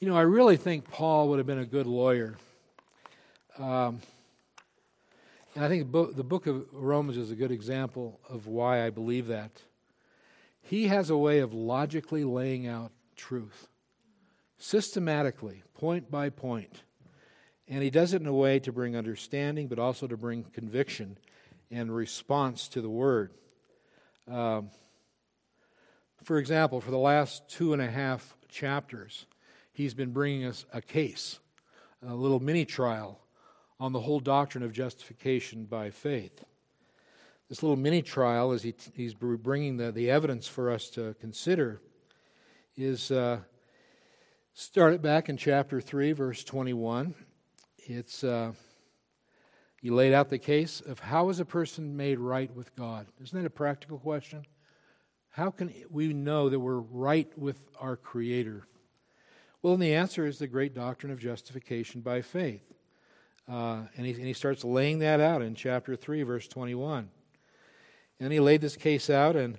You 0.00 0.08
know, 0.08 0.16
I 0.16 0.22
really 0.22 0.56
think 0.56 0.90
Paul 0.90 1.28
would 1.28 1.38
have 1.38 1.46
been 1.46 1.60
a 1.60 1.64
good 1.64 1.86
lawyer. 1.86 2.36
Um, 3.58 4.00
and 5.54 5.64
I 5.64 5.68
think 5.68 5.92
the 5.92 6.24
book 6.24 6.48
of 6.48 6.66
Romans 6.72 7.16
is 7.16 7.30
a 7.30 7.36
good 7.36 7.52
example 7.52 8.18
of 8.28 8.48
why 8.48 8.84
I 8.84 8.90
believe 8.90 9.28
that. 9.28 9.52
He 10.62 10.88
has 10.88 11.10
a 11.10 11.16
way 11.16 11.38
of 11.38 11.54
logically 11.54 12.24
laying 12.24 12.66
out 12.66 12.90
truth, 13.14 13.68
systematically, 14.58 15.62
point 15.74 16.10
by 16.10 16.28
point. 16.28 16.82
And 17.68 17.82
he 17.82 17.90
does 17.90 18.14
it 18.14 18.20
in 18.20 18.26
a 18.26 18.32
way 18.32 18.58
to 18.58 18.72
bring 18.72 18.96
understanding, 18.96 19.68
but 19.68 19.78
also 19.78 20.08
to 20.08 20.16
bring 20.16 20.42
conviction 20.42 21.18
and 21.70 21.94
response 21.94 22.66
to 22.68 22.80
the 22.80 22.90
word. 22.90 23.30
Um, 24.28 24.70
for 26.24 26.38
example, 26.38 26.80
for 26.80 26.90
the 26.90 26.98
last 26.98 27.48
two 27.48 27.72
and 27.72 27.80
a 27.80 27.90
half 27.90 28.36
chapters, 28.48 29.26
he's 29.74 29.92
been 29.92 30.12
bringing 30.12 30.46
us 30.46 30.64
a 30.72 30.80
case, 30.80 31.38
a 32.06 32.14
little 32.14 32.40
mini 32.40 32.64
trial 32.64 33.20
on 33.78 33.92
the 33.92 34.00
whole 34.00 34.20
doctrine 34.20 34.64
of 34.64 34.72
justification 34.72 35.64
by 35.64 35.90
faith. 35.90 36.44
This 37.48 37.62
little 37.62 37.76
mini 37.76 38.00
trial, 38.00 38.52
as 38.52 38.62
he, 38.62 38.74
he's 38.94 39.12
bringing 39.12 39.76
the, 39.76 39.92
the 39.92 40.10
evidence 40.10 40.48
for 40.48 40.70
us 40.70 40.88
to 40.90 41.14
consider, 41.20 41.82
is 42.76 43.10
uh, 43.10 43.40
started 44.54 45.02
back 45.02 45.28
in 45.28 45.36
chapter 45.36 45.80
3, 45.80 46.12
verse 46.12 46.42
21. 46.44 47.14
It's 47.86 48.24
uh, 48.24 48.52
he 49.82 49.90
laid 49.90 50.14
out 50.14 50.30
the 50.30 50.38
case 50.38 50.80
of 50.80 51.00
how 51.00 51.28
is 51.28 51.40
a 51.40 51.44
person 51.44 51.96
made 51.96 52.18
right 52.18 52.50
with 52.54 52.74
God? 52.74 53.06
Isn't 53.22 53.38
that 53.38 53.46
a 53.46 53.50
practical 53.50 53.98
question? 53.98 54.46
How 55.28 55.50
can 55.50 55.74
we 55.90 56.14
know 56.14 56.48
that 56.48 56.58
we're 56.58 56.78
right 56.78 57.30
with 57.36 57.60
our 57.78 57.96
Creator? 57.96 58.66
Well, 59.64 59.72
and 59.72 59.82
the 59.82 59.94
answer 59.94 60.26
is 60.26 60.38
the 60.38 60.46
great 60.46 60.74
doctrine 60.74 61.10
of 61.10 61.18
justification 61.18 62.02
by 62.02 62.20
faith. 62.20 62.60
Uh, 63.50 63.84
and, 63.96 64.04
he, 64.04 64.12
and 64.12 64.26
he 64.26 64.34
starts 64.34 64.62
laying 64.62 64.98
that 64.98 65.20
out 65.20 65.40
in 65.40 65.54
chapter 65.54 65.96
3, 65.96 66.22
verse 66.22 66.46
21. 66.48 67.08
And 68.20 68.30
he 68.30 68.40
laid 68.40 68.60
this 68.60 68.76
case 68.76 69.08
out 69.08 69.36
and, 69.36 69.58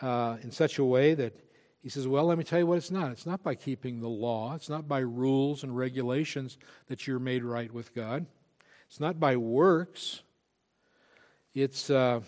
uh, 0.00 0.38
in 0.40 0.50
such 0.50 0.78
a 0.78 0.84
way 0.84 1.12
that 1.12 1.34
he 1.82 1.90
says, 1.90 2.08
Well, 2.08 2.24
let 2.24 2.38
me 2.38 2.44
tell 2.44 2.58
you 2.58 2.66
what 2.66 2.78
it's 2.78 2.90
not. 2.90 3.12
It's 3.12 3.26
not 3.26 3.42
by 3.42 3.54
keeping 3.54 4.00
the 4.00 4.08
law, 4.08 4.54
it's 4.54 4.70
not 4.70 4.88
by 4.88 5.00
rules 5.00 5.62
and 5.62 5.76
regulations 5.76 6.56
that 6.86 7.06
you're 7.06 7.18
made 7.18 7.44
right 7.44 7.70
with 7.70 7.94
God, 7.94 8.24
it's 8.88 8.98
not 8.98 9.20
by 9.20 9.36
works. 9.36 10.22
It's, 11.52 11.90
uh, 11.90 12.22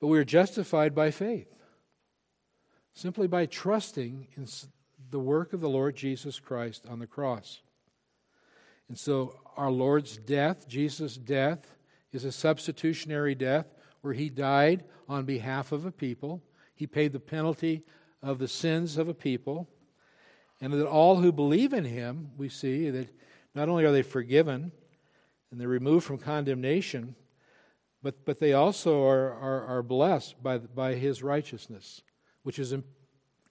but 0.00 0.06
we 0.06 0.20
are 0.20 0.24
justified 0.24 0.94
by 0.94 1.10
faith, 1.10 1.52
simply 2.94 3.26
by 3.26 3.46
trusting 3.46 4.28
in 4.36 4.46
the 5.10 5.18
work 5.18 5.52
of 5.52 5.60
the 5.60 5.68
Lord 5.68 5.96
Jesus 5.96 6.38
Christ 6.38 6.84
on 6.88 6.98
the 6.98 7.06
cross. 7.06 7.60
And 8.88 8.98
so, 8.98 9.38
our 9.56 9.70
Lord's 9.70 10.16
death, 10.16 10.68
Jesus' 10.68 11.16
death, 11.16 11.74
is 12.12 12.24
a 12.24 12.32
substitutionary 12.32 13.34
death 13.34 13.66
where 14.00 14.14
he 14.14 14.30
died 14.30 14.84
on 15.08 15.24
behalf 15.24 15.72
of 15.72 15.84
a 15.84 15.90
people. 15.90 16.42
He 16.74 16.86
paid 16.86 17.12
the 17.12 17.20
penalty 17.20 17.82
of 18.22 18.38
the 18.38 18.48
sins 18.48 18.96
of 18.96 19.08
a 19.08 19.14
people. 19.14 19.68
And 20.60 20.72
that 20.72 20.86
all 20.86 21.16
who 21.16 21.32
believe 21.32 21.72
in 21.72 21.84
him, 21.84 22.30
we 22.36 22.48
see 22.48 22.90
that 22.90 23.08
not 23.54 23.68
only 23.68 23.84
are 23.84 23.92
they 23.92 24.02
forgiven 24.02 24.72
and 25.50 25.60
they're 25.60 25.68
removed 25.68 26.06
from 26.06 26.18
condemnation, 26.18 27.14
but, 28.02 28.24
but 28.24 28.38
they 28.38 28.52
also 28.52 29.04
are, 29.04 29.32
are, 29.32 29.66
are 29.66 29.82
blessed 29.82 30.42
by, 30.42 30.58
by 30.58 30.94
his 30.94 31.22
righteousness, 31.22 32.02
which 32.42 32.58
is 32.58 32.72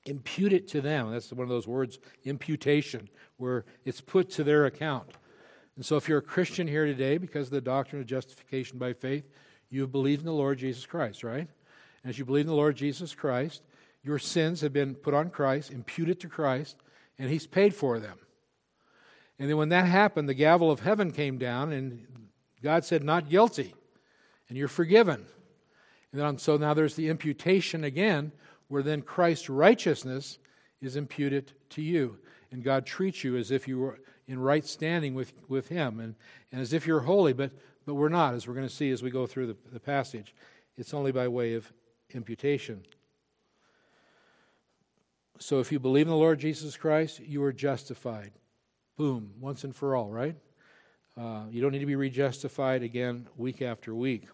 imputed 0.07 0.67
to 0.69 0.81
them. 0.81 1.11
That's 1.11 1.31
one 1.31 1.43
of 1.43 1.49
those 1.49 1.67
words, 1.67 1.99
imputation, 2.23 3.09
where 3.37 3.65
it's 3.85 4.01
put 4.01 4.29
to 4.31 4.43
their 4.43 4.65
account. 4.65 5.11
And 5.75 5.85
so, 5.85 5.95
if 5.95 6.09
you're 6.09 6.17
a 6.19 6.23
Christian 6.23 6.67
here 6.67 6.85
today 6.85 7.17
because 7.17 7.47
of 7.47 7.51
the 7.51 7.61
doctrine 7.61 8.01
of 8.01 8.07
justification 8.07 8.79
by 8.79 8.93
faith, 8.93 9.29
you 9.69 9.81
have 9.81 9.91
believed 9.91 10.21
in 10.21 10.25
the 10.25 10.33
Lord 10.33 10.57
Jesus 10.57 10.85
Christ, 10.85 11.23
right? 11.23 11.47
And 12.03 12.09
as 12.09 12.17
you 12.17 12.25
believe 12.25 12.45
in 12.45 12.47
the 12.47 12.55
Lord 12.55 12.75
Jesus 12.75 13.13
Christ, 13.13 13.61
your 14.03 14.19
sins 14.19 14.61
have 14.61 14.73
been 14.73 14.95
put 14.95 15.13
on 15.13 15.29
Christ, 15.29 15.71
imputed 15.71 16.19
to 16.21 16.29
Christ, 16.29 16.77
and 17.19 17.29
He's 17.29 17.45
paid 17.45 17.75
for 17.75 17.99
them. 17.99 18.17
And 19.39 19.49
then 19.49 19.57
when 19.57 19.69
that 19.69 19.85
happened, 19.85 20.27
the 20.27 20.33
gavel 20.33 20.71
of 20.71 20.79
heaven 20.79 21.11
came 21.11 21.37
down, 21.37 21.71
and 21.71 22.07
God 22.63 22.85
said, 22.85 23.03
Not 23.03 23.29
guilty, 23.29 23.75
and 24.49 24.57
you're 24.57 24.67
forgiven. 24.67 25.25
And 26.11 26.21
then, 26.21 26.37
so 26.37 26.57
now 26.57 26.73
there's 26.73 26.95
the 26.95 27.09
imputation 27.09 27.83
again, 27.83 28.31
where 28.67 28.83
then 28.83 29.01
Christ's 29.01 29.49
righteousness 29.49 30.39
is 30.81 30.95
imputed 30.95 31.53
to 31.69 31.81
you. 31.81 32.17
And 32.51 32.63
God 32.63 32.85
treats 32.85 33.23
you 33.23 33.37
as 33.37 33.51
if 33.51 33.67
you 33.67 33.79
were 33.79 33.99
in 34.27 34.39
right 34.39 34.65
standing 34.65 35.13
with, 35.13 35.33
with 35.47 35.69
Him 35.69 35.99
and, 35.99 36.15
and 36.51 36.61
as 36.61 36.73
if 36.73 36.85
you're 36.85 37.01
holy, 37.01 37.33
but, 37.33 37.51
but 37.85 37.95
we're 37.95 38.09
not, 38.09 38.33
as 38.33 38.47
we're 38.47 38.53
going 38.53 38.67
to 38.67 38.73
see 38.73 38.91
as 38.91 39.01
we 39.01 39.09
go 39.09 39.25
through 39.25 39.47
the, 39.47 39.57
the 39.71 39.79
passage. 39.79 40.35
It's 40.77 40.93
only 40.93 41.11
by 41.11 41.27
way 41.27 41.53
of 41.53 41.71
imputation. 42.13 42.83
So 45.39 45.59
if 45.59 45.71
you 45.71 45.79
believe 45.79 46.07
in 46.07 46.11
the 46.11 46.17
Lord 46.17 46.39
Jesus 46.39 46.77
Christ, 46.77 47.19
you 47.19 47.43
are 47.43 47.53
justified. 47.53 48.31
Boom, 48.97 49.31
once 49.39 49.63
and 49.63 49.75
for 49.75 49.95
all, 49.95 50.09
right? 50.09 50.35
Uh, 51.15 51.43
you 51.49 51.61
don't 51.61 51.71
need 51.71 51.79
to 51.79 51.85
be 51.85 51.95
rejustified 51.95 52.83
again 52.83 53.27
week 53.37 53.61
after 53.61 53.93
week. 53.93 54.27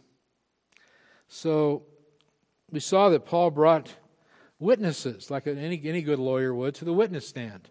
So 1.28 1.84
we 2.72 2.80
saw 2.80 3.10
that 3.10 3.26
Paul 3.26 3.52
brought 3.52 3.94
witnesses, 4.64 5.30
like 5.30 5.46
any, 5.46 5.82
any 5.84 6.02
good 6.02 6.20
lawyer 6.20 6.54
would, 6.54 6.76
to 6.76 6.86
the 6.86 6.94
witness 6.94 7.28
stand. 7.28 7.70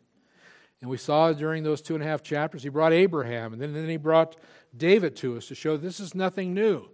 And 0.81 0.91
we 0.91 0.97
saw 0.97 1.33
during 1.33 1.63
those 1.63 1.81
two 1.81 1.95
and 1.95 2.03
a 2.03 2.07
half 2.07 2.23
chapters, 2.23 2.63
he 2.63 2.69
brought 2.69 2.93
Abraham, 2.93 3.53
and 3.53 3.63
then, 3.63 3.73
then 3.73 3.89
he 3.89 3.97
brought 3.97 4.37
David 4.77 5.17
to 5.17 5.37
us 5.37 5.47
to 5.49 5.55
show 5.55 5.77
this 5.77 6.01
is 6.01 6.15
nothing 6.15 6.55
new. 6.55 6.89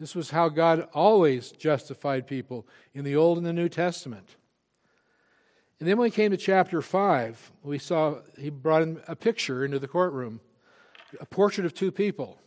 This 0.00 0.14
was 0.14 0.30
how 0.30 0.48
God 0.48 0.88
always 0.92 1.52
justified 1.52 2.26
people 2.26 2.66
in 2.92 3.04
the 3.04 3.16
Old 3.16 3.38
and 3.38 3.46
the 3.46 3.52
New 3.52 3.68
Testament. 3.68 4.36
And 5.78 5.88
then 5.88 5.96
when 5.96 6.06
we 6.06 6.10
came 6.10 6.30
to 6.30 6.36
chapter 6.36 6.82
5, 6.82 7.52
we 7.62 7.78
saw 7.78 8.18
he 8.38 8.50
brought 8.50 8.82
in 8.82 9.00
a 9.06 9.14
picture 9.14 9.64
into 9.64 9.78
the 9.78 9.88
courtroom, 9.88 10.40
a 11.20 11.26
portrait 11.26 11.64
of 11.64 11.74
two 11.74 11.92
people. 11.92 12.38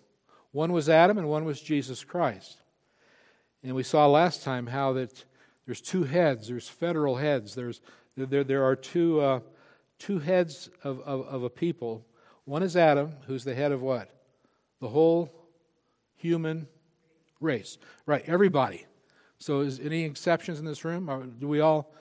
One 0.51 0.73
was 0.73 0.89
Adam 0.89 1.17
and 1.17 1.29
one 1.29 1.45
was 1.45 1.61
Jesus 1.61 2.03
Christ. 2.03 2.57
And 3.63 3.75
we 3.75 3.83
saw 3.83 4.07
last 4.07 4.43
time 4.43 4.67
how 4.67 4.93
that 4.93 5.23
there's 5.67 5.81
two 5.81 6.05
heads, 6.05 6.47
there's 6.47 6.67
federal 6.67 7.17
heads, 7.17 7.53
there's, 7.53 7.81
there, 8.15 8.43
there 8.43 8.63
are 8.65 8.75
two. 8.75 9.21
Uh, 9.21 9.39
two 9.99 10.19
heads 10.19 10.69
of, 10.83 10.99
of, 11.01 11.27
of 11.27 11.43
a 11.43 11.49
people. 11.49 12.05
One 12.45 12.63
is 12.63 12.75
Adam, 12.75 13.13
who's 13.27 13.43
the 13.43 13.55
head 13.55 13.71
of 13.71 13.81
what? 13.81 14.09
The 14.79 14.87
whole 14.87 15.31
human 16.15 16.67
race. 17.39 17.77
Right, 18.05 18.23
everybody. 18.27 18.85
So, 19.39 19.61
is 19.61 19.79
any 19.79 20.03
exceptions 20.03 20.59
in 20.59 20.65
this 20.65 20.83
room? 20.83 21.35
Do 21.39 21.47
we 21.47 21.59
all 21.59 21.93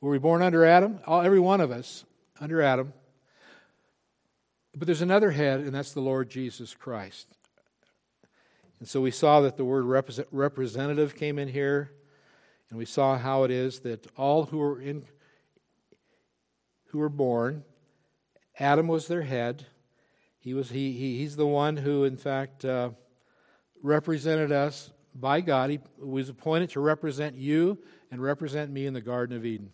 were 0.00 0.10
we 0.10 0.18
born 0.18 0.42
under 0.42 0.64
Adam? 0.64 0.98
All, 1.06 1.22
every 1.22 1.40
one 1.40 1.60
of 1.60 1.70
us 1.70 2.04
under 2.40 2.60
Adam. 2.60 2.92
But 4.74 4.86
there's 4.86 5.02
another 5.02 5.30
head, 5.30 5.60
and 5.60 5.74
that's 5.74 5.92
the 5.92 6.00
Lord 6.00 6.28
Jesus 6.28 6.74
Christ. 6.74 7.28
And 8.78 8.88
so 8.88 9.00
we 9.00 9.10
saw 9.10 9.42
that 9.42 9.56
the 9.56 9.64
word 9.64 9.84
representative 10.32 11.14
came 11.14 11.38
in 11.38 11.48
here, 11.48 11.92
and 12.72 12.78
we 12.78 12.86
saw 12.86 13.18
how 13.18 13.44
it 13.44 13.50
is 13.50 13.80
that 13.80 14.06
all 14.16 14.46
who 14.46 14.58
are 14.62 14.80
in 14.80 15.04
who 16.86 17.00
were 17.00 17.10
born. 17.10 17.64
Adam 18.58 18.88
was 18.88 19.08
their 19.08 19.20
head. 19.20 19.66
He 20.38 20.54
was, 20.54 20.70
he, 20.70 20.92
he 20.92 21.18
he's 21.18 21.36
the 21.36 21.46
one 21.46 21.76
who, 21.76 22.04
in 22.04 22.16
fact, 22.16 22.64
uh, 22.64 22.92
represented 23.82 24.52
us 24.52 24.90
by 25.14 25.42
God. 25.42 25.68
He 25.68 25.80
was 25.98 26.30
appointed 26.30 26.70
to 26.70 26.80
represent 26.80 27.36
you 27.36 27.76
and 28.10 28.22
represent 28.22 28.72
me 28.72 28.86
in 28.86 28.94
the 28.94 29.02
Garden 29.02 29.36
of 29.36 29.44
Eden. 29.44 29.70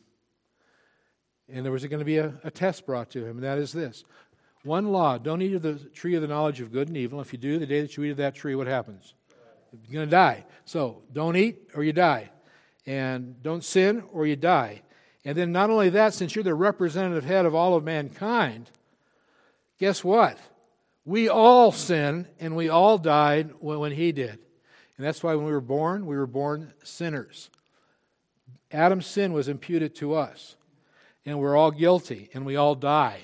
And 1.48 1.64
there 1.64 1.70
was 1.70 1.86
going 1.86 2.00
to 2.00 2.04
be 2.04 2.18
a, 2.18 2.34
a 2.42 2.50
test 2.50 2.84
brought 2.84 3.10
to 3.10 3.24
him, 3.24 3.36
and 3.36 3.44
that 3.44 3.58
is 3.58 3.72
this 3.72 4.02
one 4.64 4.88
law 4.88 5.18
don't 5.18 5.40
eat 5.40 5.54
of 5.54 5.62
the 5.62 5.74
tree 5.74 6.16
of 6.16 6.22
the 6.22 6.26
knowledge 6.26 6.60
of 6.60 6.72
good 6.72 6.88
and 6.88 6.96
evil. 6.96 7.20
If 7.20 7.32
you 7.32 7.38
do, 7.38 7.60
the 7.60 7.66
day 7.66 7.80
that 7.80 7.96
you 7.96 8.02
eat 8.02 8.10
of 8.10 8.16
that 8.16 8.34
tree, 8.34 8.56
what 8.56 8.66
happens? 8.66 9.14
You're 9.86 10.00
going 10.00 10.08
to 10.08 10.10
die. 10.10 10.46
So 10.64 11.02
don't 11.12 11.36
eat 11.36 11.70
or 11.76 11.84
you 11.84 11.92
die. 11.92 12.30
And 12.88 13.42
don't 13.42 13.62
sin 13.62 14.02
or 14.14 14.26
you 14.26 14.34
die. 14.34 14.80
And 15.22 15.36
then, 15.36 15.52
not 15.52 15.68
only 15.68 15.90
that, 15.90 16.14
since 16.14 16.34
you're 16.34 16.42
the 16.42 16.54
representative 16.54 17.22
head 17.22 17.44
of 17.44 17.54
all 17.54 17.74
of 17.74 17.84
mankind, 17.84 18.70
guess 19.78 20.02
what? 20.02 20.38
We 21.04 21.28
all 21.28 21.70
sin 21.70 22.26
and 22.40 22.56
we 22.56 22.70
all 22.70 22.96
died 22.96 23.50
when 23.60 23.92
he 23.92 24.10
did. 24.12 24.38
And 24.96 25.06
that's 25.06 25.22
why 25.22 25.34
when 25.34 25.44
we 25.44 25.52
were 25.52 25.60
born, 25.60 26.06
we 26.06 26.16
were 26.16 26.26
born 26.26 26.72
sinners. 26.82 27.50
Adam's 28.72 29.06
sin 29.06 29.34
was 29.34 29.48
imputed 29.48 29.94
to 29.96 30.14
us. 30.14 30.56
And 31.26 31.38
we're 31.38 31.56
all 31.56 31.70
guilty 31.70 32.30
and 32.32 32.46
we 32.46 32.56
all 32.56 32.74
die. 32.74 33.20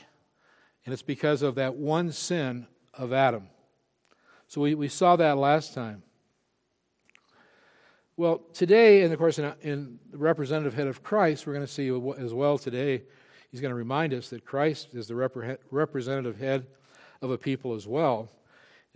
And 0.84 0.92
it's 0.92 1.00
because 1.00 1.40
of 1.40 1.54
that 1.54 1.74
one 1.74 2.12
sin 2.12 2.66
of 2.92 3.14
Adam. 3.14 3.48
So 4.46 4.60
we, 4.60 4.74
we 4.74 4.88
saw 4.88 5.16
that 5.16 5.38
last 5.38 5.72
time. 5.72 6.02
Well, 8.16 8.42
today, 8.52 9.02
and 9.02 9.12
of 9.12 9.18
course, 9.18 9.38
in, 9.38 9.52
in, 9.62 9.98
the 10.10 10.18
representative 10.18 10.74
head 10.74 10.86
of 10.86 11.02
Christ, 11.02 11.46
we're 11.46 11.54
going 11.54 11.66
to 11.66 11.72
see 11.72 11.88
as 12.18 12.32
well 12.32 12.58
today 12.58 13.02
He's 13.54 13.60
going 13.60 13.70
to 13.70 13.76
remind 13.76 14.12
us 14.12 14.30
that 14.30 14.44
Christ 14.44 14.88
is 14.94 15.06
the 15.06 15.14
repre- 15.14 15.58
representative 15.70 16.36
head 16.36 16.66
of 17.22 17.30
a 17.30 17.38
people 17.38 17.74
as 17.74 17.86
well. 17.86 18.28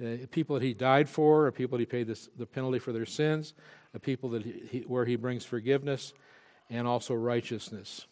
Uh, 0.04 0.26
people 0.32 0.54
that 0.54 0.64
he 0.64 0.74
died 0.74 1.08
for, 1.08 1.46
a 1.46 1.52
people 1.52 1.78
that 1.78 1.82
he 1.82 1.86
paid 1.86 2.08
this, 2.08 2.28
the 2.36 2.44
penalty 2.44 2.80
for 2.80 2.92
their 2.92 3.06
sins, 3.06 3.54
a 3.94 4.00
people 4.00 4.30
that 4.30 4.44
he, 4.44 4.80
where 4.88 5.04
he 5.04 5.14
brings 5.14 5.44
forgiveness 5.44 6.12
and 6.70 6.88
also 6.88 7.14
righteousness. 7.14 8.08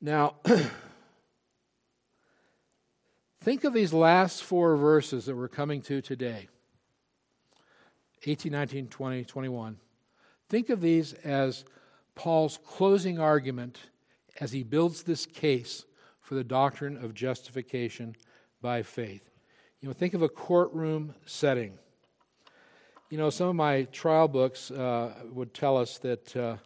Now, 0.00 0.36
think 3.40 3.64
of 3.64 3.72
these 3.72 3.92
last 3.92 4.44
four 4.44 4.76
verses 4.76 5.26
that 5.26 5.34
we're 5.34 5.48
coming 5.48 5.82
to 5.82 6.00
today 6.00 6.46
18, 8.26 8.52
19, 8.52 8.88
20, 8.88 9.24
21. 9.24 9.76
Think 10.48 10.70
of 10.70 10.80
these 10.80 11.12
as 11.12 11.64
Paul's 12.14 12.58
closing 12.66 13.18
argument 13.18 13.78
as 14.40 14.52
he 14.52 14.62
builds 14.62 15.02
this 15.02 15.26
case 15.26 15.84
for 16.20 16.34
the 16.34 16.44
doctrine 16.44 16.96
of 17.02 17.14
justification 17.14 18.16
by 18.60 18.82
faith. 18.82 19.30
You 19.80 19.88
know, 19.88 19.92
think 19.92 20.14
of 20.14 20.22
a 20.22 20.28
courtroom 20.28 21.14
setting. 21.24 21.78
You 23.10 23.18
know, 23.18 23.30
some 23.30 23.48
of 23.48 23.54
my 23.54 23.84
trial 23.84 24.26
books 24.26 24.70
uh, 24.70 25.12
would 25.30 25.54
tell 25.54 25.76
us 25.76 25.98
that 25.98 26.36
uh, 26.36 26.56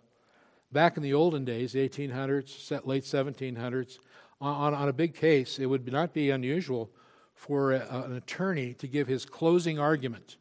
back 0.73 0.97
in 0.97 1.03
the 1.03 1.13
olden 1.13 1.45
days, 1.45 1.75
1800s, 1.75 2.87
late 2.87 3.05
1700s, 3.05 3.99
on, 4.41 4.73
on 4.73 4.89
a 4.89 4.93
big 4.93 5.15
case, 5.15 5.59
it 5.59 5.67
would 5.67 5.91
not 5.93 6.15
be 6.15 6.31
unusual 6.31 6.91
for 7.35 7.73
a, 7.73 8.05
an 8.05 8.17
attorney 8.17 8.73
to 8.75 8.87
give 8.87 9.06
his 9.06 9.27
closing 9.27 9.79
argument. 9.79 10.37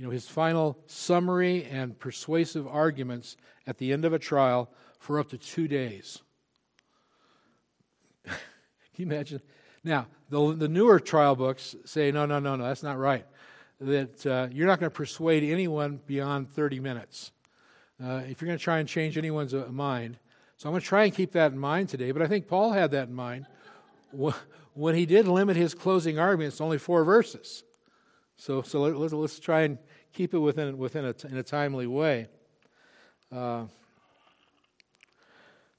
You 0.00 0.06
know, 0.06 0.12
his 0.12 0.26
final 0.26 0.78
summary 0.86 1.64
and 1.64 1.98
persuasive 1.98 2.66
arguments 2.66 3.36
at 3.66 3.76
the 3.76 3.92
end 3.92 4.06
of 4.06 4.14
a 4.14 4.18
trial 4.18 4.70
for 4.98 5.20
up 5.20 5.28
to 5.28 5.36
two 5.36 5.68
days. 5.68 6.22
Can 8.24 8.34
you 8.96 9.04
imagine? 9.04 9.42
Now, 9.84 10.06
the, 10.30 10.54
the 10.54 10.68
newer 10.68 11.00
trial 11.00 11.36
books 11.36 11.76
say, 11.84 12.10
no, 12.12 12.24
no, 12.24 12.38
no, 12.38 12.56
no, 12.56 12.64
that's 12.64 12.82
not 12.82 12.96
right. 12.96 13.26
That 13.78 14.26
uh, 14.26 14.48
you're 14.50 14.66
not 14.66 14.80
going 14.80 14.90
to 14.90 14.96
persuade 14.96 15.42
anyone 15.42 16.00
beyond 16.06 16.48
30 16.48 16.80
minutes. 16.80 17.30
Uh, 18.02 18.22
if 18.26 18.40
you're 18.40 18.46
going 18.46 18.58
to 18.58 18.64
try 18.64 18.78
and 18.78 18.88
change 18.88 19.18
anyone's 19.18 19.52
uh, 19.52 19.66
mind. 19.70 20.18
So 20.56 20.70
I'm 20.70 20.72
going 20.72 20.80
to 20.80 20.86
try 20.86 21.04
and 21.04 21.14
keep 21.14 21.32
that 21.32 21.52
in 21.52 21.58
mind 21.58 21.90
today. 21.90 22.12
But 22.12 22.22
I 22.22 22.26
think 22.26 22.48
Paul 22.48 22.72
had 22.72 22.92
that 22.92 23.08
in 23.08 23.14
mind 23.14 23.44
when 24.72 24.94
he 24.94 25.04
did 25.04 25.28
limit 25.28 25.58
his 25.58 25.74
closing 25.74 26.18
arguments 26.18 26.56
to 26.56 26.64
only 26.64 26.78
four 26.78 27.04
verses. 27.04 27.64
So, 28.40 28.62
so 28.62 28.80
let, 28.80 28.96
us 28.96 29.12
let's 29.12 29.38
try 29.38 29.60
and 29.64 29.76
keep 30.12 30.34
it 30.34 30.38
within, 30.38 30.78
within 30.78 31.04
a, 31.04 31.14
in 31.28 31.36
a 31.36 31.42
timely 31.42 31.86
way. 31.86 32.26
Uh, 33.30 33.64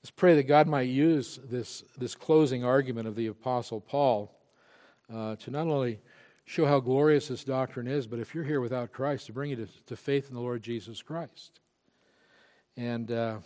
Let's 0.01 0.09
pray 0.09 0.33
that 0.33 0.47
God 0.47 0.67
might 0.67 0.89
use 0.89 1.39
this, 1.47 1.83
this 1.95 2.15
closing 2.15 2.63
argument 2.63 3.07
of 3.07 3.15
the 3.15 3.27
Apostle 3.27 3.79
Paul 3.79 4.35
uh, 5.13 5.35
to 5.35 5.51
not 5.51 5.67
only 5.67 5.99
show 6.45 6.65
how 6.65 6.79
glorious 6.79 7.27
this 7.27 7.43
doctrine 7.43 7.85
is, 7.85 8.07
but 8.07 8.17
if 8.17 8.33
you're 8.33 8.43
here 8.43 8.61
without 8.61 8.91
Christ, 8.91 9.27
to 9.27 9.31
bring 9.31 9.51
you 9.51 9.57
to, 9.57 9.67
to 9.85 9.95
faith 9.95 10.27
in 10.27 10.33
the 10.33 10.41
Lord 10.41 10.63
Jesus 10.63 11.03
Christ. 11.03 11.59
And, 12.75 13.11
uh, 13.11 13.37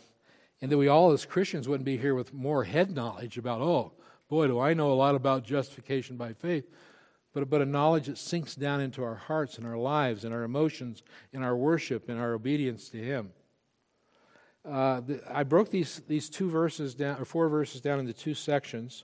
and 0.61 0.71
that 0.71 0.77
we 0.77 0.87
all, 0.87 1.11
as 1.11 1.25
Christians, 1.25 1.67
wouldn't 1.67 1.83
be 1.83 1.97
here 1.97 2.15
with 2.15 2.33
more 2.33 2.63
head 2.63 2.95
knowledge 2.95 3.37
about, 3.37 3.59
oh, 3.59 3.91
boy, 4.29 4.47
do 4.47 4.57
I 4.57 4.73
know 4.73 4.93
a 4.93 4.95
lot 4.95 5.15
about 5.15 5.43
justification 5.43 6.15
by 6.15 6.31
faith, 6.31 6.69
but, 7.35 7.49
but 7.49 7.61
a 7.61 7.65
knowledge 7.65 8.05
that 8.05 8.17
sinks 8.17 8.55
down 8.55 8.79
into 8.79 9.03
our 9.03 9.15
hearts 9.15 9.57
and 9.57 9.67
our 9.67 9.77
lives 9.77 10.23
and 10.23 10.33
our 10.33 10.43
emotions 10.43 11.03
and 11.33 11.43
our 11.43 11.55
worship 11.55 12.07
and 12.07 12.17
our 12.17 12.33
obedience 12.33 12.87
to 12.87 12.97
Him. 12.97 13.33
Uh, 14.63 15.01
the, 15.01 15.21
I 15.29 15.43
broke 15.43 15.69
these, 15.69 16.01
these 16.07 16.29
two 16.29 16.49
verses 16.49 16.95
down, 16.95 17.19
or 17.19 17.25
four 17.25 17.49
verses 17.49 17.81
down 17.81 17.99
into 17.99 18.13
two 18.13 18.33
sections. 18.33 19.03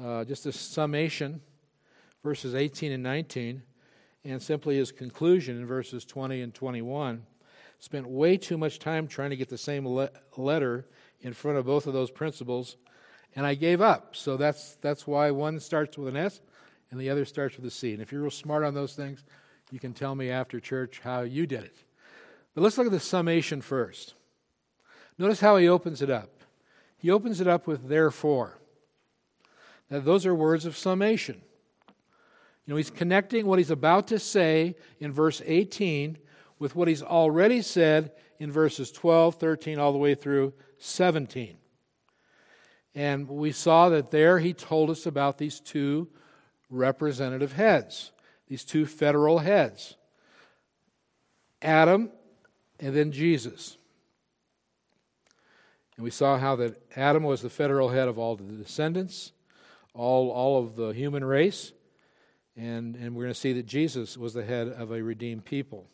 Uh, 0.00 0.24
just 0.24 0.46
a 0.46 0.52
summation, 0.52 1.40
verses 2.22 2.54
18 2.54 2.92
and 2.92 3.02
19, 3.02 3.62
and 4.24 4.40
simply 4.40 4.76
his 4.76 4.92
conclusion 4.92 5.58
in 5.58 5.66
verses 5.66 6.04
20 6.04 6.42
and 6.42 6.54
21. 6.54 7.26
Spent 7.80 8.06
way 8.06 8.36
too 8.36 8.58
much 8.58 8.78
time 8.78 9.08
trying 9.08 9.30
to 9.30 9.36
get 9.36 9.48
the 9.48 9.58
same 9.58 9.88
le- 9.88 10.10
letter 10.36 10.86
in 11.20 11.32
front 11.32 11.58
of 11.58 11.66
both 11.66 11.88
of 11.88 11.94
those 11.94 12.12
principles, 12.12 12.76
and 13.34 13.44
I 13.44 13.54
gave 13.54 13.80
up. 13.80 14.14
So 14.14 14.36
that's, 14.36 14.76
that's 14.76 15.04
why 15.04 15.32
one 15.32 15.58
starts 15.58 15.98
with 15.98 16.06
an 16.06 16.16
S 16.16 16.40
and 16.90 17.00
the 17.00 17.10
other 17.10 17.24
starts 17.24 17.56
with 17.56 17.64
a 17.66 17.70
C. 17.70 17.92
And 17.92 18.02
if 18.02 18.12
you're 18.12 18.22
real 18.22 18.30
smart 18.30 18.64
on 18.64 18.74
those 18.74 18.94
things, 18.94 19.24
you 19.70 19.78
can 19.78 19.92
tell 19.92 20.14
me 20.14 20.30
after 20.30 20.58
church 20.58 21.00
how 21.02 21.22
you 21.22 21.46
did 21.46 21.64
it. 21.64 21.76
But 22.54 22.62
let's 22.62 22.76
look 22.76 22.86
at 22.86 22.92
the 22.92 23.00
summation 23.00 23.60
first. 23.60 24.14
Notice 25.18 25.40
how 25.40 25.56
he 25.56 25.68
opens 25.68 26.02
it 26.02 26.10
up. 26.10 26.30
He 26.96 27.10
opens 27.10 27.40
it 27.40 27.46
up 27.46 27.66
with 27.66 27.88
therefore. 27.88 28.58
Now, 29.90 30.00
those 30.00 30.26
are 30.26 30.34
words 30.34 30.66
of 30.66 30.76
summation. 30.76 31.40
You 32.66 32.72
know, 32.72 32.76
he's 32.76 32.90
connecting 32.90 33.46
what 33.46 33.58
he's 33.58 33.70
about 33.70 34.08
to 34.08 34.18
say 34.18 34.76
in 34.98 35.12
verse 35.12 35.42
18 35.44 36.18
with 36.58 36.76
what 36.76 36.88
he's 36.88 37.02
already 37.02 37.62
said 37.62 38.12
in 38.38 38.52
verses 38.52 38.92
12, 38.92 39.36
13, 39.36 39.78
all 39.78 39.92
the 39.92 39.98
way 39.98 40.14
through 40.14 40.52
17. 40.78 41.56
And 42.94 43.28
we 43.28 43.52
saw 43.52 43.88
that 43.88 44.10
there 44.10 44.38
he 44.38 44.52
told 44.52 44.90
us 44.90 45.06
about 45.06 45.38
these 45.38 45.60
two 45.60 46.08
representative 46.70 47.52
heads, 47.52 48.12
these 48.46 48.64
two 48.64 48.86
federal 48.86 49.38
heads 49.38 49.96
Adam 51.62 52.10
and 52.78 52.96
then 52.96 53.12
Jesus. 53.12 53.76
And 55.96 56.04
we 56.04 56.10
saw 56.10 56.38
how 56.38 56.56
that 56.56 56.80
Adam 56.96 57.22
was 57.24 57.42
the 57.42 57.50
federal 57.50 57.90
head 57.90 58.08
of 58.08 58.18
all 58.18 58.36
the 58.36 58.44
descendants, 58.44 59.32
all, 59.92 60.30
all 60.30 60.58
of 60.58 60.76
the 60.76 60.88
human 60.88 61.22
race. 61.22 61.72
And, 62.56 62.96
and 62.96 63.14
we're 63.14 63.24
going 63.24 63.34
to 63.34 63.40
see 63.40 63.52
that 63.54 63.66
Jesus 63.66 64.16
was 64.16 64.32
the 64.32 64.44
head 64.44 64.68
of 64.68 64.92
a 64.92 65.02
redeemed 65.02 65.44
people. 65.44 65.86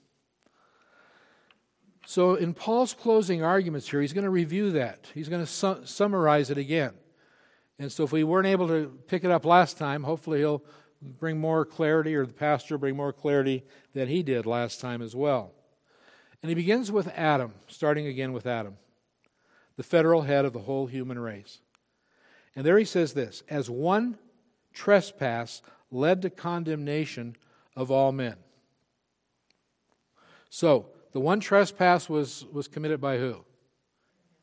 So, 2.07 2.37
in 2.37 2.55
Paul's 2.55 2.95
closing 2.95 3.43
arguments 3.43 3.91
here, 3.91 4.01
he's 4.01 4.13
going 4.13 4.25
to 4.25 4.31
review 4.31 4.71
that. 4.73 5.09
He's 5.13 5.29
going 5.29 5.45
to 5.45 5.51
su- 5.51 5.81
summarize 5.85 6.51
it 6.51 6.59
again. 6.59 6.93
And 7.79 7.93
so, 7.93 8.05
if 8.05 8.13
we 8.13 8.25
weren't 8.25 8.47
able 8.47 8.69
to 8.69 8.99
pick 9.07 9.25
it 9.25 9.31
up 9.31 9.45
last 9.45 9.77
time, 9.77 10.03
hopefully 10.03 10.39
he'll 10.39 10.63
bring 11.03 11.39
more 11.39 11.65
clarity, 11.65 12.15
or 12.15 12.25
the 12.25 12.33
pastor 12.33 12.79
bring 12.79 12.97
more 12.97 13.13
clarity 13.13 13.65
than 13.93 14.09
he 14.09 14.23
did 14.23 14.47
last 14.47 14.81
time 14.81 15.03
as 15.03 15.15
well. 15.15 15.53
And 16.43 16.49
he 16.49 16.55
begins 16.55 16.91
with 16.91 17.09
Adam, 17.09 17.53
starting 17.69 18.07
again 18.07 18.33
with 18.33 18.47
Adam 18.47 18.77
the 19.77 19.83
federal 19.83 20.23
head 20.23 20.45
of 20.45 20.53
the 20.53 20.61
whole 20.61 20.87
human 20.87 21.19
race. 21.19 21.61
And 22.55 22.65
there 22.65 22.79
he 22.79 22.85
says 22.85 23.13
this 23.13 23.43
as 23.49 23.69
one 23.71 24.19
trespass 24.73 25.63
led 25.91 26.23
to 26.23 26.31
condemnation 26.31 27.37
of 27.77 27.91
all 27.91 28.13
men. 28.13 28.37
So, 30.49 30.87
the 31.13 31.21
one 31.21 31.41
trespass 31.41 32.09
was, 32.09 32.45
was 32.53 32.69
committed 32.69 33.01
by 33.01 33.19
who? 33.19 33.45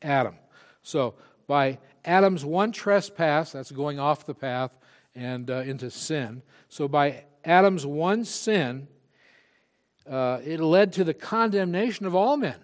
Adam. 0.02 0.36
So, 0.82 1.14
by 1.46 1.78
Adam's 2.04 2.44
one 2.44 2.72
trespass, 2.72 3.52
that's 3.52 3.70
going 3.70 3.98
off 3.98 4.26
the 4.26 4.34
path 4.34 4.76
and 5.14 5.50
uh, 5.50 5.56
into 5.56 5.90
sin. 5.90 6.42
So, 6.68 6.88
by 6.88 7.24
Adam's 7.44 7.86
one 7.86 8.24
sin, 8.24 8.88
uh, 10.08 10.40
it 10.44 10.60
led 10.60 10.92
to 10.94 11.04
the 11.04 11.14
condemnation 11.14 12.06
of 12.06 12.14
all 12.14 12.36
men 12.36 12.58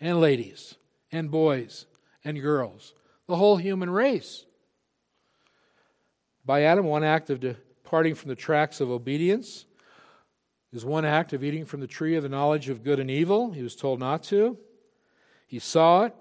and 0.00 0.20
ladies 0.20 0.74
and 1.10 1.30
boys 1.30 1.86
and 2.24 2.40
girls, 2.40 2.94
the 3.26 3.36
whole 3.36 3.56
human 3.56 3.90
race. 3.90 4.44
By 6.44 6.62
Adam, 6.62 6.86
one 6.86 7.04
act 7.04 7.30
of 7.30 7.40
departing 7.40 8.14
from 8.14 8.28
the 8.28 8.34
tracks 8.34 8.80
of 8.80 8.90
obedience 8.90 9.66
is 10.72 10.84
one 10.84 11.04
act 11.04 11.32
of 11.32 11.42
eating 11.42 11.64
from 11.64 11.80
the 11.80 11.86
tree 11.86 12.14
of 12.16 12.22
the 12.22 12.28
knowledge 12.28 12.68
of 12.68 12.84
good 12.84 13.00
and 13.00 13.10
evil. 13.10 13.52
He 13.52 13.62
was 13.62 13.76
told 13.76 14.00
not 14.00 14.22
to. 14.24 14.58
He 15.46 15.58
saw 15.58 16.04
it, 16.04 16.14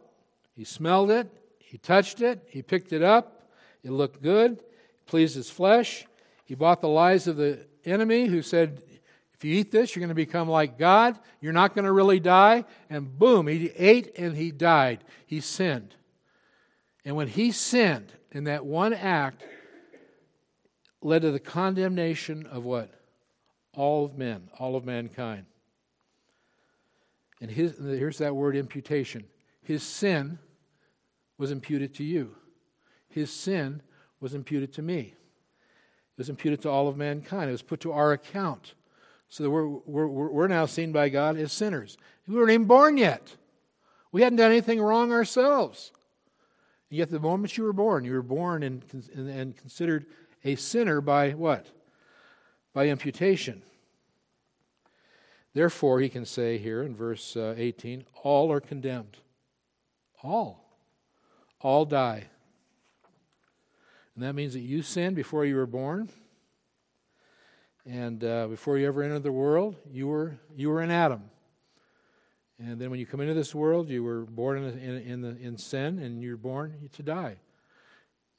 he 0.55 0.63
smelled 0.63 1.11
it, 1.11 1.29
he 1.67 1.77
touched 1.77 2.21
it, 2.21 2.47
he 2.47 2.61
picked 2.61 2.93
it 2.93 3.03
up, 3.03 3.49
it 3.83 3.91
looked 3.91 4.23
good, 4.23 4.53
it 4.53 5.05
pleased 5.05 5.35
his 5.35 5.49
flesh. 5.49 6.05
He 6.45 6.55
bought 6.55 6.79
the 6.79 6.87
lies 6.87 7.27
of 7.27 7.35
the 7.35 7.59
enemy 7.83 8.27
who 8.27 8.41
said, 8.41 8.81
if 9.33 9.43
you 9.43 9.53
eat 9.53 9.69
this, 9.69 9.93
you're 9.93 9.99
going 9.99 10.07
to 10.07 10.15
become 10.15 10.47
like 10.47 10.79
God. 10.79 11.19
You're 11.41 11.51
not 11.51 11.75
going 11.75 11.83
to 11.83 11.91
really 11.91 12.21
die. 12.21 12.63
And 12.89 13.19
boom, 13.19 13.47
he 13.47 13.69
ate 13.77 14.17
and 14.17 14.35
he 14.35 14.49
died. 14.49 15.03
He 15.25 15.41
sinned. 15.41 15.93
And 17.03 17.17
when 17.17 17.27
he 17.27 17.51
sinned 17.51 18.13
in 18.31 18.45
that 18.45 18.65
one 18.65 18.93
act, 18.93 19.43
led 21.01 21.23
to 21.23 21.31
the 21.31 21.39
condemnation 21.39 22.45
of 22.45 22.63
what? 22.63 22.93
All 23.73 24.05
of 24.05 24.17
men, 24.17 24.49
all 24.57 24.77
of 24.77 24.85
mankind. 24.85 25.45
And 27.41 27.51
his, 27.51 27.77
here's 27.77 28.19
that 28.19 28.35
word 28.35 28.55
imputation. 28.55 29.25
His 29.61 29.83
sin 29.83 30.39
was 31.37 31.51
imputed 31.51 31.93
to 31.95 32.03
you. 32.03 32.35
His 33.09 33.31
sin 33.31 33.81
was 34.19 34.33
imputed 34.33 34.73
to 34.73 34.81
me. 34.81 35.13
It 36.17 36.17
was 36.17 36.29
imputed 36.29 36.61
to 36.63 36.69
all 36.69 36.87
of 36.87 36.97
mankind. 36.97 37.49
It 37.49 37.53
was 37.53 37.61
put 37.61 37.79
to 37.81 37.91
our 37.91 38.11
account. 38.11 38.73
So 39.29 39.43
that 39.43 39.49
we're, 39.49 39.67
we're, 39.67 40.07
we're 40.07 40.47
now 40.47 40.65
seen 40.65 40.91
by 40.91 41.09
God 41.09 41.37
as 41.37 41.51
sinners. 41.51 41.97
We 42.27 42.35
weren't 42.35 42.51
even 42.51 42.65
born 42.65 42.97
yet. 42.97 43.35
We 44.11 44.21
hadn't 44.21 44.37
done 44.37 44.51
anything 44.51 44.81
wrong 44.81 45.11
ourselves. 45.11 45.91
And 46.89 46.97
yet, 46.97 47.11
the 47.11 47.19
moment 47.19 47.57
you 47.57 47.65
were 47.65 47.73
born, 47.73 48.05
you 48.05 48.13
were 48.13 48.21
born 48.21 48.63
and, 48.63 48.83
and 49.13 49.55
considered 49.57 50.05
a 50.45 50.55
sinner 50.55 51.01
by 51.01 51.31
what? 51.31 51.67
By 52.73 52.87
imputation. 52.87 53.61
Therefore, 55.53 55.99
he 55.99 56.07
can 56.07 56.25
say 56.25 56.57
here 56.57 56.83
in 56.83 56.95
verse 56.95 57.35
uh, 57.35 57.55
18, 57.57 58.05
all 58.23 58.51
are 58.51 58.61
condemned. 58.61 59.17
All. 60.23 60.66
All 61.59 61.85
die. 61.85 62.27
And 64.15 64.23
that 64.23 64.33
means 64.33 64.53
that 64.53 64.61
you 64.61 64.81
sinned 64.81 65.15
before 65.15 65.45
you 65.45 65.55
were 65.55 65.67
born. 65.67 66.09
And 67.85 68.23
uh, 68.23 68.47
before 68.47 68.77
you 68.77 68.87
ever 68.87 69.01
entered 69.01 69.23
the 69.23 69.31
world, 69.31 69.75
you 69.91 70.07
were, 70.07 70.37
you 70.55 70.69
were 70.69 70.81
in 70.81 70.91
Adam. 70.91 71.23
And 72.59 72.81
then 72.81 72.89
when 72.89 72.99
you 72.99 73.05
come 73.05 73.21
into 73.21 73.35
this 73.35 73.53
world, 73.53 73.89
you 73.89 74.03
were 74.03 74.25
born 74.25 74.63
in, 74.63 74.79
in, 74.79 74.95
in, 75.03 75.21
the, 75.21 75.37
in 75.37 75.57
sin 75.57 75.99
and 75.99 76.21
you're 76.21 76.37
born 76.37 76.89
to 76.93 77.03
die. 77.03 77.37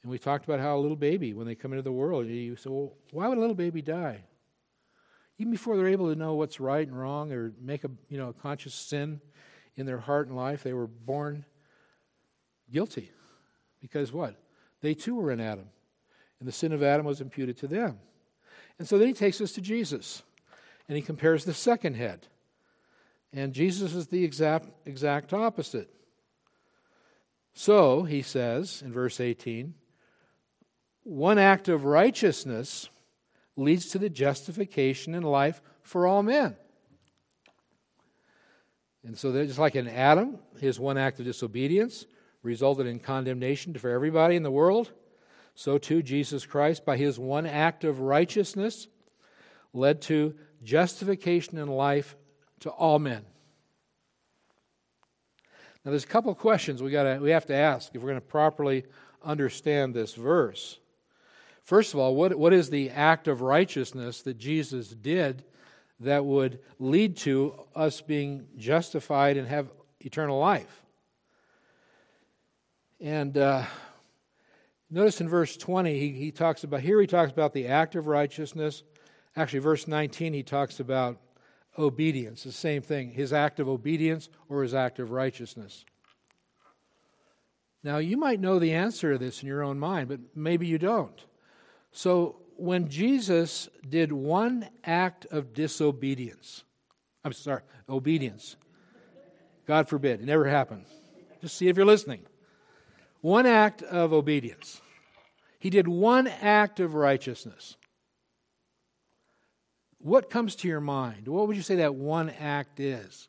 And 0.02 0.10
we 0.10 0.18
talked 0.18 0.44
about 0.44 0.60
how 0.60 0.76
a 0.76 0.80
little 0.80 0.96
baby, 0.96 1.34
when 1.34 1.46
they 1.46 1.54
come 1.54 1.72
into 1.72 1.82
the 1.82 1.92
world, 1.92 2.26
you 2.26 2.56
say, 2.56 2.70
well, 2.70 2.94
why 3.12 3.28
would 3.28 3.38
a 3.38 3.40
little 3.40 3.54
baby 3.54 3.80
die? 3.80 4.24
Even 5.38 5.52
before 5.52 5.76
they're 5.76 5.88
able 5.88 6.12
to 6.12 6.18
know 6.18 6.34
what's 6.34 6.58
right 6.58 6.86
and 6.86 6.98
wrong 6.98 7.32
or 7.32 7.52
make 7.60 7.84
a, 7.84 7.90
you 8.08 8.18
know, 8.18 8.28
a 8.28 8.32
conscious 8.32 8.74
sin 8.74 9.20
in 9.76 9.86
their 9.86 9.98
heart 9.98 10.26
and 10.26 10.36
life, 10.36 10.64
they 10.64 10.72
were 10.72 10.88
born 10.88 11.44
guilty. 12.70 13.10
Because 13.80 14.12
what? 14.12 14.34
They 14.80 14.94
too 14.94 15.14
were 15.14 15.30
in 15.30 15.40
Adam. 15.40 15.68
And 16.40 16.48
the 16.48 16.52
sin 16.52 16.72
of 16.72 16.82
Adam 16.82 17.04
was 17.04 17.20
imputed 17.20 17.56
to 17.58 17.66
them. 17.66 17.98
And 18.78 18.86
so 18.86 18.98
then 18.98 19.08
he 19.08 19.14
takes 19.14 19.40
us 19.40 19.52
to 19.52 19.60
Jesus. 19.60 20.22
And 20.88 20.96
he 20.96 21.02
compares 21.02 21.44
the 21.44 21.54
second 21.54 21.94
head. 21.94 22.26
And 23.32 23.52
Jesus 23.52 23.94
is 23.94 24.06
the 24.06 24.24
exact, 24.24 24.68
exact 24.86 25.32
opposite. 25.32 25.90
So, 27.52 28.04
he 28.04 28.22
says 28.22 28.82
in 28.82 28.92
verse 28.92 29.20
18, 29.20 29.74
one 31.02 31.38
act 31.38 31.68
of 31.68 31.84
righteousness 31.84 32.88
leads 33.56 33.88
to 33.90 33.98
the 33.98 34.08
justification 34.08 35.14
in 35.14 35.24
life 35.24 35.60
for 35.82 36.06
all 36.06 36.22
men. 36.22 36.56
And 39.04 39.18
so, 39.18 39.32
they're 39.32 39.44
just 39.44 39.58
like 39.58 39.74
in 39.74 39.88
Adam, 39.88 40.38
his 40.60 40.78
one 40.78 40.96
act 40.96 41.18
of 41.18 41.24
disobedience 41.24 42.06
resulted 42.48 42.86
in 42.86 42.98
condemnation 42.98 43.74
for 43.74 43.90
everybody 43.90 44.34
in 44.34 44.42
the 44.42 44.50
world, 44.50 44.90
so 45.54 45.76
too 45.76 46.02
Jesus 46.02 46.46
Christ, 46.46 46.86
by 46.86 46.96
his 46.96 47.18
one 47.18 47.44
act 47.44 47.84
of 47.84 48.00
righteousness, 48.00 48.88
led 49.74 50.00
to 50.02 50.34
justification 50.64 51.58
in 51.58 51.68
life 51.68 52.16
to 52.60 52.70
all 52.70 52.98
men. 52.98 53.22
Now, 55.84 55.90
there's 55.90 56.04
a 56.04 56.08
couple 56.08 56.32
of 56.32 56.38
questions 56.38 56.82
we, 56.82 56.90
gotta, 56.90 57.20
we 57.20 57.30
have 57.30 57.46
to 57.46 57.54
ask 57.54 57.94
if 57.94 58.00
we're 58.00 58.08
going 58.08 58.20
to 58.20 58.26
properly 58.26 58.84
understand 59.22 59.94
this 59.94 60.14
verse. 60.14 60.78
First 61.62 61.92
of 61.92 62.00
all, 62.00 62.14
what, 62.16 62.34
what 62.34 62.54
is 62.54 62.70
the 62.70 62.88
act 62.90 63.28
of 63.28 63.42
righteousness 63.42 64.22
that 64.22 64.38
Jesus 64.38 64.88
did 64.88 65.44
that 66.00 66.24
would 66.24 66.60
lead 66.78 67.18
to 67.18 67.66
us 67.76 68.00
being 68.00 68.46
justified 68.56 69.36
and 69.36 69.46
have 69.46 69.68
eternal 70.00 70.38
life? 70.38 70.82
And 73.00 73.38
uh, 73.38 73.64
notice 74.90 75.20
in 75.20 75.28
verse 75.28 75.56
20, 75.56 75.98
he, 75.98 76.10
he 76.10 76.30
talks 76.32 76.64
about, 76.64 76.80
here 76.80 77.00
he 77.00 77.06
talks 77.06 77.30
about 77.30 77.52
the 77.52 77.68
act 77.68 77.94
of 77.94 78.06
righteousness. 78.06 78.82
Actually, 79.36 79.60
verse 79.60 79.86
19, 79.86 80.32
he 80.32 80.42
talks 80.42 80.80
about 80.80 81.18
obedience, 81.78 82.42
the 82.42 82.50
same 82.50 82.82
thing, 82.82 83.10
his 83.10 83.32
act 83.32 83.60
of 83.60 83.68
obedience 83.68 84.28
or 84.48 84.62
his 84.62 84.74
act 84.74 84.98
of 84.98 85.12
righteousness. 85.12 85.84
Now, 87.84 87.98
you 87.98 88.16
might 88.16 88.40
know 88.40 88.58
the 88.58 88.72
answer 88.72 89.12
to 89.12 89.18
this 89.18 89.42
in 89.42 89.48
your 89.48 89.62
own 89.62 89.78
mind, 89.78 90.08
but 90.08 90.18
maybe 90.34 90.66
you 90.66 90.78
don't. 90.78 91.24
So, 91.92 92.36
when 92.56 92.88
Jesus 92.88 93.68
did 93.88 94.10
one 94.10 94.68
act 94.82 95.26
of 95.30 95.54
disobedience, 95.54 96.64
I'm 97.24 97.32
sorry, 97.32 97.62
obedience, 97.88 98.56
God 99.64 99.88
forbid, 99.88 100.20
it 100.20 100.26
never 100.26 100.44
happened. 100.44 100.84
Just 101.40 101.56
see 101.56 101.68
if 101.68 101.76
you're 101.76 101.86
listening. 101.86 102.26
One 103.20 103.46
act 103.46 103.82
of 103.82 104.12
obedience. 104.12 104.80
He 105.58 105.70
did 105.70 105.88
one 105.88 106.28
act 106.28 106.78
of 106.78 106.94
righteousness 106.94 107.76
what 109.98 110.30
comes 110.30 110.54
to 110.56 110.68
your 110.68 110.80
mind? 110.80 111.28
What 111.28 111.46
would 111.48 111.56
you 111.56 111.62
say 111.62 111.76
that 111.76 111.94
one 111.94 112.30
act 112.30 112.80
is? 112.80 113.28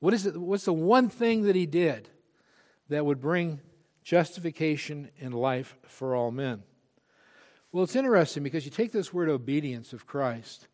What 0.00 0.14
is 0.14 0.26
it, 0.26 0.36
what's 0.36 0.64
the 0.64 0.72
one 0.72 1.08
thing 1.08 1.42
that 1.42 1.56
he 1.56 1.66
did 1.66 2.08
that 2.88 3.04
would 3.04 3.20
bring 3.20 3.60
justification 4.02 5.10
and 5.20 5.34
life 5.34 5.76
for 5.86 6.14
all 6.14 6.30
men? 6.30 6.62
Well, 7.70 7.84
it's 7.84 7.96
interesting 7.96 8.42
because 8.42 8.64
you 8.64 8.70
take 8.70 8.92
this 8.92 9.12
word 9.12 9.28
obedience 9.28 9.92
of 9.92 10.06
Christ, 10.06 10.66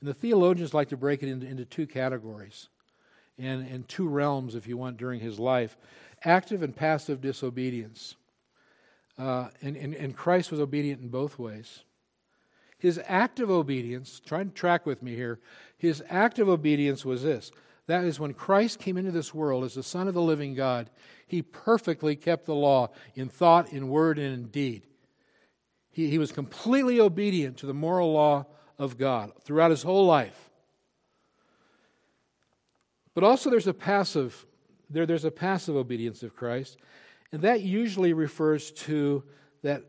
and 0.00 0.08
the 0.08 0.14
theologians 0.14 0.74
like 0.74 0.88
to 0.88 0.96
break 0.96 1.22
it 1.22 1.28
into, 1.28 1.46
into 1.46 1.64
two 1.64 1.86
categories 1.86 2.68
and, 3.38 3.66
and 3.66 3.88
two 3.88 4.08
realms, 4.08 4.54
if 4.54 4.66
you 4.66 4.76
want, 4.76 4.96
during 4.96 5.20
his 5.20 5.38
life 5.38 5.76
active 6.24 6.62
and 6.62 6.74
passive 6.74 7.20
disobedience. 7.20 8.16
Uh, 9.18 9.48
and, 9.60 9.76
and, 9.76 9.94
and 9.94 10.16
Christ 10.16 10.50
was 10.50 10.60
obedient 10.60 11.02
in 11.02 11.08
both 11.08 11.38
ways. 11.38 11.84
His 12.78 13.00
active 13.06 13.50
obedience, 13.50 14.20
try 14.24 14.40
and 14.40 14.54
track 14.54 14.86
with 14.86 15.02
me 15.02 15.14
here, 15.14 15.38
his 15.78 16.02
active 16.08 16.48
obedience 16.48 17.04
was 17.04 17.22
this. 17.22 17.52
That 17.86 18.04
is, 18.04 18.18
when 18.18 18.34
Christ 18.34 18.78
came 18.78 18.96
into 18.96 19.10
this 19.10 19.34
world 19.34 19.64
as 19.64 19.74
the 19.74 19.82
Son 19.82 20.08
of 20.08 20.14
the 20.14 20.22
living 20.22 20.54
God, 20.54 20.90
he 21.26 21.42
perfectly 21.42 22.16
kept 22.16 22.46
the 22.46 22.54
law 22.54 22.90
in 23.14 23.28
thought, 23.28 23.72
in 23.72 23.88
word, 23.88 24.18
and 24.18 24.34
in 24.34 24.44
deed. 24.48 24.86
He, 25.90 26.08
he 26.08 26.18
was 26.18 26.32
completely 26.32 27.00
obedient 27.00 27.58
to 27.58 27.66
the 27.66 27.74
moral 27.74 28.12
law 28.12 28.46
of 28.78 28.98
God 28.98 29.32
throughout 29.44 29.70
his 29.70 29.82
whole 29.82 30.06
life. 30.06 30.50
But 33.14 33.24
also 33.24 33.50
there's 33.50 33.66
a 33.66 33.74
passive, 33.74 34.46
there, 34.92 35.06
there's 35.06 35.24
a 35.24 35.30
passive 35.30 35.76
obedience 35.76 36.22
of 36.22 36.36
Christ, 36.36 36.78
and 37.32 37.42
that 37.42 37.62
usually 37.62 38.12
refers 38.12 38.70
to 38.72 39.22
that 39.62 39.84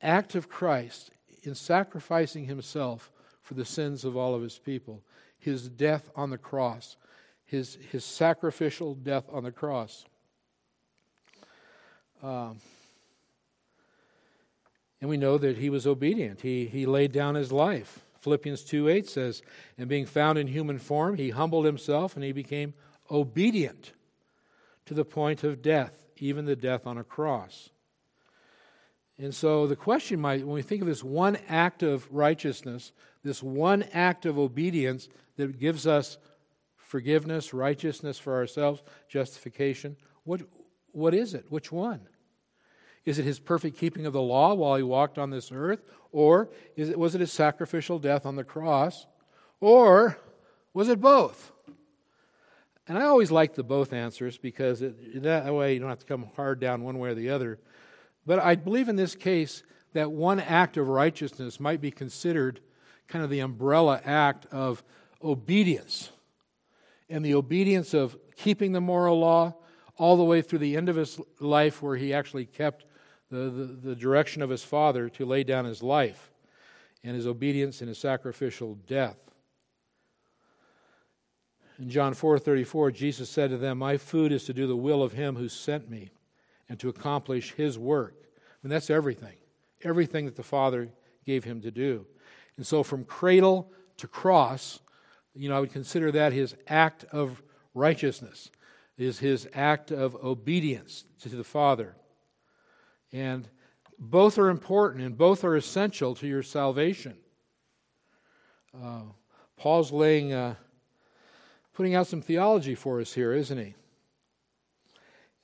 act 0.00 0.34
of 0.34 0.48
Christ 0.48 1.10
in 1.42 1.54
sacrificing 1.54 2.44
himself 2.44 3.10
for 3.42 3.54
the 3.54 3.64
sins 3.64 4.04
of 4.04 4.16
all 4.16 4.34
of 4.34 4.42
his 4.42 4.58
people, 4.58 5.02
his 5.38 5.68
death 5.68 6.10
on 6.14 6.30
the 6.30 6.38
cross, 6.38 6.96
his, 7.44 7.78
his 7.90 8.04
sacrificial 8.04 8.94
death 8.94 9.24
on 9.32 9.44
the 9.44 9.52
cross. 9.52 10.04
Um, 12.22 12.58
and 15.00 15.10
we 15.10 15.16
know 15.16 15.36
that 15.38 15.58
he 15.58 15.68
was 15.68 15.86
obedient. 15.86 16.40
He, 16.40 16.66
he 16.66 16.86
laid 16.86 17.10
down 17.10 17.34
his 17.34 17.50
life. 17.50 17.98
Philippians 18.20 18.62
2 18.62 18.88
8 18.88 19.08
says, 19.08 19.42
And 19.76 19.88
being 19.88 20.06
found 20.06 20.38
in 20.38 20.46
human 20.46 20.78
form, 20.78 21.16
he 21.16 21.30
humbled 21.30 21.64
himself 21.64 22.14
and 22.14 22.24
he 22.24 22.30
became 22.30 22.74
obedient 23.12 23.92
to 24.86 24.94
the 24.94 25.04
point 25.04 25.44
of 25.44 25.62
death, 25.62 26.06
even 26.16 26.46
the 26.46 26.56
death 26.56 26.86
on 26.86 26.98
a 26.98 27.04
cross. 27.04 27.70
And 29.18 29.34
so 29.34 29.66
the 29.66 29.76
question 29.76 30.20
might, 30.20 30.44
when 30.44 30.54
we 30.54 30.62
think 30.62 30.80
of 30.80 30.88
this 30.88 31.04
one 31.04 31.36
act 31.48 31.82
of 31.82 32.10
righteousness, 32.10 32.92
this 33.22 33.42
one 33.42 33.84
act 33.92 34.26
of 34.26 34.38
obedience 34.38 35.08
that 35.36 35.60
gives 35.60 35.86
us 35.86 36.18
forgiveness, 36.76 37.54
righteousness 37.54 38.18
for 38.18 38.34
ourselves, 38.34 38.82
justification, 39.08 39.96
what, 40.24 40.40
what 40.92 41.14
is 41.14 41.34
it? 41.34 41.46
Which 41.50 41.70
one? 41.70 42.00
Is 43.04 43.18
it 43.18 43.24
his 43.24 43.38
perfect 43.38 43.78
keeping 43.78 44.06
of 44.06 44.12
the 44.12 44.22
law 44.22 44.54
while 44.54 44.76
he 44.76 44.82
walked 44.82 45.18
on 45.18 45.30
this 45.30 45.50
earth? 45.52 45.82
Or 46.12 46.50
is 46.76 46.88
it, 46.88 46.98
was 46.98 47.14
it 47.14 47.20
his 47.20 47.32
sacrificial 47.32 47.98
death 47.98 48.26
on 48.26 48.36
the 48.36 48.44
cross? 48.44 49.06
Or 49.60 50.18
was 50.72 50.88
it 50.88 51.00
both? 51.00 51.52
And 52.92 53.02
I 53.02 53.06
always 53.06 53.30
like 53.30 53.54
the 53.54 53.62
both 53.62 53.94
answers 53.94 54.36
because 54.36 54.82
it, 54.82 55.22
that 55.22 55.50
way 55.54 55.72
you 55.72 55.80
don't 55.80 55.88
have 55.88 56.00
to 56.00 56.04
come 56.04 56.28
hard 56.36 56.60
down 56.60 56.82
one 56.82 56.98
way 56.98 57.08
or 57.08 57.14
the 57.14 57.30
other. 57.30 57.58
But 58.26 58.38
I 58.38 58.54
believe 58.54 58.90
in 58.90 58.96
this 58.96 59.14
case 59.14 59.62
that 59.94 60.12
one 60.12 60.38
act 60.38 60.76
of 60.76 60.88
righteousness 60.88 61.58
might 61.58 61.80
be 61.80 61.90
considered 61.90 62.60
kind 63.08 63.24
of 63.24 63.30
the 63.30 63.40
umbrella 63.40 63.98
act 64.04 64.44
of 64.52 64.84
obedience. 65.24 66.10
And 67.08 67.24
the 67.24 67.32
obedience 67.32 67.94
of 67.94 68.14
keeping 68.36 68.72
the 68.72 68.80
moral 68.82 69.18
law 69.18 69.54
all 69.96 70.18
the 70.18 70.24
way 70.24 70.42
through 70.42 70.58
the 70.58 70.76
end 70.76 70.90
of 70.90 70.96
his 70.96 71.18
life, 71.40 71.80
where 71.80 71.96
he 71.96 72.12
actually 72.12 72.44
kept 72.44 72.84
the, 73.30 73.48
the, 73.48 73.64
the 73.88 73.96
direction 73.96 74.42
of 74.42 74.50
his 74.50 74.64
father 74.64 75.08
to 75.08 75.24
lay 75.24 75.44
down 75.44 75.64
his 75.64 75.82
life 75.82 76.30
and 77.02 77.16
his 77.16 77.26
obedience 77.26 77.80
in 77.80 77.88
his 77.88 77.96
sacrificial 77.96 78.74
death. 78.86 79.31
In 81.78 81.88
John 81.88 82.14
4:34 82.14 82.90
Jesus 82.92 83.30
said 83.30 83.50
to 83.50 83.56
them, 83.56 83.78
"My 83.78 83.96
food 83.96 84.32
is 84.32 84.44
to 84.44 84.54
do 84.54 84.66
the 84.66 84.76
will 84.76 85.02
of 85.02 85.12
him 85.12 85.36
who 85.36 85.48
sent 85.48 85.88
me." 85.90 86.10
and 86.72 86.80
to 86.80 86.88
accomplish 86.88 87.52
his 87.52 87.78
work. 87.78 88.14
And 88.62 88.72
that's 88.72 88.88
everything, 88.88 89.36
everything 89.82 90.24
that 90.24 90.36
the 90.36 90.42
Father 90.42 90.88
gave 91.26 91.44
him 91.44 91.60
to 91.60 91.70
do. 91.70 92.06
And 92.56 92.66
so 92.66 92.82
from 92.82 93.04
cradle 93.04 93.70
to 93.98 94.08
cross, 94.08 94.80
you 95.34 95.50
know, 95.50 95.56
I 95.58 95.60
would 95.60 95.72
consider 95.72 96.10
that 96.12 96.32
his 96.32 96.56
act 96.66 97.04
of 97.12 97.42
righteousness, 97.74 98.50
is 98.96 99.18
his 99.18 99.46
act 99.52 99.90
of 99.90 100.14
obedience 100.24 101.04
to 101.20 101.28
the 101.28 101.44
Father. 101.44 101.94
And 103.12 103.50
both 103.98 104.38
are 104.38 104.48
important 104.48 105.04
and 105.04 105.14
both 105.14 105.44
are 105.44 105.56
essential 105.56 106.14
to 106.14 106.26
your 106.26 106.42
salvation. 106.42 107.18
Uh, 108.74 109.02
Paul's 109.58 109.92
laying, 109.92 110.32
uh, 110.32 110.54
putting 111.74 111.94
out 111.94 112.06
some 112.06 112.22
theology 112.22 112.74
for 112.74 113.00
us 113.00 113.12
here, 113.12 113.32
isn't 113.32 113.58
he? 113.58 113.74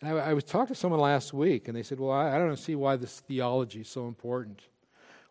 And 0.00 0.18
I, 0.18 0.30
I 0.30 0.34
was 0.34 0.44
talking 0.44 0.74
to 0.74 0.74
someone 0.74 1.00
last 1.00 1.32
week, 1.32 1.68
and 1.68 1.76
they 1.76 1.82
said, 1.82 1.98
Well, 1.98 2.12
I, 2.12 2.36
I 2.36 2.38
don't 2.38 2.56
see 2.56 2.76
why 2.76 2.96
this 2.96 3.20
theology 3.20 3.80
is 3.80 3.88
so 3.88 4.06
important. 4.06 4.62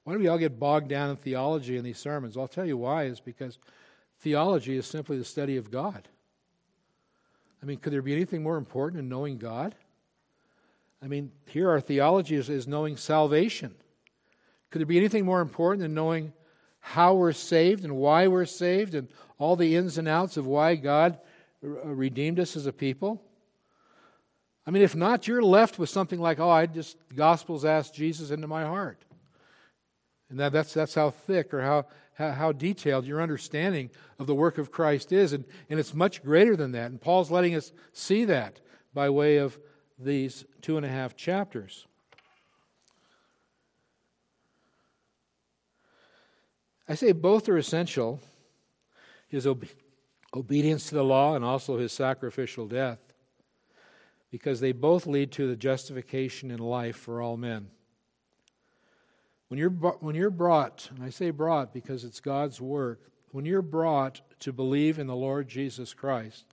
Why 0.04 0.14
do 0.14 0.20
we 0.20 0.28
all 0.28 0.38
get 0.38 0.60
bogged 0.60 0.88
down 0.88 1.10
in 1.10 1.16
theology 1.18 1.78
in 1.78 1.84
these 1.84 2.00
sermons? 2.00 2.36
Well, 2.36 2.44
I'll 2.44 2.48
tell 2.48 2.66
you 2.66 2.78
why, 2.78 3.04
is 3.04 3.20
because 3.20 3.60
theology 4.20 4.78
is 4.78 4.86
simply 4.86 5.18
the 5.18 5.26
study 5.26 5.58
of 5.58 5.70
God. 5.70 6.08
I 7.62 7.66
mean, 7.66 7.78
could 7.78 7.92
there 7.92 8.02
be 8.02 8.14
anything 8.14 8.44
more 8.44 8.58
important 8.58 8.98
than 8.98 9.10
knowing 9.10 9.38
God? 9.38 9.76
I 11.02 11.08
mean, 11.08 11.32
here 11.48 11.70
our 11.70 11.82
theology 11.82 12.36
is, 12.36 12.50
is 12.50 12.68
knowing 12.68 12.98
salvation. 12.98 13.76
Could 14.70 14.80
there 14.80 14.86
be 14.86 14.98
anything 14.98 15.26
more 15.26 15.42
important 15.42 15.82
than 15.82 15.94
knowing 15.94 16.34
how 16.88 17.14
we're 17.14 17.34
saved 17.34 17.84
and 17.84 17.98
why 17.98 18.28
we're 18.28 18.46
saved 18.46 18.96
and 18.96 19.10
all 19.38 19.58
the 19.58 19.76
ins 19.76 19.98
and 19.98 20.08
outs 20.08 20.38
of 20.38 20.48
why 20.48 20.76
God 20.76 21.20
uh, 21.62 21.68
redeemed 21.68 22.40
us 22.40 22.56
as 22.56 22.66
a 22.66 22.72
people? 22.72 23.22
I 24.66 24.72
mean, 24.72 24.84
if 24.84 24.96
not, 24.96 25.28
you're 25.28 25.44
left 25.44 25.78
with 25.78 25.90
something 25.90 26.20
like, 26.20 26.40
oh, 26.40 26.50
I 26.50 26.66
just, 26.66 26.98
Gospels 27.14 27.66
asked 27.66 27.94
Jesus 27.94 28.32
into 28.32 28.48
my 28.48 28.64
heart. 28.64 29.04
And 30.30 30.40
that, 30.40 30.54
that's, 30.54 30.74
that's 30.74 30.96
how 30.96 31.10
thick 31.10 31.54
or 31.54 31.62
how, 31.62 31.88
how, 32.14 32.32
how, 32.32 32.52
detailed 32.52 33.06
your 33.06 33.22
understanding 33.22 33.90
of 34.20 34.28
the 34.28 34.36
work 34.36 34.58
of 34.58 34.72
Christ 34.72 35.12
is. 35.12 35.34
And, 35.34 35.44
and 35.70 35.80
it's 35.80 35.94
much 35.94 36.24
greater 36.24 36.56
than 36.56 36.72
that. 36.74 36.92
And 36.92 37.02
Paul's 37.02 37.32
letting 37.32 37.56
us 37.56 37.72
see 37.92 38.26
that 38.26 38.60
by 38.94 39.10
way 39.10 39.38
of 39.38 39.58
these 40.00 40.46
two 40.62 40.78
and 40.78 40.86
a 40.86 40.90
half 40.90 41.16
chapters. 41.16 41.87
I 46.88 46.96
say 46.96 47.12
both 47.12 47.50
are 47.50 47.58
essential 47.58 48.20
his 49.28 49.46
ob- 49.46 49.66
obedience 50.34 50.88
to 50.90 50.96
the 50.96 51.04
law 51.04 51.36
and 51.36 51.44
also 51.44 51.78
his 51.78 51.92
sacrificial 51.92 52.68
death 52.68 53.00
because 54.32 54.60
they 54.60 54.72
both 54.72 55.06
lead 55.06 55.32
to 55.34 55.48
the 55.48 55.56
justification 55.56 56.52
in 56.52 56.60
life 56.60 56.96
for 56.96 57.22
all 57.22 57.38
men. 57.38 57.68
When 59.48 59.58
you're, 59.58 59.70
when 59.70 60.16
you're 60.16 60.30
brought, 60.30 60.90
and 60.94 61.04
I 61.04 61.10
say 61.10 61.30
brought 61.30 61.74
because 61.74 62.04
it's 62.04 62.20
God's 62.20 62.60
work, 62.60 63.12
when 63.32 63.46
you're 63.46 63.62
brought 63.62 64.22
to 64.42 64.52
believe 64.52 65.00
in 65.00 65.08
the 65.08 65.16
Lord 65.16 65.48
Jesus 65.48 65.94
Christ, 65.94 66.46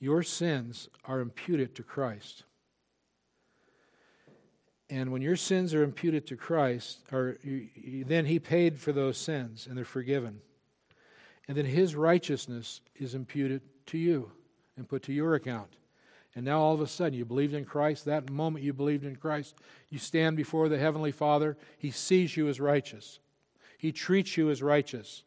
your 0.00 0.22
sins 0.22 0.88
are 1.04 1.20
imputed 1.20 1.74
to 1.74 1.82
Christ. 1.82 2.44
And 4.90 5.10
when 5.12 5.22
your 5.22 5.36
sins 5.36 5.72
are 5.72 5.82
imputed 5.82 6.26
to 6.26 6.36
Christ, 6.36 7.00
or 7.10 7.38
you, 7.42 7.68
you, 7.74 8.04
then 8.04 8.26
He 8.26 8.38
paid 8.38 8.78
for 8.78 8.92
those 8.92 9.16
sins 9.16 9.66
and 9.66 9.76
they're 9.76 9.84
forgiven. 9.84 10.40
And 11.48 11.56
then 11.56 11.64
His 11.64 11.94
righteousness 11.94 12.80
is 12.96 13.14
imputed 13.14 13.62
to 13.86 13.98
you 13.98 14.30
and 14.76 14.88
put 14.88 15.02
to 15.04 15.12
your 15.12 15.34
account. 15.34 15.76
And 16.34 16.44
now 16.44 16.60
all 16.60 16.74
of 16.74 16.80
a 16.80 16.86
sudden 16.86 17.16
you 17.16 17.24
believed 17.24 17.54
in 17.54 17.64
Christ. 17.64 18.04
That 18.04 18.30
moment 18.30 18.64
you 18.64 18.72
believed 18.72 19.04
in 19.04 19.16
Christ, 19.16 19.54
you 19.88 19.98
stand 19.98 20.36
before 20.36 20.68
the 20.68 20.78
Heavenly 20.78 21.12
Father. 21.12 21.56
He 21.78 21.90
sees 21.90 22.36
you 22.36 22.48
as 22.48 22.60
righteous, 22.60 23.20
He 23.78 23.92
treats 23.92 24.36
you 24.36 24.50
as 24.50 24.62
righteous. 24.62 25.22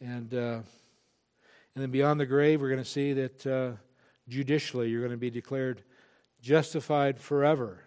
And, 0.00 0.34
uh, 0.34 0.60
and 1.74 1.82
then 1.82 1.92
beyond 1.92 2.18
the 2.18 2.26
grave, 2.26 2.60
we're 2.60 2.70
going 2.70 2.82
to 2.82 2.84
see 2.84 3.12
that 3.12 3.46
uh, 3.46 3.70
judicially 4.28 4.88
you're 4.88 5.00
going 5.00 5.12
to 5.12 5.16
be 5.16 5.30
declared 5.30 5.82
justified 6.42 7.18
forever 7.18 7.78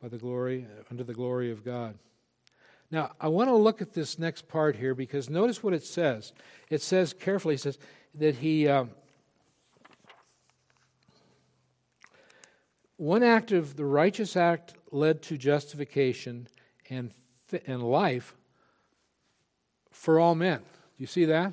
by 0.00 0.08
the 0.08 0.18
glory, 0.18 0.66
under 0.90 1.04
the 1.04 1.14
glory 1.14 1.52
of 1.52 1.64
God. 1.64 1.96
Now, 2.90 3.12
I 3.20 3.28
want 3.28 3.48
to 3.48 3.54
look 3.54 3.80
at 3.80 3.92
this 3.92 4.18
next 4.18 4.48
part 4.48 4.74
here 4.74 4.94
because 4.94 5.30
notice 5.30 5.62
what 5.62 5.72
it 5.72 5.84
says. 5.84 6.32
It 6.68 6.82
says 6.82 7.12
carefully, 7.12 7.54
it 7.54 7.60
says 7.60 7.78
that 8.14 8.36
he. 8.36 8.68
Um, 8.68 8.90
one 12.96 13.22
act 13.22 13.50
of 13.50 13.76
the 13.76 13.84
righteous 13.84 14.36
act 14.36 14.74
led 14.92 15.22
to 15.22 15.36
justification 15.36 16.46
and, 16.88 17.10
and 17.66 17.82
life 17.82 18.34
for 19.90 20.20
all 20.20 20.34
men. 20.34 20.58
Do 20.58 20.64
you 20.98 21.06
see 21.06 21.24
that? 21.24 21.52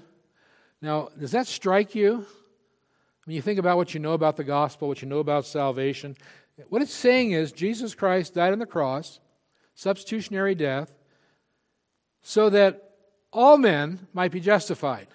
Now, 0.82 1.10
does 1.19 1.32
that 1.32 1.47
strike 1.47 1.95
you? 1.95 2.26
When 3.30 3.36
you 3.36 3.44
think 3.44 3.60
about 3.60 3.78
what 3.78 3.94
you 3.94 4.00
know 4.00 4.13
about 4.13 4.38
the 4.38 4.44
gospel, 4.44 4.88
what 4.88 5.04
you 5.04 5.08
know 5.08 5.20
about 5.20 5.46
salvation, 5.46 6.18
what 6.70 6.82
it's 6.82 6.92
saying 6.92 7.30
is 7.30 7.52
Jesus 7.52 7.94
Christ 7.94 8.34
died 8.34 8.54
on 8.54 8.58
the 8.58 8.65
cross, 8.65 9.20
substitutionary 9.76 10.56
death, 10.56 10.96
so 12.24 12.50
that 12.50 12.96
all 13.32 13.60
men 13.60 14.08
might 14.13 14.32
be 14.32 14.39
justified. 14.39 15.10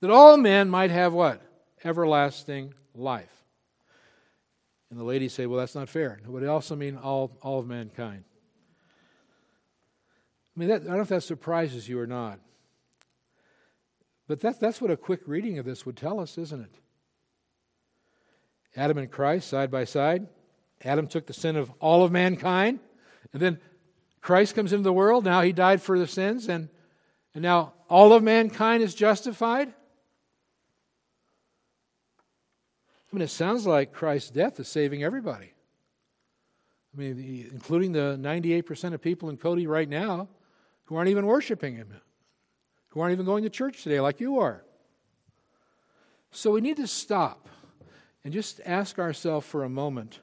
That 0.00 0.10
all 0.10 0.36
men 0.36 0.68
might 0.68 0.90
have 0.90 1.12
what? 1.12 1.40
Everlasting 1.84 2.74
life. 2.96 3.44
And 4.90 4.98
the 4.98 5.04
ladies 5.04 5.32
say, 5.32 5.46
well, 5.46 5.60
that's 5.60 5.76
not 5.76 5.88
fair. 5.88 6.18
Would 6.26 6.42
it 6.42 6.48
also 6.48 6.74
mean 6.74 6.96
all, 6.96 7.30
all 7.42 7.60
of 7.60 7.68
mankind? 7.68 8.24
I 10.56 10.58
mean, 10.58 10.68
that, 10.68 10.82
I 10.82 10.86
don't 10.86 10.96
know 10.96 11.02
if 11.02 11.08
that 11.10 11.22
surprises 11.22 11.88
you 11.88 12.00
or 12.00 12.08
not. 12.08 12.40
But 14.26 14.40
that, 14.40 14.58
that's 14.58 14.80
what 14.80 14.90
a 14.90 14.96
quick 14.96 15.20
reading 15.26 15.60
of 15.60 15.64
this 15.64 15.86
would 15.86 15.96
tell 15.96 16.18
us, 16.18 16.38
isn't 16.38 16.60
it? 16.60 16.80
Adam 18.76 18.98
and 18.98 19.10
Christ 19.10 19.48
side 19.48 19.70
by 19.70 19.84
side. 19.84 20.26
Adam 20.84 21.06
took 21.06 21.26
the 21.26 21.32
sin 21.32 21.56
of 21.56 21.72
all 21.80 22.04
of 22.04 22.12
mankind. 22.12 22.78
And 23.32 23.40
then 23.40 23.58
Christ 24.20 24.54
comes 24.54 24.72
into 24.72 24.84
the 24.84 24.92
world. 24.92 25.24
Now 25.24 25.40
he 25.42 25.52
died 25.52 25.80
for 25.80 25.98
the 25.98 26.06
sins. 26.06 26.48
And, 26.48 26.68
and 27.34 27.42
now 27.42 27.72
all 27.88 28.12
of 28.12 28.22
mankind 28.22 28.82
is 28.82 28.94
justified. 28.94 29.68
I 33.12 33.16
mean, 33.16 33.22
it 33.22 33.28
sounds 33.28 33.66
like 33.66 33.92
Christ's 33.92 34.30
death 34.30 34.60
is 34.60 34.68
saving 34.68 35.02
everybody. 35.02 35.54
I 36.94 36.98
mean, 36.98 37.48
including 37.52 37.92
the 37.92 38.18
98% 38.20 38.92
of 38.92 39.00
people 39.00 39.30
in 39.30 39.36
Cody 39.36 39.66
right 39.66 39.88
now 39.88 40.28
who 40.84 40.96
aren't 40.96 41.08
even 41.10 41.26
worshiping 41.26 41.76
Him, 41.76 41.88
who 42.88 43.00
aren't 43.00 43.12
even 43.12 43.26
going 43.26 43.44
to 43.44 43.50
church 43.50 43.82
today 43.82 44.00
like 44.00 44.20
you 44.20 44.40
are. 44.40 44.64
So 46.30 46.50
we 46.50 46.60
need 46.60 46.76
to 46.78 46.86
stop 46.86 47.48
and 48.26 48.32
just 48.32 48.60
ask 48.66 48.98
ourselves 48.98 49.46
for 49.46 49.62
a 49.62 49.68
moment 49.68 50.18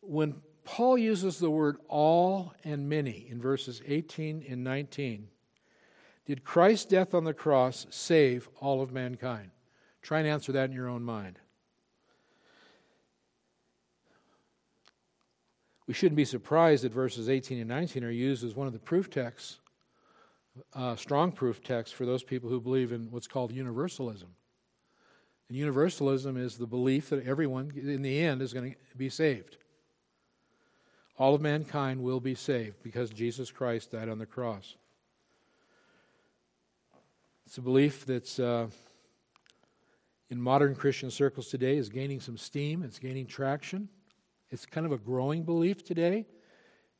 when 0.00 0.36
Paul 0.64 0.96
uses 0.96 1.38
the 1.38 1.50
word 1.50 1.76
all 1.86 2.54
and 2.64 2.88
many 2.88 3.26
in 3.28 3.42
verses 3.42 3.82
18 3.86 4.46
and 4.48 4.64
19, 4.64 5.28
did 6.24 6.44
Christ's 6.44 6.86
death 6.86 7.12
on 7.12 7.24
the 7.24 7.34
cross 7.34 7.86
save 7.90 8.48
all 8.58 8.80
of 8.80 8.90
mankind? 8.90 9.50
Try 10.00 10.20
and 10.20 10.26
answer 10.26 10.52
that 10.52 10.70
in 10.70 10.72
your 10.74 10.88
own 10.88 11.02
mind. 11.02 11.38
We 15.86 15.92
shouldn't 15.92 16.16
be 16.16 16.24
surprised 16.24 16.84
that 16.84 16.92
verses 16.94 17.28
18 17.28 17.58
and 17.58 17.68
19 17.68 18.02
are 18.02 18.10
used 18.10 18.44
as 18.44 18.56
one 18.56 18.66
of 18.66 18.72
the 18.72 18.78
proof 18.78 19.10
texts, 19.10 19.58
uh, 20.72 20.96
strong 20.96 21.32
proof 21.32 21.62
texts 21.62 21.94
for 21.94 22.06
those 22.06 22.22
people 22.22 22.48
who 22.48 22.62
believe 22.62 22.92
in 22.92 23.10
what's 23.10 23.28
called 23.28 23.52
universalism. 23.52 24.30
And 25.48 25.58
universalism 25.58 26.36
is 26.36 26.56
the 26.56 26.66
belief 26.66 27.10
that 27.10 27.26
everyone, 27.26 27.72
in 27.76 28.02
the 28.02 28.20
end, 28.20 28.40
is 28.42 28.52
going 28.52 28.72
to 28.72 28.96
be 28.96 29.08
saved. 29.08 29.58
All 31.18 31.34
of 31.34 31.40
mankind 31.40 32.02
will 32.02 32.20
be 32.20 32.34
saved 32.34 32.82
because 32.82 33.10
Jesus 33.10 33.50
Christ 33.50 33.92
died 33.92 34.08
on 34.08 34.18
the 34.18 34.26
cross. 34.26 34.74
It's 37.46 37.58
a 37.58 37.62
belief 37.62 38.06
that's 38.06 38.40
uh, 38.40 38.68
in 40.30 40.40
modern 40.40 40.74
Christian 40.74 41.10
circles 41.10 41.48
today 41.48 41.76
is 41.76 41.88
gaining 41.88 42.20
some 42.20 42.36
steam, 42.36 42.82
it's 42.82 42.98
gaining 42.98 43.26
traction. 43.26 43.88
It's 44.50 44.66
kind 44.66 44.86
of 44.86 44.92
a 44.92 44.98
growing 44.98 45.42
belief 45.42 45.84
today. 45.84 46.26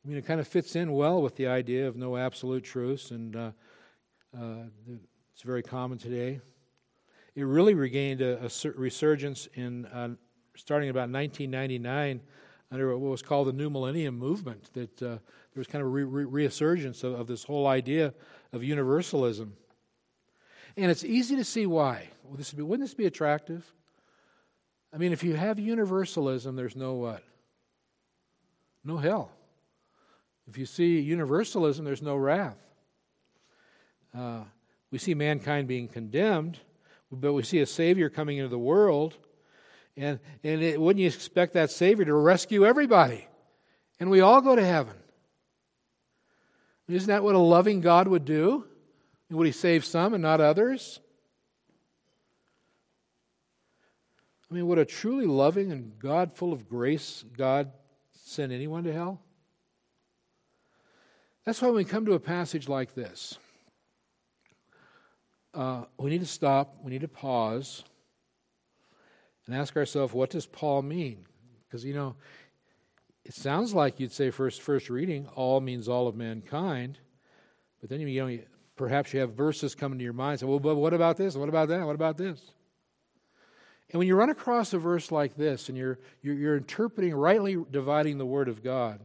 I 0.03 0.07
mean, 0.07 0.17
it 0.17 0.25
kind 0.25 0.39
of 0.39 0.47
fits 0.47 0.75
in 0.75 0.93
well 0.93 1.21
with 1.21 1.35
the 1.35 1.47
idea 1.47 1.87
of 1.87 1.95
no 1.95 2.15
absolute 2.15 2.63
truths, 2.63 3.11
and 3.11 3.35
uh, 3.35 3.51
uh, 4.37 4.63
it's 5.33 5.41
very 5.41 5.63
common 5.63 5.97
today. 5.97 6.39
It 7.35 7.43
really 7.43 7.73
regained 7.73 8.21
a, 8.21 8.45
a 8.45 8.71
resurgence 8.71 9.47
in 9.53 9.85
uh, 9.87 10.09
starting 10.55 10.89
about 10.89 11.09
1999 11.09 12.21
under 12.71 12.97
what 12.97 13.11
was 13.11 13.21
called 13.21 13.47
the 13.47 13.53
New 13.53 13.69
Millennium 13.69 14.17
Movement. 14.17 14.69
That 14.73 15.01
uh, 15.01 15.07
there 15.07 15.19
was 15.57 15.67
kind 15.67 15.81
of 15.81 15.87
a 15.87 15.91
re- 15.91 16.03
re- 16.03 16.25
resurgence 16.25 17.03
of, 17.03 17.13
of 17.13 17.27
this 17.27 17.43
whole 17.43 17.67
idea 17.67 18.13
of 18.53 18.63
universalism, 18.63 19.55
and 20.77 20.89
it's 20.89 21.03
easy 21.03 21.35
to 21.35 21.43
see 21.43 21.65
why. 21.65 22.09
Well, 22.23 22.37
this 22.37 22.51
would 22.51 22.57
be, 22.57 22.63
wouldn't 22.63 22.87
this 22.87 22.95
be 22.95 23.05
attractive? 23.05 23.71
I 24.93 24.97
mean, 24.97 25.11
if 25.11 25.23
you 25.23 25.35
have 25.35 25.59
universalism, 25.59 26.55
there's 26.55 26.75
no 26.75 26.93
what? 26.93 27.23
no 28.85 28.97
hell. 28.97 29.31
If 30.47 30.57
you 30.57 30.65
see 30.67 31.01
universalism, 31.01 31.83
there's 31.83 32.03
no 32.03 32.15
wrath. 32.15 32.59
Uh, 34.15 34.41
we 34.91 34.99
see 34.99 35.15
mankind 35.15 35.67
being 35.67 35.87
condemned, 35.87 36.59
but 37.11 37.33
we 37.33 37.43
see 37.43 37.59
a 37.59 37.65
Savior 37.65 38.09
coming 38.09 38.37
into 38.37 38.49
the 38.49 38.57
world. 38.57 39.15
And, 39.97 40.19
and 40.43 40.61
it, 40.61 40.79
wouldn't 40.79 41.01
you 41.01 41.07
expect 41.07 41.53
that 41.53 41.71
Savior 41.71 42.05
to 42.05 42.13
rescue 42.13 42.65
everybody? 42.65 43.27
And 43.99 44.09
we 44.09 44.21
all 44.21 44.41
go 44.41 44.55
to 44.55 44.65
heaven. 44.65 44.95
Isn't 46.87 47.07
that 47.07 47.23
what 47.23 47.35
a 47.35 47.39
loving 47.39 47.81
God 47.81 48.07
would 48.07 48.25
do? 48.25 48.65
Would 49.31 49.47
he 49.47 49.51
save 49.51 49.85
some 49.85 50.13
and 50.13 50.21
not 50.21 50.41
others? 50.41 50.99
I 54.49 54.53
mean, 54.53 54.67
would 54.67 54.77
a 54.77 54.85
truly 54.85 55.25
loving 55.25 55.71
and 55.71 55.97
God 55.97 56.31
full 56.33 56.53
of 56.53 56.69
grace 56.69 57.25
God 57.35 57.71
send 58.13 58.51
anyone 58.51 58.83
to 58.83 58.93
hell? 58.93 59.21
That's 61.45 61.61
why 61.61 61.69
when 61.69 61.77
we 61.77 61.85
come 61.85 62.05
to 62.05 62.13
a 62.13 62.19
passage 62.19 62.67
like 62.67 62.93
this, 62.93 63.37
uh, 65.55 65.85
we 65.97 66.09
need 66.09 66.19
to 66.19 66.27
stop, 66.27 66.75
we 66.83 66.91
need 66.91 67.01
to 67.01 67.07
pause, 67.07 67.83
and 69.45 69.55
ask 69.55 69.75
ourselves, 69.75 70.13
what 70.13 70.29
does 70.29 70.45
Paul 70.45 70.81
mean? 70.81 71.25
Because, 71.67 71.85
you 71.85 71.93
know, 71.93 72.15
it 73.23 73.33
sounds 73.33 73.73
like 73.73 73.99
you'd 73.99 74.11
say 74.11 74.29
first 74.29 74.61
first 74.61 74.89
reading, 74.89 75.27
all 75.35 75.59
means 75.61 75.87
all 75.87 76.07
of 76.07 76.15
mankind, 76.15 76.99
but 77.81 77.89
then 77.89 77.99
you 77.99 78.23
know 78.23 78.39
perhaps 78.75 79.13
you 79.13 79.19
have 79.21 79.33
verses 79.33 79.73
coming 79.73 79.97
to 79.97 80.03
your 80.03 80.13
mind. 80.13 80.39
Say, 80.39 80.45
well, 80.45 80.59
but 80.59 80.75
what 80.75 80.93
about 80.93 81.17
this? 81.17 81.35
What 81.35 81.49
about 81.49 81.69
that? 81.69 81.85
What 81.85 81.95
about 81.95 82.17
this? 82.17 82.39
And 83.91 83.99
when 83.99 84.07
you 84.07 84.15
run 84.15 84.29
across 84.29 84.73
a 84.73 84.79
verse 84.79 85.11
like 85.11 85.35
this, 85.35 85.69
and 85.69 85.77
you're 85.77 85.99
you're, 86.21 86.35
you're 86.35 86.57
interpreting 86.57 87.15
rightly 87.15 87.57
dividing 87.71 88.17
the 88.17 88.25
Word 88.25 88.47
of 88.47 88.63
God, 88.63 88.99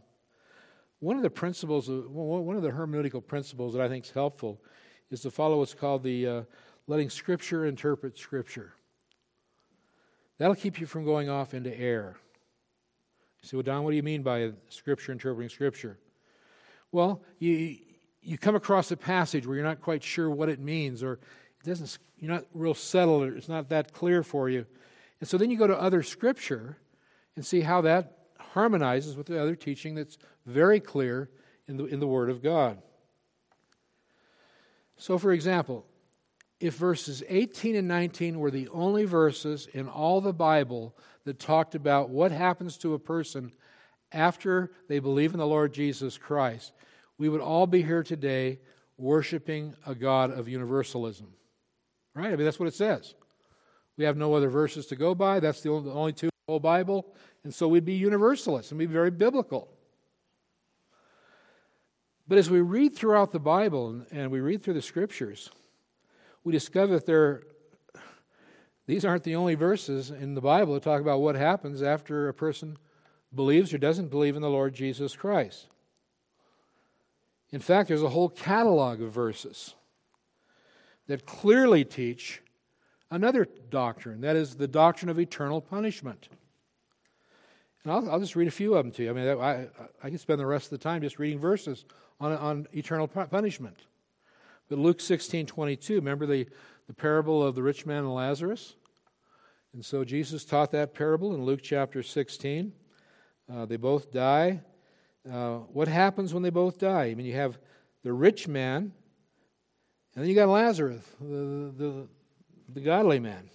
one 0.98 1.16
of 1.16 1.22
the 1.22 1.30
principles, 1.30 1.88
of, 1.88 2.10
one 2.10 2.56
of 2.56 2.62
the 2.62 2.70
hermeneutical 2.70 3.26
principles 3.26 3.72
that 3.72 3.82
I 3.82 3.88
think 3.88 4.04
is 4.04 4.10
helpful, 4.10 4.60
is 5.10 5.20
to 5.22 5.30
follow 5.30 5.58
what's 5.58 5.74
called 5.74 6.02
the 6.02 6.26
uh, 6.26 6.42
letting 6.86 7.10
Scripture 7.10 7.66
interpret 7.66 8.18
Scripture. 8.18 8.72
That'll 10.38 10.54
keep 10.54 10.80
you 10.80 10.86
from 10.86 11.04
going 11.04 11.28
off 11.28 11.52
into 11.54 11.76
error. 11.78 12.16
You 13.42 13.48
say, 13.48 13.56
well, 13.56 13.62
Don, 13.62 13.84
what 13.84 13.90
do 13.90 13.96
you 13.96 14.02
mean 14.02 14.22
by 14.22 14.52
Scripture 14.68 15.12
interpreting 15.12 15.48
Scripture? 15.48 15.98
Well, 16.92 17.22
you, 17.38 17.76
you 18.22 18.38
come 18.38 18.54
across 18.54 18.90
a 18.90 18.96
passage 18.96 19.46
where 19.46 19.56
you're 19.56 19.64
not 19.64 19.80
quite 19.80 20.02
sure 20.02 20.30
what 20.30 20.48
it 20.48 20.60
means, 20.60 21.02
or 21.02 21.14
it 21.14 21.64
doesn't, 21.64 21.98
you're 22.18 22.32
not 22.32 22.44
real 22.54 22.74
settled, 22.74 23.24
or 23.24 23.36
it's 23.36 23.48
not 23.48 23.68
that 23.68 23.92
clear 23.92 24.22
for 24.22 24.48
you. 24.48 24.66
And 25.20 25.28
so 25.28 25.38
then 25.38 25.50
you 25.50 25.58
go 25.58 25.66
to 25.66 25.78
other 25.78 26.02
Scripture 26.02 26.78
and 27.36 27.44
see 27.44 27.60
how 27.60 27.80
that 27.82 28.16
harmonizes 28.38 29.16
with 29.16 29.26
the 29.26 29.40
other 29.40 29.54
teaching 29.54 29.94
that's 29.94 30.18
very 30.46 30.80
clear 30.80 31.30
in 31.68 31.76
the, 31.76 31.84
in 31.84 32.00
the 32.00 32.06
Word 32.06 32.30
of 32.30 32.42
God. 32.42 32.78
So, 35.00 35.16
for 35.16 35.32
example, 35.32 35.86
if 36.60 36.74
verses 36.74 37.22
18 37.26 37.74
and 37.74 37.88
19 37.88 38.38
were 38.38 38.50
the 38.50 38.68
only 38.68 39.06
verses 39.06 39.66
in 39.72 39.88
all 39.88 40.20
the 40.20 40.34
Bible 40.34 40.94
that 41.24 41.38
talked 41.38 41.74
about 41.74 42.10
what 42.10 42.32
happens 42.32 42.76
to 42.78 42.92
a 42.92 42.98
person 42.98 43.50
after 44.12 44.70
they 44.88 44.98
believe 44.98 45.32
in 45.32 45.38
the 45.38 45.46
Lord 45.46 45.72
Jesus 45.72 46.18
Christ, 46.18 46.74
we 47.16 47.30
would 47.30 47.40
all 47.40 47.66
be 47.66 47.82
here 47.82 48.02
today 48.02 48.58
worshiping 48.98 49.74
a 49.86 49.94
God 49.94 50.38
of 50.38 50.48
universalism. 50.48 51.28
Right? 52.14 52.26
I 52.26 52.36
mean, 52.36 52.44
that's 52.44 52.60
what 52.60 52.68
it 52.68 52.74
says. 52.74 53.14
We 53.96 54.04
have 54.04 54.18
no 54.18 54.34
other 54.34 54.50
verses 54.50 54.84
to 54.88 54.96
go 54.96 55.14
by. 55.14 55.40
That's 55.40 55.62
the 55.62 55.70
only, 55.70 56.12
two 56.12 56.26
in 56.26 56.30
the 56.46 56.52
whole 56.52 56.60
Bible. 56.60 57.06
And 57.42 57.54
so 57.54 57.68
we'd 57.68 57.86
be 57.86 57.94
universalists 57.94 58.70
and 58.70 58.78
be 58.78 58.84
very 58.84 59.10
biblical. 59.10 59.70
But 62.30 62.38
as 62.38 62.48
we 62.48 62.60
read 62.60 62.94
throughout 62.94 63.32
the 63.32 63.40
Bible 63.40 64.02
and 64.12 64.30
we 64.30 64.38
read 64.38 64.62
through 64.62 64.74
the 64.74 64.82
scriptures, 64.82 65.50
we 66.44 66.52
discover 66.52 66.92
that 66.92 67.04
there 67.04 67.42
these 68.86 69.04
aren't 69.04 69.24
the 69.24 69.34
only 69.34 69.56
verses 69.56 70.12
in 70.12 70.34
the 70.34 70.40
Bible 70.40 70.74
that 70.74 70.84
talk 70.84 71.00
about 71.00 71.20
what 71.20 71.34
happens 71.34 71.82
after 71.82 72.28
a 72.28 72.32
person 72.32 72.76
believes 73.34 73.74
or 73.74 73.78
doesn't 73.78 74.12
believe 74.12 74.36
in 74.36 74.42
the 74.42 74.48
Lord 74.48 74.74
Jesus 74.74 75.16
Christ. 75.16 75.66
In 77.50 77.58
fact, 77.58 77.88
there's 77.88 78.04
a 78.04 78.08
whole 78.08 78.28
catalog 78.28 79.02
of 79.02 79.10
verses 79.10 79.74
that 81.08 81.26
clearly 81.26 81.84
teach 81.84 82.42
another 83.10 83.44
doctrine 83.70 84.20
that 84.20 84.36
is, 84.36 84.54
the 84.54 84.68
doctrine 84.68 85.08
of 85.08 85.18
eternal 85.18 85.60
punishment. 85.60 86.28
And 87.84 87.92
I'll, 87.92 88.10
I'll 88.10 88.20
just 88.20 88.36
read 88.36 88.48
a 88.48 88.52
few 88.52 88.74
of 88.74 88.84
them 88.84 88.92
to 88.92 89.02
you. 89.02 89.10
I 89.10 89.12
mean, 89.12 89.28
I, 89.40 89.68
I 90.02 90.08
can 90.08 90.18
spend 90.18 90.40
the 90.40 90.46
rest 90.46 90.66
of 90.66 90.78
the 90.78 90.82
time 90.82 91.02
just 91.02 91.18
reading 91.18 91.38
verses 91.38 91.84
on, 92.20 92.32
on 92.32 92.66
eternal 92.72 93.08
punishment. 93.08 93.78
But 94.68 94.78
Luke 94.78 95.00
16 95.00 95.46
22, 95.46 95.96
remember 95.96 96.26
the, 96.26 96.46
the 96.86 96.94
parable 96.94 97.42
of 97.42 97.54
the 97.54 97.62
rich 97.62 97.86
man 97.86 97.98
and 97.98 98.14
Lazarus? 98.14 98.76
And 99.72 99.84
so 99.84 100.04
Jesus 100.04 100.44
taught 100.44 100.72
that 100.72 100.94
parable 100.94 101.34
in 101.34 101.44
Luke 101.44 101.60
chapter 101.62 102.02
16. 102.02 102.72
Uh, 103.52 103.66
they 103.66 103.76
both 103.76 104.12
die. 104.12 104.60
Uh, 105.30 105.58
what 105.72 105.88
happens 105.88 106.32
when 106.34 106.42
they 106.42 106.50
both 106.50 106.78
die? 106.78 107.04
I 107.06 107.14
mean, 107.14 107.26
you 107.26 107.34
have 107.34 107.58
the 108.02 108.12
rich 108.12 108.48
man, 108.48 108.92
and 110.14 110.22
then 110.22 110.26
you 110.26 110.34
got 110.34 110.48
Lazarus, 110.48 111.04
the, 111.20 111.72
the, 111.76 112.08
the 112.72 112.80
godly 112.80 113.20
man, 113.20 113.50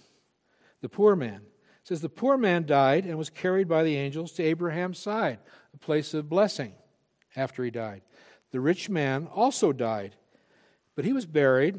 the 0.80 0.88
poor 0.88 1.16
man. 1.16 1.42
It 1.86 1.90
says, 1.90 2.00
The 2.00 2.08
poor 2.08 2.36
man 2.36 2.66
died 2.66 3.04
and 3.04 3.16
was 3.16 3.30
carried 3.30 3.68
by 3.68 3.84
the 3.84 3.94
angels 3.94 4.32
to 4.32 4.42
Abraham's 4.42 4.98
side, 4.98 5.38
a 5.72 5.78
place 5.78 6.14
of 6.14 6.28
blessing 6.28 6.72
after 7.36 7.62
he 7.62 7.70
died. 7.70 8.02
The 8.50 8.58
rich 8.58 8.90
man 8.90 9.28
also 9.32 9.72
died, 9.72 10.16
but 10.96 11.04
he 11.04 11.12
was 11.12 11.26
buried, 11.26 11.78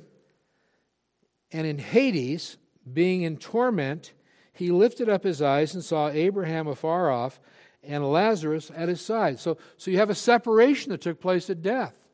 and 1.52 1.68
in 1.68 1.78
Hades, 1.78 2.56
being 2.94 3.24
in 3.24 3.36
torment, 3.36 4.14
he 4.54 4.72
lifted 4.72 5.10
up 5.10 5.26
his 5.26 5.42
eyes 5.42 5.74
and 5.74 5.84
saw 5.84 6.08
Abraham 6.08 6.68
afar 6.68 7.12
off 7.12 7.42
and 7.84 8.10
Lazarus 8.10 8.72
at 8.74 8.88
his 8.88 9.02
side. 9.02 9.42
So, 9.42 9.58
so 9.76 9.92
you 9.92 9.98
have 9.98 10.10
a 10.10 10.16
separation 10.16 10.92
that 10.92 11.02
took 11.02 11.20
place 11.20 11.50
at 11.50 11.62
death. 11.62 12.08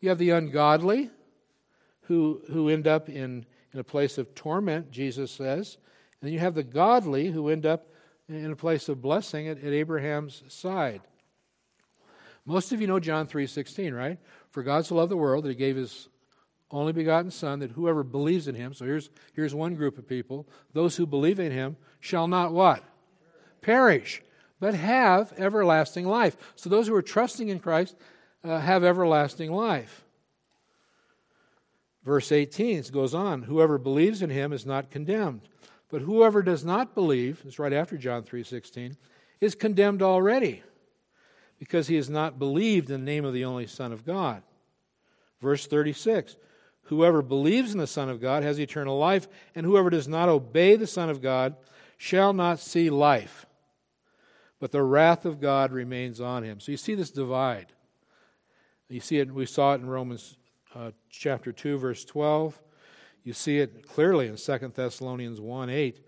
You 0.00 0.08
have 0.08 0.18
the 0.18 0.30
ungodly 0.30 1.08
who, 2.02 2.42
who 2.50 2.68
end 2.68 2.88
up 2.88 3.08
in, 3.08 3.46
in 3.72 3.78
a 3.78 3.84
place 3.84 4.18
of 4.18 4.34
torment, 4.34 4.90
Jesus 4.90 5.30
says. 5.30 5.78
And 6.22 6.30
you 6.30 6.38
have 6.38 6.54
the 6.54 6.62
godly 6.62 7.30
who 7.30 7.48
end 7.48 7.66
up 7.66 7.88
in 8.28 8.50
a 8.50 8.56
place 8.56 8.88
of 8.88 9.02
blessing 9.02 9.48
at, 9.48 9.58
at 9.58 9.72
Abraham's 9.72 10.42
side. 10.48 11.02
Most 12.44 12.72
of 12.72 12.80
you 12.80 12.86
know 12.86 13.00
John 13.00 13.26
3.16, 13.26 13.96
right? 13.96 14.18
For 14.50 14.62
God 14.62 14.86
so 14.86 14.94
loved 14.94 15.10
the 15.10 15.16
world 15.16 15.44
that 15.44 15.50
he 15.50 15.54
gave 15.54 15.76
his 15.76 16.08
only 16.70 16.92
begotten 16.92 17.30
Son, 17.30 17.58
that 17.58 17.72
whoever 17.72 18.02
believes 18.02 18.48
in 18.48 18.54
him, 18.54 18.72
so 18.72 18.84
here's, 18.84 19.10
here's 19.34 19.54
one 19.54 19.74
group 19.74 19.98
of 19.98 20.08
people, 20.08 20.48
those 20.72 20.96
who 20.96 21.06
believe 21.06 21.38
in 21.38 21.52
him 21.52 21.76
shall 22.00 22.26
not 22.26 22.52
what? 22.52 22.82
Perish, 23.60 24.22
but 24.58 24.74
have 24.74 25.32
everlasting 25.36 26.06
life. 26.06 26.36
So 26.56 26.70
those 26.70 26.88
who 26.88 26.94
are 26.94 27.02
trusting 27.02 27.48
in 27.48 27.60
Christ 27.60 27.94
uh, 28.42 28.58
have 28.58 28.84
everlasting 28.84 29.52
life. 29.52 30.04
Verse 32.04 32.32
18 32.32 32.82
goes 32.90 33.14
on 33.14 33.42
Whoever 33.42 33.78
believes 33.78 34.22
in 34.22 34.30
him 34.30 34.52
is 34.52 34.66
not 34.66 34.90
condemned, 34.90 35.48
but 35.92 36.00
whoever 36.00 36.42
does 36.42 36.64
not 36.64 36.94
believe, 36.94 37.42
it's 37.44 37.58
right 37.58 37.72
after 37.72 37.98
John 37.98 38.22
3.16, 38.22 38.96
is 39.42 39.54
condemned 39.54 40.00
already, 40.00 40.62
because 41.58 41.86
he 41.86 41.96
has 41.96 42.08
not 42.08 42.38
believed 42.38 42.90
in 42.90 43.04
the 43.04 43.12
name 43.12 43.26
of 43.26 43.34
the 43.34 43.44
only 43.44 43.66
Son 43.66 43.92
of 43.92 44.06
God. 44.06 44.42
Verse 45.40 45.66
36 45.66 46.36
Whoever 46.84 47.20
believes 47.20 47.72
in 47.72 47.78
the 47.78 47.86
Son 47.86 48.08
of 48.08 48.22
God 48.22 48.42
has 48.42 48.58
eternal 48.58 48.98
life, 48.98 49.28
and 49.54 49.66
whoever 49.66 49.90
does 49.90 50.08
not 50.08 50.30
obey 50.30 50.76
the 50.76 50.86
Son 50.86 51.10
of 51.10 51.20
God 51.20 51.56
shall 51.98 52.32
not 52.32 52.58
see 52.58 52.88
life, 52.88 53.44
but 54.60 54.72
the 54.72 54.82
wrath 54.82 55.26
of 55.26 55.40
God 55.40 55.72
remains 55.72 56.22
on 56.22 56.42
him. 56.42 56.58
So 56.58 56.72
you 56.72 56.78
see 56.78 56.94
this 56.94 57.10
divide. 57.10 57.66
You 58.88 59.00
see 59.00 59.18
it, 59.18 59.30
we 59.30 59.44
saw 59.44 59.74
it 59.74 59.82
in 59.82 59.86
Romans 59.86 60.38
uh, 60.74 60.92
chapter 61.10 61.52
2, 61.52 61.76
verse 61.76 62.02
12. 62.06 62.58
You 63.24 63.32
see 63.32 63.58
it 63.58 63.86
clearly 63.86 64.26
in 64.26 64.36
2 64.36 64.72
Thessalonians 64.74 65.40
1 65.40 65.70
8. 65.70 66.00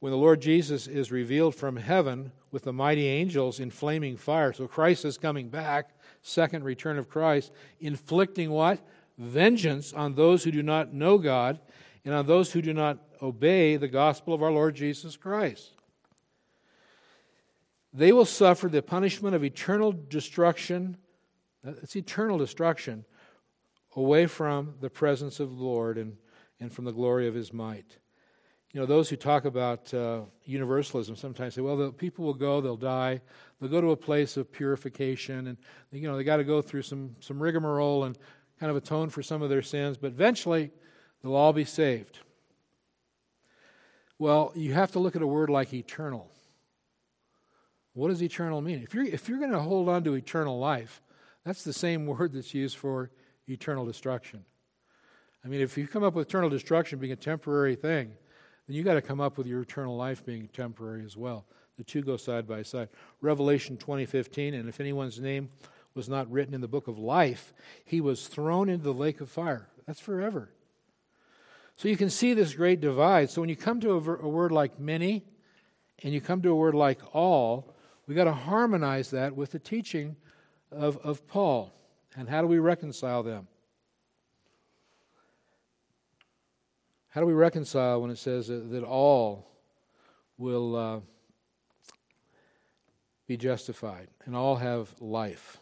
When 0.00 0.12
the 0.12 0.18
Lord 0.18 0.40
Jesus 0.40 0.86
is 0.86 1.12
revealed 1.12 1.54
from 1.54 1.76
heaven 1.76 2.32
with 2.50 2.62
the 2.62 2.72
mighty 2.72 3.06
angels 3.06 3.60
in 3.60 3.70
flaming 3.70 4.16
fire. 4.16 4.52
So 4.52 4.66
Christ 4.66 5.04
is 5.04 5.18
coming 5.18 5.50
back, 5.50 5.90
second 6.22 6.64
return 6.64 6.98
of 6.98 7.08
Christ, 7.08 7.52
inflicting 7.80 8.50
what? 8.50 8.80
vengeance 9.20 9.92
on 9.92 10.14
those 10.14 10.42
who 10.42 10.50
do 10.50 10.62
not 10.62 10.94
know 10.94 11.18
God 11.18 11.60
and 12.04 12.14
on 12.14 12.26
those 12.26 12.52
who 12.52 12.62
do 12.62 12.72
not 12.72 12.98
obey 13.20 13.76
the 13.76 13.86
gospel 13.86 14.32
of 14.32 14.42
our 14.42 14.50
Lord 14.50 14.74
Jesus 14.74 15.16
Christ. 15.16 15.72
They 17.92 18.12
will 18.12 18.24
suffer 18.24 18.68
the 18.68 18.82
punishment 18.82 19.34
of 19.34 19.44
eternal 19.44 19.92
destruction. 19.92 20.96
Uh, 21.66 21.72
it's 21.82 21.96
eternal 21.96 22.38
destruction 22.38 23.04
away 23.94 24.26
from 24.26 24.74
the 24.80 24.88
presence 24.88 25.38
of 25.38 25.50
the 25.50 25.62
Lord 25.62 25.98
and, 25.98 26.16
and 26.60 26.72
from 26.72 26.84
the 26.84 26.92
glory 26.92 27.26
of 27.26 27.34
his 27.34 27.52
might. 27.52 27.98
You 28.72 28.80
know, 28.80 28.86
those 28.86 29.08
who 29.08 29.16
talk 29.16 29.46
about 29.46 29.92
uh, 29.92 30.20
universalism 30.44 31.16
sometimes 31.16 31.54
say, 31.54 31.60
well, 31.60 31.76
the 31.76 31.90
people 31.90 32.24
will 32.24 32.34
go, 32.34 32.60
they'll 32.60 32.76
die, 32.76 33.20
they'll 33.60 33.70
go 33.70 33.80
to 33.80 33.90
a 33.90 33.96
place 33.96 34.36
of 34.36 34.52
purification, 34.52 35.48
and, 35.48 35.56
you 35.90 36.06
know, 36.06 36.16
they 36.16 36.22
got 36.22 36.36
to 36.36 36.44
go 36.44 36.62
through 36.62 36.82
some, 36.82 37.16
some 37.18 37.42
rigmarole, 37.42 38.04
and 38.04 38.16
kind 38.60 38.70
of 38.70 38.76
atone 38.76 39.08
for 39.08 39.22
some 39.22 39.42
of 39.42 39.48
their 39.48 39.62
sins, 39.62 39.96
but 39.96 40.08
eventually 40.08 40.70
they'll 41.22 41.34
all 41.34 41.52
be 41.52 41.64
saved. 41.64 42.20
Well, 44.18 44.52
you 44.54 44.74
have 44.74 44.92
to 44.92 44.98
look 44.98 45.16
at 45.16 45.22
a 45.22 45.26
word 45.26 45.48
like 45.48 45.72
eternal. 45.72 46.30
What 47.94 48.08
does 48.08 48.22
eternal 48.22 48.60
mean? 48.60 48.82
If 48.82 48.94
you're, 48.94 49.04
if 49.04 49.28
you're 49.28 49.38
going 49.38 49.50
to 49.50 49.60
hold 49.60 49.88
on 49.88 50.04
to 50.04 50.14
eternal 50.14 50.58
life, 50.58 51.02
that's 51.44 51.64
the 51.64 51.72
same 51.72 52.06
word 52.18 52.32
that's 52.34 52.54
used 52.54 52.76
for 52.76 53.10
eternal 53.48 53.84
destruction. 53.84 54.44
I 55.44 55.48
mean, 55.48 55.60
if 55.60 55.76
you 55.78 55.86
come 55.86 56.02
up 56.02 56.14
with 56.14 56.28
eternal 56.28 56.50
destruction 56.50 56.98
being 56.98 57.12
a 57.12 57.16
temporary 57.16 57.74
thing, 57.74 58.12
then 58.66 58.76
you 58.76 58.82
got 58.82 58.94
to 58.94 59.02
come 59.02 59.20
up 59.20 59.38
with 59.38 59.46
your 59.46 59.62
eternal 59.62 59.96
life 59.96 60.24
being 60.24 60.48
temporary 60.48 61.04
as 61.04 61.16
well. 61.16 61.46
The 61.78 61.84
two 61.84 62.02
go 62.02 62.16
side 62.16 62.46
by 62.46 62.62
side. 62.62 62.88
Revelation 63.20 63.76
20:15, 63.76 64.54
and 64.54 64.68
if 64.68 64.80
anyone's 64.80 65.18
name 65.18 65.48
was 65.94 66.08
not 66.08 66.30
written 66.30 66.54
in 66.54 66.60
the 66.60 66.68
book 66.68 66.88
of 66.88 66.98
life, 66.98 67.52
he 67.84 68.00
was 68.00 68.28
thrown 68.28 68.68
into 68.68 68.84
the 68.84 68.94
lake 68.94 69.20
of 69.20 69.30
fire. 69.30 69.68
That's 69.86 70.00
forever. 70.00 70.50
So 71.76 71.88
you 71.88 71.96
can 71.96 72.10
see 72.10 72.34
this 72.34 72.54
great 72.54 72.80
divide. 72.80 73.30
So 73.30 73.40
when 73.40 73.48
you 73.48 73.56
come 73.56 73.80
to 73.80 73.92
a, 73.92 74.00
ver- 74.00 74.16
a 74.16 74.28
word 74.28 74.52
like 74.52 74.78
many 74.78 75.24
and 76.02 76.12
you 76.12 76.20
come 76.20 76.42
to 76.42 76.50
a 76.50 76.54
word 76.54 76.74
like 76.74 77.00
all, 77.14 77.74
we 78.06 78.14
got 78.14 78.24
to 78.24 78.32
harmonize 78.32 79.10
that 79.12 79.34
with 79.34 79.52
the 79.52 79.58
teaching 79.58 80.16
of, 80.70 80.98
of 80.98 81.26
Paul. 81.26 81.72
And 82.16 82.28
how 82.28 82.42
do 82.42 82.46
we 82.46 82.58
reconcile 82.58 83.22
them? 83.22 83.48
How 87.10 87.20
do 87.20 87.26
we 87.26 87.32
reconcile 87.32 88.00
when 88.00 88.10
it 88.10 88.18
says 88.18 88.48
that, 88.48 88.70
that 88.70 88.84
all 88.84 89.46
will 90.38 90.76
uh, 90.76 91.00
be 93.26 93.36
justified 93.36 94.08
and 94.24 94.34
all 94.34 94.56
have 94.56 94.94
life? 95.00 95.58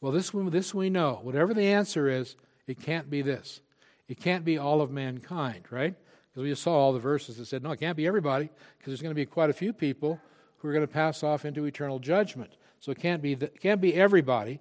Well, 0.00 0.12
this, 0.12 0.30
this 0.32 0.74
we 0.74 0.90
know. 0.90 1.20
Whatever 1.22 1.52
the 1.54 1.66
answer 1.66 2.08
is, 2.08 2.36
it 2.66 2.80
can't 2.80 3.10
be 3.10 3.22
this. 3.22 3.60
It 4.08 4.20
can't 4.20 4.44
be 4.44 4.58
all 4.58 4.80
of 4.80 4.90
mankind, 4.90 5.64
right? 5.70 5.94
Because 6.28 6.42
we 6.42 6.50
just 6.50 6.62
saw 6.62 6.74
all 6.74 6.92
the 6.92 6.98
verses 6.98 7.36
that 7.36 7.46
said, 7.46 7.62
no, 7.62 7.72
it 7.72 7.80
can't 7.80 7.96
be 7.96 8.06
everybody, 8.06 8.50
because 8.78 8.90
there's 8.90 9.02
going 9.02 9.14
to 9.14 9.20
be 9.20 9.26
quite 9.26 9.50
a 9.50 9.54
few 9.54 9.72
people 9.72 10.20
who 10.58 10.68
are 10.68 10.72
going 10.72 10.86
to 10.86 10.92
pass 10.92 11.22
off 11.22 11.44
into 11.44 11.64
eternal 11.64 11.98
judgment. 11.98 12.52
So 12.80 12.92
it 12.92 12.98
can't 12.98 13.22
be, 13.22 13.34
the, 13.34 13.46
it 13.46 13.60
can't 13.60 13.80
be 13.80 13.94
everybody. 13.94 14.60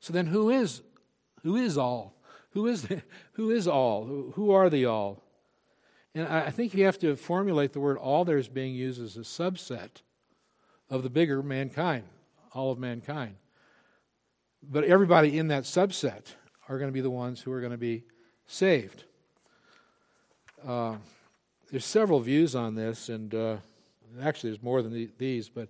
So 0.00 0.12
then 0.12 0.26
who 0.26 0.50
is, 0.50 0.82
who 1.42 1.56
is 1.56 1.76
all? 1.78 2.14
Who 2.54 2.68
is, 2.68 2.86
who 3.32 3.50
is 3.50 3.68
all? 3.68 4.32
Who 4.34 4.52
are 4.52 4.70
the 4.70 4.86
all? 4.86 5.22
And 6.14 6.28
I 6.28 6.50
think 6.50 6.74
you 6.74 6.84
have 6.84 6.98
to 7.00 7.16
formulate 7.16 7.72
the 7.72 7.80
word 7.80 7.98
all 7.98 8.24
there 8.24 8.38
is 8.38 8.48
being 8.48 8.74
used 8.74 9.02
as 9.02 9.16
a 9.16 9.20
subset 9.20 10.02
of 10.88 11.02
the 11.02 11.10
bigger 11.10 11.42
mankind, 11.42 12.04
all 12.52 12.70
of 12.70 12.78
mankind. 12.78 13.34
But 14.62 14.84
everybody 14.84 15.36
in 15.36 15.48
that 15.48 15.64
subset 15.64 16.22
are 16.68 16.78
going 16.78 16.88
to 16.88 16.92
be 16.94 17.00
the 17.00 17.10
ones 17.10 17.40
who 17.40 17.50
are 17.50 17.58
going 17.58 17.72
to 17.72 17.78
be 17.78 18.04
saved. 18.46 19.02
Uh, 20.66 20.96
there's 21.70 21.84
several 21.84 22.20
views 22.20 22.54
on 22.54 22.76
this, 22.76 23.08
and 23.08 23.34
uh, 23.34 23.56
actually 24.22 24.50
there's 24.50 24.62
more 24.62 24.82
than 24.82 24.92
the, 24.92 25.10
these, 25.18 25.48
but 25.48 25.68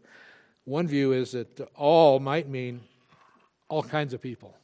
one 0.65 0.87
view 0.87 1.13
is 1.13 1.33
that 1.33 1.59
all 1.75 2.21
might 2.21 2.49
mean 2.49 2.81
all 3.69 3.83
kinds 3.83 4.13
of 4.13 4.21
people. 4.21 4.55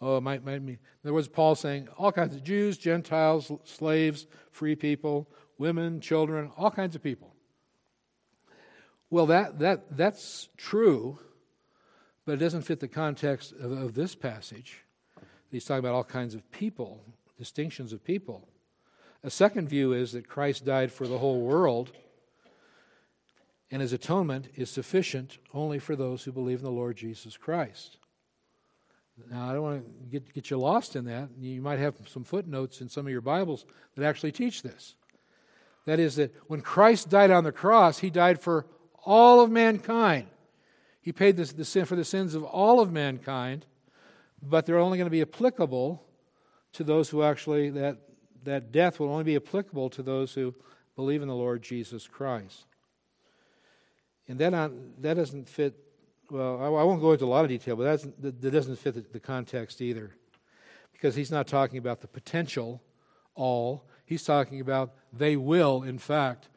Oh, 0.00 0.20
might, 0.20 0.44
might 0.44 0.62
mean. 0.62 0.78
Other 1.04 1.12
words, 1.12 1.28
Paul 1.28 1.54
saying 1.54 1.88
all 1.98 2.10
kinds 2.10 2.34
of 2.34 2.42
Jews, 2.42 2.78
Gentiles, 2.78 3.52
slaves, 3.64 4.26
free 4.50 4.74
people, 4.74 5.28
women, 5.58 6.00
children, 6.00 6.50
all 6.56 6.70
kinds 6.70 6.96
of 6.96 7.02
people. 7.02 7.34
Well, 9.10 9.26
that, 9.26 9.58
that, 9.58 9.96
that's 9.96 10.48
true, 10.56 11.18
but 12.24 12.32
it 12.32 12.38
doesn't 12.38 12.62
fit 12.62 12.80
the 12.80 12.88
context 12.88 13.52
of, 13.52 13.72
of 13.72 13.94
this 13.94 14.14
passage. 14.14 14.84
He's 15.50 15.64
talking 15.64 15.80
about 15.80 15.94
all 15.94 16.04
kinds 16.04 16.34
of 16.34 16.50
people, 16.50 17.02
distinctions 17.36 17.92
of 17.92 18.04
people. 18.04 18.48
A 19.22 19.30
second 19.30 19.68
view 19.68 19.92
is 19.92 20.12
that 20.12 20.28
Christ 20.28 20.64
died 20.64 20.92
for 20.92 21.06
the 21.06 21.18
whole 21.18 21.42
world, 21.42 21.90
and 23.70 23.82
his 23.82 23.92
atonement 23.92 24.48
is 24.54 24.70
sufficient 24.70 25.38
only 25.52 25.78
for 25.78 25.94
those 25.94 26.24
who 26.24 26.32
believe 26.32 26.58
in 26.58 26.64
the 26.64 26.70
Lord 26.70 26.96
Jesus 26.96 27.36
Christ. 27.36 27.98
Now, 29.30 29.48
I 29.48 29.52
don't 29.52 29.62
want 29.62 29.84
to 29.84 30.10
get, 30.10 30.32
get 30.32 30.50
you 30.50 30.58
lost 30.58 30.96
in 30.96 31.04
that. 31.06 31.28
You 31.38 31.60
might 31.60 31.78
have 31.78 31.94
some 32.06 32.24
footnotes 32.24 32.80
in 32.80 32.88
some 32.88 33.06
of 33.06 33.12
your 33.12 33.20
Bibles 33.20 33.64
that 33.96 34.04
actually 34.04 34.32
teach 34.32 34.62
this. 34.62 34.94
That 35.86 35.98
is, 35.98 36.16
that 36.16 36.34
when 36.46 36.60
Christ 36.60 37.08
died 37.08 37.30
on 37.30 37.44
the 37.44 37.52
cross, 37.52 37.98
he 37.98 38.10
died 38.10 38.40
for 38.40 38.66
all 39.04 39.40
of 39.40 39.50
mankind. 39.50 40.26
He 41.00 41.12
paid 41.12 41.36
the, 41.36 41.44
the 41.44 41.64
sin 41.64 41.84
for 41.86 41.96
the 41.96 42.04
sins 42.04 42.34
of 42.34 42.44
all 42.44 42.80
of 42.80 42.92
mankind, 42.92 43.66
but 44.42 44.66
they're 44.66 44.78
only 44.78 44.98
going 44.98 45.06
to 45.06 45.10
be 45.10 45.22
applicable 45.22 46.02
to 46.74 46.84
those 46.84 47.08
who 47.08 47.22
actually, 47.22 47.70
that, 47.70 47.98
that 48.44 48.72
death 48.72 49.00
will 49.00 49.08
only 49.08 49.24
be 49.24 49.36
applicable 49.36 49.90
to 49.90 50.02
those 50.02 50.34
who 50.34 50.54
believe 50.96 51.22
in 51.22 51.28
the 51.28 51.34
Lord 51.34 51.62
Jesus 51.62 52.06
Christ. 52.06 52.66
And 54.28 54.38
that, 54.38 54.54
on, 54.54 54.92
that 54.98 55.14
doesn't 55.14 55.48
fit 55.48 55.74
well, 56.30 56.60
I, 56.60 56.66
I, 56.66 56.84
won't 56.84 57.00
go 57.00 57.12
into 57.12 57.24
a 57.24 57.26
lot 57.26 57.44
of 57.44 57.48
detail, 57.48 57.76
but 57.76 58.02
that, 58.02 58.40
that 58.40 58.50
doesn't 58.50 58.76
fit 58.76 58.94
the, 58.94 59.00
the 59.00 59.20
context 59.20 59.80
either. 59.80 60.12
Because 60.92 61.14
he's 61.14 61.30
not 61.30 61.46
talking 61.46 61.78
about 61.78 62.00
the 62.00 62.08
potential 62.08 62.82
all, 63.34 63.88
he's 64.04 64.22
talking 64.22 64.60
about 64.60 64.94
they 65.12 65.36
will, 65.36 65.82
in 65.82 65.98
fact, 65.98 66.48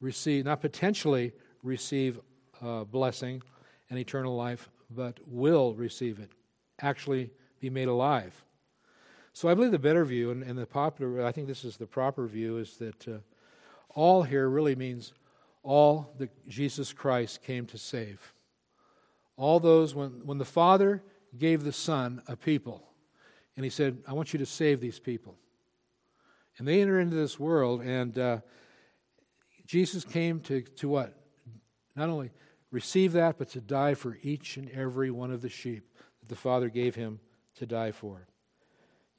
receive, 0.00 0.44
not 0.44 0.60
potentially 0.60 1.32
receive 1.62 2.20
uh, 2.62 2.84
blessing 2.84 3.42
and 3.90 3.98
eternal 3.98 4.36
life, 4.36 4.70
but 4.90 5.18
will 5.26 5.74
receive 5.74 6.20
it, 6.20 6.30
actually 6.80 7.30
be 7.60 7.70
made 7.70 7.88
alive. 7.88 8.44
So 9.32 9.48
I 9.48 9.54
believe 9.54 9.72
the 9.72 9.78
better 9.78 10.04
view, 10.04 10.30
and, 10.30 10.42
and 10.42 10.58
the 10.58 10.66
popular, 10.66 11.24
I 11.24 11.32
think 11.32 11.46
this 11.46 11.64
is 11.64 11.76
the 11.76 11.86
proper 11.86 12.26
view, 12.26 12.58
is 12.58 12.76
that 12.78 13.08
uh, 13.08 13.18
all 13.94 14.22
here 14.22 14.48
really 14.48 14.74
means 14.74 15.12
all 15.62 16.14
that 16.18 16.30
Jesus 16.48 16.92
Christ 16.92 17.42
came 17.42 17.66
to 17.66 17.78
save 17.78 18.32
all 19.38 19.60
those 19.60 19.94
when, 19.94 20.10
when 20.24 20.36
the 20.36 20.44
Father 20.44 21.02
gave 21.38 21.62
the 21.62 21.72
Son 21.72 22.20
a 22.26 22.36
people, 22.36 22.82
and 23.56 23.64
He 23.64 23.70
said, 23.70 23.98
I 24.06 24.12
want 24.12 24.32
you 24.32 24.38
to 24.40 24.46
save 24.46 24.80
these 24.80 24.98
people. 24.98 25.36
And 26.58 26.66
they 26.66 26.82
enter 26.82 27.00
into 27.00 27.14
this 27.14 27.38
world, 27.38 27.80
and 27.82 28.18
uh, 28.18 28.38
Jesus 29.64 30.04
came 30.04 30.40
to, 30.40 30.60
to 30.60 30.88
what? 30.88 31.14
Not 31.94 32.08
only 32.08 32.30
receive 32.72 33.12
that, 33.12 33.38
but 33.38 33.48
to 33.50 33.60
die 33.60 33.94
for 33.94 34.18
each 34.22 34.56
and 34.56 34.68
every 34.70 35.10
one 35.10 35.30
of 35.30 35.40
the 35.40 35.48
sheep 35.48 35.88
that 36.20 36.28
the 36.28 36.36
Father 36.36 36.68
gave 36.68 36.96
Him 36.96 37.20
to 37.56 37.66
die 37.66 37.92
for. 37.92 38.26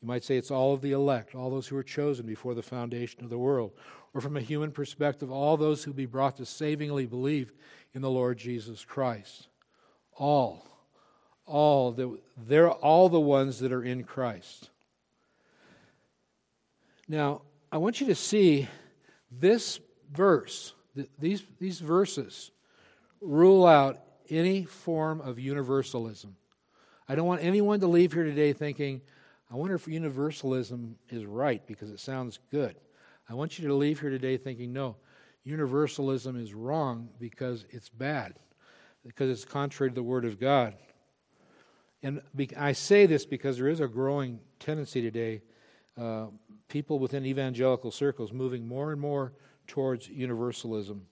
You 0.01 0.07
might 0.07 0.23
say 0.23 0.37
it's 0.37 0.51
all 0.51 0.73
of 0.73 0.81
the 0.81 0.91
elect, 0.91 1.33
all 1.33 1.49
those 1.49 1.67
who 1.67 1.75
were 1.75 1.83
chosen 1.83 2.25
before 2.25 2.53
the 2.53 2.61
foundation 2.61 3.23
of 3.23 3.29
the 3.29 3.37
world. 3.37 3.71
Or 4.13 4.21
from 4.21 4.37
a 4.37 4.41
human 4.41 4.71
perspective, 4.71 5.31
all 5.31 5.55
those 5.55 5.83
who 5.83 5.93
be 5.93 6.05
brought 6.05 6.37
to 6.37 6.45
savingly 6.45 7.05
believe 7.05 7.53
in 7.93 8.01
the 8.01 8.09
Lord 8.09 8.37
Jesus 8.37 8.83
Christ 8.83 9.49
all. 10.19 10.63
All. 11.45 12.19
They're 12.37 12.69
all 12.69 13.09
the 13.09 13.19
ones 13.19 13.59
that 13.59 13.71
are 13.71 13.83
in 13.83 14.03
Christ. 14.03 14.69
Now, 17.07 17.41
I 17.71 17.77
want 17.77 17.99
you 17.99 18.07
to 18.07 18.15
see 18.15 18.67
this 19.31 19.79
verse, 20.11 20.73
these, 21.17 21.43
these 21.59 21.79
verses 21.79 22.51
rule 23.21 23.65
out 23.65 23.99
any 24.29 24.65
form 24.65 25.21
of 25.21 25.39
universalism. 25.39 26.35
I 27.07 27.15
don't 27.15 27.25
want 27.25 27.43
anyone 27.43 27.79
to 27.79 27.87
leave 27.87 28.13
here 28.13 28.23
today 28.23 28.53
thinking, 28.53 29.01
I 29.51 29.55
wonder 29.55 29.73
if 29.73 29.87
universalism 29.87 30.97
is 31.09 31.25
right 31.25 31.65
because 31.65 31.89
it 31.89 31.99
sounds 31.99 32.37
good. 32.51 32.75
I 33.27 33.33
want 33.33 33.57
you 33.57 33.67
to 33.67 33.73
leave 33.73 33.99
here 33.99 34.11
today 34.11 34.37
thinking, 34.37 34.71
no, 34.71 34.95
universalism 35.43 36.39
is 36.39 36.53
wrong 36.53 37.09
because 37.19 37.65
it's 37.71 37.89
bad 37.89 38.35
because 39.05 39.29
it's 39.29 39.45
contrary 39.45 39.91
to 39.91 39.95
the 39.95 40.03
Word 40.03 40.25
of 40.25 40.39
God. 40.39 40.75
And 42.01 42.21
I 42.57 42.71
say 42.71 43.05
this 43.05 43.25
because 43.25 43.57
there 43.57 43.67
is 43.67 43.81
a 43.81 43.87
growing 43.87 44.39
tendency 44.59 45.01
today, 45.01 45.41
uh, 45.97 46.27
people 46.69 46.99
within 46.99 47.25
evangelical 47.25 47.91
circles 47.91 48.31
moving 48.31 48.67
more 48.67 48.91
and 48.91 49.01
more 49.01 49.33
towards 49.67 50.07
universalism. 50.07 51.05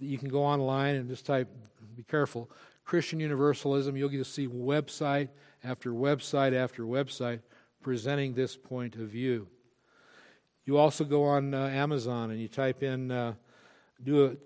You 0.00 0.18
can 0.18 0.28
go 0.28 0.42
online 0.42 0.96
and 0.96 1.08
just 1.08 1.24
type, 1.24 1.48
be 1.96 2.02
careful, 2.02 2.50
Christian 2.84 3.20
universalism. 3.20 3.96
You'll 3.96 4.08
get 4.08 4.18
to 4.18 4.24
see 4.24 4.48
website 4.48 5.28
after 5.62 5.92
website 5.92 6.54
after 6.54 6.82
website 6.82 7.40
presenting 7.82 8.34
this 8.34 8.56
point 8.56 8.96
of 8.96 9.08
view. 9.08 9.46
You 10.64 10.78
also 10.78 11.04
go 11.04 11.24
on 11.24 11.54
uh, 11.54 11.66
Amazon 11.68 12.30
and 12.30 12.40
you 12.40 12.48
type 12.48 12.82
in, 12.82 13.10
uh, 13.10 13.34
do 14.02 14.24
a 14.26 14.36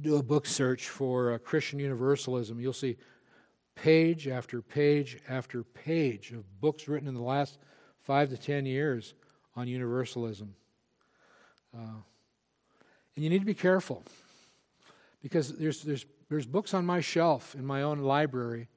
do 0.00 0.16
a 0.16 0.22
book 0.22 0.46
search 0.46 0.88
for 0.88 1.32
uh, 1.32 1.38
Christian 1.38 1.78
Universalism, 1.78 2.58
you'll 2.60 2.72
see 2.72 2.96
page 3.74 4.28
after 4.28 4.62
page 4.62 5.18
after 5.28 5.62
page 5.62 6.32
of 6.32 6.60
books 6.60 6.88
written 6.88 7.08
in 7.08 7.14
the 7.14 7.22
last 7.22 7.58
five 8.00 8.30
to 8.30 8.36
ten 8.36 8.66
years 8.66 9.14
on 9.54 9.68
Universalism. 9.68 10.54
Uh, 11.74 12.00
and 13.14 13.24
you 13.24 13.30
need 13.30 13.40
to 13.40 13.46
be 13.46 13.54
careful 13.54 14.02
because 15.22 15.56
there's, 15.56 15.82
there's, 15.82 16.06
there's 16.28 16.46
books 16.46 16.74
on 16.74 16.86
my 16.86 17.00
shelf 17.00 17.54
in 17.54 17.64
my 17.64 17.82
own 17.82 17.98
library 17.98 18.68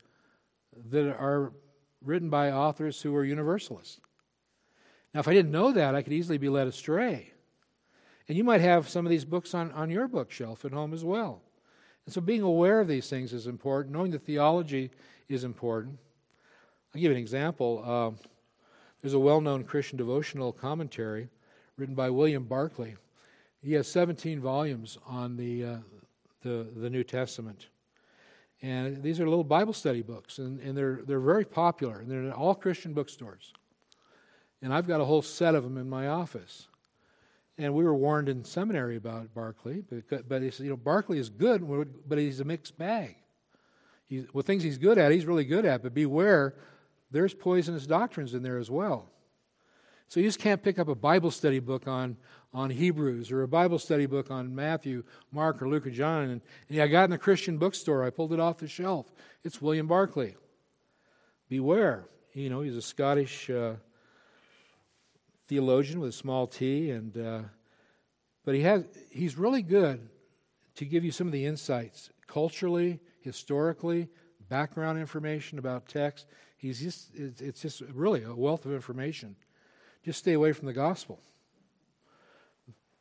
that 0.91 1.15
are 1.17 1.53
written 2.03 2.29
by 2.29 2.51
authors 2.51 3.01
who 3.01 3.15
are 3.15 3.23
Universalists. 3.23 3.99
Now, 5.13 5.21
if 5.21 5.27
I 5.27 5.33
didn't 5.33 5.51
know 5.51 5.71
that, 5.71 5.95
I 5.95 6.01
could 6.01 6.13
easily 6.13 6.37
be 6.37 6.49
led 6.49 6.67
astray 6.67 7.31
And 8.27 8.37
you 8.37 8.43
might 8.43 8.61
have 8.61 8.89
some 8.89 9.05
of 9.05 9.09
these 9.09 9.25
books 9.25 9.53
on, 9.53 9.71
on 9.71 9.89
your 9.89 10.07
bookshelf 10.07 10.65
at 10.65 10.71
home 10.71 10.93
as 10.93 11.03
well. 11.03 11.41
And 12.05 12.13
so 12.13 12.21
being 12.21 12.41
aware 12.41 12.79
of 12.79 12.87
these 12.87 13.09
things 13.09 13.33
is 13.33 13.47
important. 13.47 13.93
Knowing 13.93 14.11
the 14.11 14.19
theology 14.19 14.91
is 15.29 15.43
important. 15.43 15.97
I'll 16.93 17.01
give 17.01 17.11
you 17.11 17.17
an 17.17 17.21
example. 17.21 17.83
Uh, 17.85 18.25
there's 19.01 19.13
a 19.13 19.19
well 19.19 19.41
known 19.41 19.63
Christian 19.63 19.97
devotional 19.97 20.51
commentary 20.51 21.29
written 21.77 21.95
by 21.95 22.09
William 22.09 22.43
Barclay. 22.43 22.95
He 23.61 23.73
has 23.73 23.87
17 23.87 24.39
volumes 24.39 24.97
on 25.07 25.35
the, 25.37 25.63
uh, 25.63 25.77
the, 26.41 26.67
the 26.75 26.89
New 26.89 27.03
Testament. 27.03 27.67
And 28.61 29.03
these 29.03 29.19
are 29.19 29.27
little 29.27 29.43
Bible 29.43 29.73
study 29.73 30.01
books, 30.01 30.37
and, 30.37 30.59
and 30.61 30.77
they're, 30.77 31.01
they're 31.05 31.19
very 31.19 31.45
popular, 31.45 31.99
and 31.99 32.09
they're 32.09 32.21
in 32.21 32.31
all 32.31 32.55
Christian 32.55 32.93
bookstores. 32.93 33.53
And 34.61 34.73
I've 34.73 34.87
got 34.87 35.01
a 35.01 35.05
whole 35.05 35.21
set 35.21 35.55
of 35.55 35.63
them 35.63 35.77
in 35.77 35.89
my 35.89 36.07
office. 36.07 36.67
And 37.57 37.73
we 37.73 37.83
were 37.83 37.95
warned 37.95 38.27
in 38.27 38.43
seminary 38.43 38.97
about 38.97 39.33
Barclay, 39.33 39.81
but, 39.81 40.27
but 40.27 40.41
said, 40.53 40.65
you 40.65 40.71
know, 40.71 40.77
Barclay 40.77 41.19
is 41.19 41.29
good, 41.29 41.65
but 42.07 42.17
he's 42.17 42.41
a 42.41 42.45
mixed 42.45 42.77
bag. 42.77 43.15
He's, 44.03 44.25
well, 44.33 44.43
things 44.43 44.61
he's 44.61 44.77
good 44.77 44.97
at, 44.97 45.11
he's 45.11 45.25
really 45.25 45.45
good 45.45 45.65
at, 45.65 45.81
but 45.81 45.93
beware, 45.93 46.55
there's 47.11 47.33
poisonous 47.33 47.87
doctrines 47.87 48.33
in 48.33 48.43
there 48.43 48.57
as 48.57 48.69
well. 48.69 49.09
So 50.07 50.19
you 50.19 50.27
just 50.27 50.39
can't 50.39 50.61
pick 50.61 50.77
up 50.77 50.87
a 50.87 50.95
Bible 50.95 51.31
study 51.31 51.59
book 51.59 51.87
on, 51.87 52.17
on 52.53 52.69
Hebrews 52.69 53.31
or 53.31 53.41
a 53.43 53.47
Bible 53.47 53.79
study 53.79 54.05
book 54.05 54.29
on 54.29 54.53
Matthew, 54.53 55.03
Mark, 55.31 55.61
or 55.61 55.67
Luke, 55.67 55.87
or 55.87 55.91
John. 55.91 56.23
And, 56.29 56.41
and 56.69 56.81
I 56.81 56.87
got 56.87 57.05
in 57.05 57.09
the 57.09 57.17
Christian 57.17 57.57
bookstore. 57.57 58.03
I 58.03 58.11
pulled 58.11 58.31
it 58.31 58.39
off 58.39 58.57
the 58.57 58.67
shelf. 58.67 59.11
It's 59.43 59.61
William 59.61 59.87
Barclay. 59.87 60.35
Beware. 61.49 62.05
You 62.33 62.49
know, 62.49 62.61
he's 62.61 62.75
a 62.75 62.81
Scottish 62.81 63.49
uh, 63.49 63.75
theologian 65.47 65.99
with 65.99 66.09
a 66.09 66.13
small 66.13 66.47
t, 66.47 66.89
and 66.91 67.17
uh, 67.17 67.41
but 68.43 68.55
he 68.55 68.61
has 68.61 68.85
he's 69.09 69.37
really 69.37 69.61
good 69.61 70.09
to 70.75 70.85
give 70.85 71.03
you 71.03 71.11
some 71.11 71.27
of 71.27 71.33
the 71.33 71.45
insights 71.45 72.09
culturally, 72.27 72.99
historically, 73.21 74.09
background 74.49 74.99
information 74.99 75.59
about 75.59 75.87
text. 75.87 76.27
He's 76.57 76.79
just 76.79 77.09
it's 77.15 77.61
just 77.61 77.81
really 77.93 78.23
a 78.23 78.33
wealth 78.33 78.65
of 78.65 78.73
information. 78.73 79.35
Just 80.03 80.19
stay 80.19 80.33
away 80.33 80.51
from 80.51 80.67
the 80.67 80.73
gospel. 80.73 81.19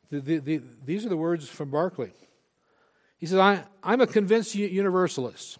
The, 0.09 0.19
the, 0.19 0.37
the, 0.37 0.61
these 0.83 1.05
are 1.05 1.09
the 1.09 1.17
words 1.17 1.47
from 1.47 1.69
Barclay. 1.69 2.11
He 3.17 3.25
says, 3.25 3.39
I, 3.39 3.63
I'm 3.83 4.01
a 4.01 4.07
convinced 4.07 4.55
universalist. 4.55 5.57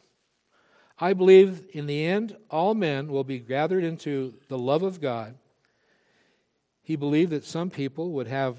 I 0.99 1.13
believe 1.13 1.65
in 1.73 1.87
the 1.87 2.05
end, 2.05 2.35
all 2.49 2.73
men 2.73 3.07
will 3.07 3.23
be 3.23 3.39
gathered 3.39 3.83
into 3.83 4.33
the 4.47 4.57
love 4.57 4.83
of 4.83 5.01
God. 5.01 5.35
He 6.85 6.95
believed 6.95 7.31
that 7.31 7.43
some 7.43 7.71
people 7.71 8.11
would 8.11 8.27
have 8.27 8.57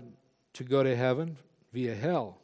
to 0.55 0.65
go 0.65 0.83
to 0.83 0.97
heaven 0.97 1.39
via 1.73 1.95
hell. 1.95 2.39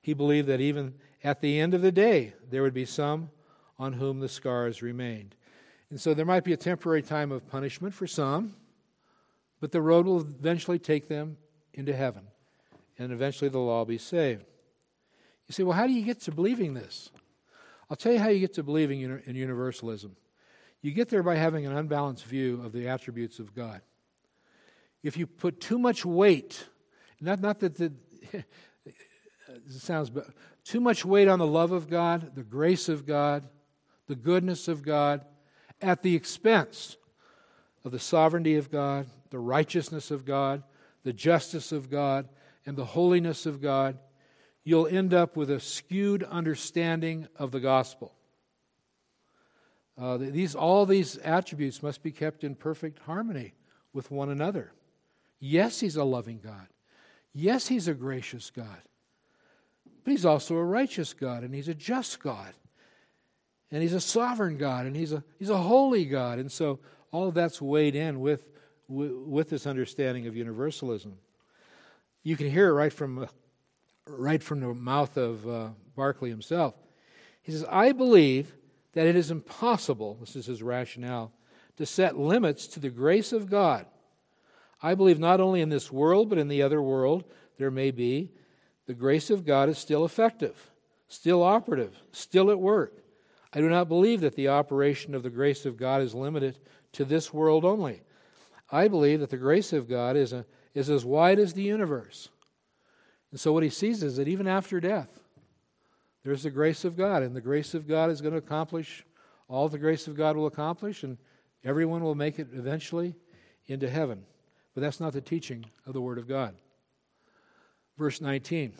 He 0.00 0.14
believed 0.14 0.46
that 0.46 0.60
even 0.60 0.94
at 1.24 1.40
the 1.40 1.58
end 1.58 1.74
of 1.74 1.82
the 1.82 1.90
day, 1.90 2.34
there 2.48 2.62
would 2.62 2.72
be 2.72 2.84
some 2.84 3.30
on 3.80 3.94
whom 3.94 4.20
the 4.20 4.28
scars 4.28 4.80
remained. 4.80 5.34
And 5.90 6.00
so 6.00 6.14
there 6.14 6.24
might 6.24 6.44
be 6.44 6.52
a 6.52 6.56
temporary 6.56 7.02
time 7.02 7.32
of 7.32 7.48
punishment 7.48 7.94
for 7.94 8.06
some, 8.06 8.54
but 9.60 9.72
the 9.72 9.82
road 9.82 10.06
will 10.06 10.20
eventually 10.20 10.78
take 10.78 11.08
them 11.08 11.36
into 11.74 11.94
heaven, 11.94 12.28
and 12.96 13.12
eventually 13.12 13.48
they'll 13.48 13.68
all 13.68 13.84
be 13.84 13.98
saved. 13.98 14.44
You 15.48 15.52
say, 15.52 15.64
well, 15.64 15.76
how 15.76 15.88
do 15.88 15.92
you 15.92 16.02
get 16.02 16.20
to 16.22 16.30
believing 16.30 16.74
this? 16.74 17.10
I'll 17.90 17.96
tell 17.96 18.12
you 18.12 18.20
how 18.20 18.28
you 18.28 18.38
get 18.38 18.54
to 18.54 18.62
believing 18.62 19.00
in 19.00 19.34
universalism. 19.34 20.14
You 20.80 20.92
get 20.92 21.08
there 21.08 21.24
by 21.24 21.34
having 21.34 21.66
an 21.66 21.76
unbalanced 21.76 22.24
view 22.24 22.62
of 22.64 22.72
the 22.72 22.86
attributes 22.86 23.40
of 23.40 23.52
God. 23.52 23.80
If 25.02 25.16
you 25.16 25.26
put 25.26 25.60
too 25.60 25.78
much 25.78 26.04
weight, 26.04 26.66
not, 27.20 27.40
not 27.40 27.60
that 27.60 27.76
the, 27.76 27.92
it 28.32 28.44
sounds, 29.68 30.10
but 30.10 30.26
too 30.64 30.80
much 30.80 31.04
weight 31.04 31.28
on 31.28 31.38
the 31.38 31.46
love 31.46 31.72
of 31.72 31.88
God, 31.88 32.34
the 32.34 32.42
grace 32.42 32.88
of 32.88 33.06
God, 33.06 33.48
the 34.06 34.14
goodness 34.14 34.68
of 34.68 34.82
God, 34.82 35.24
at 35.80 36.02
the 36.02 36.14
expense 36.14 36.96
of 37.84 37.92
the 37.92 37.98
sovereignty 37.98 38.56
of 38.56 38.70
God, 38.70 39.06
the 39.30 39.38
righteousness 39.38 40.10
of 40.10 40.24
God, 40.24 40.62
the 41.02 41.12
justice 41.12 41.72
of 41.72 41.90
God, 41.90 42.28
and 42.64 42.76
the 42.76 42.84
holiness 42.84 43.46
of 43.46 43.60
God, 43.60 43.98
you'll 44.62 44.86
end 44.86 45.12
up 45.12 45.36
with 45.36 45.50
a 45.50 45.58
skewed 45.58 46.22
understanding 46.22 47.26
of 47.36 47.50
the 47.50 47.58
gospel. 47.58 48.14
Uh, 49.98 50.16
these, 50.16 50.54
all 50.54 50.86
these 50.86 51.16
attributes 51.18 51.82
must 51.82 52.02
be 52.02 52.12
kept 52.12 52.44
in 52.44 52.54
perfect 52.54 53.00
harmony 53.00 53.54
with 53.92 54.10
one 54.10 54.30
another. 54.30 54.72
Yes, 55.44 55.80
He's 55.80 55.96
a 55.96 56.04
loving 56.04 56.38
God. 56.38 56.68
Yes, 57.34 57.66
He's 57.66 57.88
a 57.88 57.94
gracious 57.94 58.50
God. 58.50 58.82
But 60.04 60.12
He's 60.12 60.24
also 60.24 60.54
a 60.54 60.64
righteous 60.64 61.12
God, 61.12 61.42
and 61.42 61.52
He's 61.52 61.66
a 61.66 61.74
just 61.74 62.22
God. 62.22 62.54
And 63.72 63.82
He's 63.82 63.92
a 63.92 64.00
sovereign 64.00 64.56
God, 64.56 64.86
and 64.86 64.94
He's 64.94 65.12
a, 65.12 65.24
he's 65.40 65.50
a 65.50 65.56
holy 65.56 66.04
God. 66.04 66.38
And 66.38 66.50
so 66.52 66.78
all 67.10 67.26
of 67.26 67.34
that's 67.34 67.60
weighed 67.60 67.96
in 67.96 68.20
with 68.20 68.46
with 68.88 69.48
this 69.48 69.66
understanding 69.66 70.26
of 70.26 70.36
universalism. 70.36 71.16
You 72.22 72.36
can 72.36 72.50
hear 72.50 72.68
it 72.68 72.74
right 72.74 72.92
from, 72.92 73.26
right 74.06 74.42
from 74.42 74.60
the 74.60 74.74
mouth 74.74 75.16
of 75.16 75.48
uh, 75.48 75.68
Barclay 75.96 76.28
himself. 76.28 76.74
He 77.42 77.52
says, 77.52 77.64
I 77.70 77.92
believe 77.92 78.54
that 78.92 79.06
it 79.06 79.16
is 79.16 79.30
impossible, 79.30 80.18
this 80.20 80.36
is 80.36 80.46
his 80.46 80.62
rationale, 80.62 81.32
to 81.78 81.86
set 81.86 82.18
limits 82.18 82.66
to 82.68 82.80
the 82.80 82.90
grace 82.90 83.32
of 83.32 83.48
God. 83.48 83.86
I 84.82 84.94
believe 84.94 85.18
not 85.18 85.40
only 85.40 85.60
in 85.60 85.68
this 85.68 85.92
world, 85.92 86.28
but 86.28 86.38
in 86.38 86.48
the 86.48 86.62
other 86.62 86.82
world 86.82 87.24
there 87.58 87.70
may 87.70 87.90
be, 87.90 88.32
the 88.86 88.94
grace 88.94 89.30
of 89.30 89.46
God 89.46 89.68
is 89.68 89.78
still 89.78 90.04
effective, 90.04 90.70
still 91.08 91.42
operative, 91.42 91.96
still 92.10 92.50
at 92.50 92.58
work. 92.58 92.94
I 93.52 93.60
do 93.60 93.68
not 93.68 93.88
believe 93.88 94.22
that 94.22 94.34
the 94.34 94.48
operation 94.48 95.14
of 95.14 95.22
the 95.22 95.30
grace 95.30 95.66
of 95.66 95.76
God 95.76 96.02
is 96.02 96.14
limited 96.14 96.58
to 96.92 97.04
this 97.04 97.32
world 97.32 97.64
only. 97.64 98.02
I 98.70 98.88
believe 98.88 99.20
that 99.20 99.30
the 99.30 99.36
grace 99.36 99.72
of 99.72 99.88
God 99.88 100.16
is, 100.16 100.32
a, 100.32 100.44
is 100.74 100.90
as 100.90 101.04
wide 101.04 101.38
as 101.38 101.52
the 101.52 101.62
universe. 101.62 102.30
And 103.30 103.38
so 103.38 103.52
what 103.52 103.62
he 103.62 103.70
sees 103.70 104.02
is 104.02 104.16
that 104.16 104.28
even 104.28 104.48
after 104.48 104.80
death, 104.80 105.20
there's 106.24 106.42
the 106.42 106.50
grace 106.50 106.84
of 106.84 106.96
God, 106.96 107.22
and 107.22 107.36
the 107.36 107.40
grace 107.40 107.74
of 107.74 107.86
God 107.86 108.10
is 108.10 108.20
going 108.20 108.32
to 108.32 108.38
accomplish 108.38 109.04
all 109.48 109.68
the 109.68 109.78
grace 109.78 110.08
of 110.08 110.16
God 110.16 110.34
will 110.34 110.46
accomplish, 110.46 111.02
and 111.02 111.18
everyone 111.62 112.02
will 112.02 112.14
make 112.14 112.38
it 112.38 112.48
eventually 112.54 113.14
into 113.66 113.88
heaven. 113.88 114.24
But 114.74 114.80
that's 114.80 115.00
not 115.00 115.12
the 115.12 115.20
teaching 115.20 115.66
of 115.86 115.92
the 115.92 116.00
Word 116.00 116.18
of 116.18 116.26
God. 116.26 116.54
Verse 117.98 118.20
19 118.20 118.72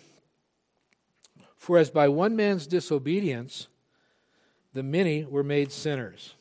For 1.56 1.78
as 1.78 1.90
by 1.90 2.08
one 2.08 2.34
man's 2.34 2.66
disobedience 2.66 3.68
the 4.72 4.82
many 4.82 5.24
were 5.24 5.42
made 5.42 5.70
sinners. 5.70 6.34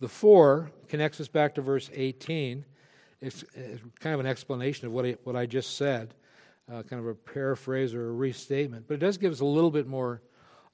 The 0.00 0.08
four 0.08 0.70
connects 0.88 1.20
us 1.20 1.28
back 1.28 1.54
to 1.54 1.62
verse 1.62 1.90
18. 1.92 2.64
It's, 3.20 3.44
kind 3.98 4.14
of 4.14 4.20
an 4.20 4.26
explanation 4.26 4.86
of 4.86 4.92
what 4.92 5.04
I, 5.04 5.16
what 5.24 5.36
I 5.36 5.46
just 5.46 5.76
said, 5.76 6.14
uh, 6.72 6.82
kind 6.82 7.00
of 7.00 7.06
a 7.06 7.14
paraphrase 7.14 7.94
or 7.94 8.08
a 8.08 8.12
restatement, 8.12 8.86
but 8.88 8.94
it 8.94 9.00
does 9.00 9.18
give 9.18 9.32
us 9.32 9.40
a 9.40 9.44
little 9.44 9.70
bit 9.70 9.86
more, 9.86 10.22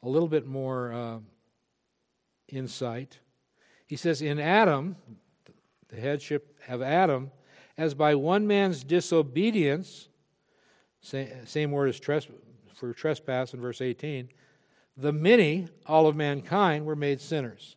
a 0.03 0.09
little 0.09 0.29
bit 0.29 0.47
more 0.47 0.93
uh, 0.93 1.19
insight. 2.49 3.19
He 3.87 3.97
says, 3.97 4.23
"In 4.23 4.39
Adam, 4.39 4.97
the 5.89 6.01
headship 6.01 6.57
of 6.69 6.83
Adam, 6.83 7.31
as 7.79 7.95
by 7.95 8.15
one 8.15 8.47
man's 8.47 8.85
disobedience, 8.85 10.09
same, 11.01 11.71
word 11.71 11.89
as 11.89 12.29
for 12.75 12.93
trespass 12.93 13.55
in 13.55 13.61
verse 13.61 13.81
18, 13.81 14.29
the 14.97 15.13
many, 15.13 15.69
all 15.87 16.07
of 16.07 16.17
mankind, 16.17 16.87
were 16.87 16.97
made 16.97 17.21
sinners." 17.21 17.77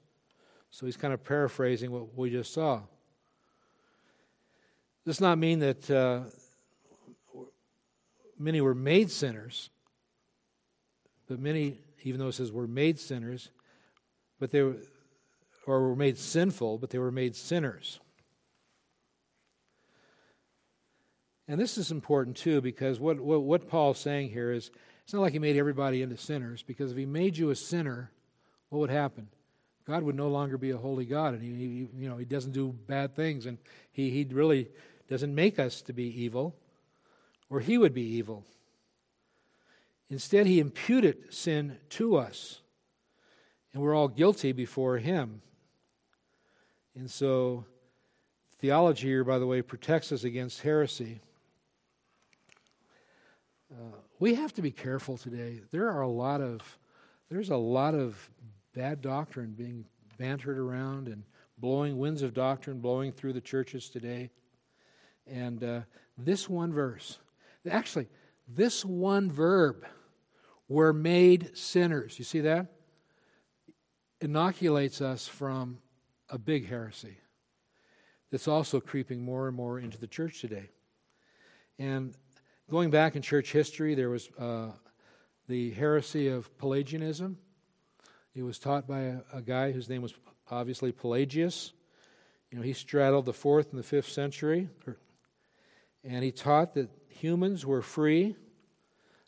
So 0.71 0.85
he's 0.85 0.97
kind 0.97 1.13
of 1.13 1.23
paraphrasing 1.23 1.91
what 1.91 2.15
we 2.17 2.29
just 2.29 2.53
saw. 2.53 2.81
Does 5.05 5.19
not 5.19 5.37
mean 5.37 5.59
that 5.59 5.89
uh, 5.89 6.21
many 8.37 8.61
were 8.61 8.75
made 8.75 9.11
sinners, 9.11 9.69
but 11.27 11.39
many, 11.39 11.79
even 12.03 12.19
though 12.19 12.27
it 12.27 12.33
says 12.33 12.51
were 12.51 12.67
made 12.67 12.99
sinners, 12.99 13.49
but 14.39 14.51
they 14.51 14.61
were, 14.61 14.77
or 15.65 15.89
were 15.89 15.95
made 15.95 16.17
sinful, 16.17 16.77
but 16.77 16.89
they 16.89 16.97
were 16.97 17.11
made 17.11 17.35
sinners. 17.35 17.99
And 21.49 21.59
this 21.59 21.79
is 21.79 21.89
important 21.91 22.37
too, 22.37 22.61
because 22.61 22.99
what, 22.99 23.19
what, 23.19 23.41
what 23.41 23.67
Paul's 23.67 23.97
saying 23.97 24.29
here 24.29 24.51
is 24.51 24.69
it's 25.03 25.13
not 25.15 25.21
like 25.21 25.33
he 25.33 25.39
made 25.39 25.57
everybody 25.57 26.03
into 26.03 26.15
sinners, 26.15 26.61
because 26.61 26.91
if 26.91 26.97
he 26.97 27.07
made 27.07 27.35
you 27.35 27.49
a 27.49 27.55
sinner, 27.55 28.11
what 28.69 28.77
would 28.77 28.91
happen? 28.91 29.29
God 29.87 30.03
would 30.03 30.13
no 30.13 30.27
longer 30.27 30.59
be 30.59 30.69
a 30.69 30.77
holy 30.77 31.05
God, 31.05 31.33
and 31.33 31.41
he, 31.41 31.49
he, 31.49 32.03
you 32.03 32.07
know, 32.07 32.17
he 32.17 32.25
doesn't 32.25 32.51
do 32.51 32.75
bad 32.85 33.15
things, 33.15 33.47
and 33.47 33.57
he, 33.91 34.11
he 34.11 34.27
really 34.31 34.69
doesn't 35.09 35.33
make 35.33 35.57
us 35.57 35.81
to 35.81 35.93
be 35.93 36.21
evil, 36.21 36.55
or 37.49 37.59
he 37.59 37.79
would 37.79 37.95
be 37.95 38.03
evil. 38.03 38.45
Instead, 40.11 40.45
he 40.45 40.59
imputed 40.59 41.33
sin 41.33 41.77
to 41.89 42.15
us, 42.15 42.61
and 43.73 43.81
we're 43.81 43.95
all 43.95 44.07
guilty 44.07 44.51
before 44.51 44.99
him. 44.99 45.41
And 46.93 47.09
so, 47.09 47.65
theology 48.59 49.07
here, 49.07 49.23
by 49.23 49.39
the 49.39 49.47
way, 49.47 49.63
protects 49.63 50.11
us 50.11 50.23
against 50.23 50.61
heresy. 50.61 51.21
We 54.19 54.35
have 54.35 54.53
to 54.53 54.61
be 54.61 54.71
careful 54.71 55.17
today. 55.17 55.61
There 55.71 55.89
are 55.89 56.01
a 56.01 56.09
lot 56.09 56.41
of 56.41 56.61
there's 57.29 57.51
a 57.51 57.57
lot 57.57 57.93
of 57.93 58.29
bad 58.73 59.01
doctrine 59.01 59.53
being 59.57 59.85
bantered 60.17 60.57
around 60.57 61.07
and 61.07 61.23
blowing 61.57 61.97
winds 61.97 62.21
of 62.21 62.33
doctrine 62.33 62.79
blowing 62.79 63.11
through 63.11 63.33
the 63.33 63.41
churches 63.41 63.89
today. 63.89 64.31
And 65.27 65.63
uh, 65.63 65.81
this 66.17 66.49
one 66.49 66.73
verse, 66.73 67.19
actually, 67.69 68.07
this 68.47 68.83
one 68.83 69.31
verb, 69.31 69.85
were 70.67 70.93
made 70.93 71.55
sinners. 71.55 72.17
You 72.17 72.25
see 72.25 72.41
that? 72.41 72.67
Inoculates 74.21 75.01
us 75.01 75.27
from 75.27 75.79
a 76.29 76.37
big 76.37 76.67
heresy 76.67 77.17
that's 78.31 78.47
also 78.47 78.79
creeping 78.79 79.23
more 79.23 79.47
and 79.47 79.55
more 79.55 79.79
into 79.79 79.97
the 79.97 80.07
church 80.07 80.41
today. 80.41 80.69
And 81.77 82.15
going 82.69 82.91
back 82.91 83.15
in 83.15 83.21
church 83.21 83.51
history, 83.51 83.95
there 83.95 84.09
was 84.09 84.29
uh, 84.37 84.67
the 85.47 85.71
heresy 85.71 86.27
of 86.27 86.55
Pelagianism. 86.59 87.37
It 88.35 88.43
was 88.43 88.59
taught 88.59 88.87
by 88.87 88.99
a, 88.99 89.17
a, 89.33 89.41
guy 89.41 89.71
whose 89.71 89.89
name 89.89 90.03
was 90.03 90.13
obviously 90.51 90.91
Pelagius. 90.91 91.73
You 92.51 92.59
know, 92.59 92.63
he 92.63 92.73
straddled 92.73 93.25
the 93.25 93.33
fourth 93.33 93.71
and 93.71 93.79
the 93.79 93.83
fifth 93.83 94.09
century, 94.09 94.69
and 96.03 96.23
he 96.23 96.31
taught 96.31 96.75
that 96.75 96.89
humans 97.07 97.65
were 97.65 97.81
free 97.81 98.35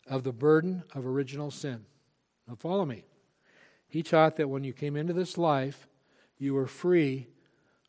of 0.06 0.22
the 0.22 0.32
burden 0.32 0.84
of 0.94 1.04
original 1.04 1.50
sin. 1.50 1.84
Now, 2.46 2.54
follow 2.54 2.84
me. 2.84 3.04
He 3.88 4.02
taught 4.02 4.36
that 4.36 4.48
when 4.48 4.64
you 4.64 4.72
came 4.72 4.96
into 4.96 5.12
this 5.12 5.36
life, 5.36 5.88
you 6.38 6.54
were 6.54 6.66
free 6.66 7.26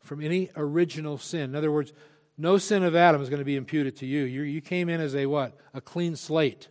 from 0.02 0.20
any 0.20 0.50
original 0.56 1.16
sin. 1.16 1.50
In 1.50 1.56
other 1.56 1.72
words, 1.72 1.92
no 2.36 2.58
sin 2.58 2.82
of 2.82 2.96
Adam 2.96 3.22
is 3.22 3.28
going 3.28 3.40
to 3.40 3.44
be 3.44 3.56
imputed 3.56 3.96
to 3.96 4.06
you. 4.06 4.24
you. 4.24 4.42
You 4.42 4.60
came 4.60 4.88
in 4.88 5.00
as 5.00 5.14
a 5.14 5.26
what? 5.26 5.56
A 5.72 5.80
clean 5.80 6.16
slate. 6.16 6.68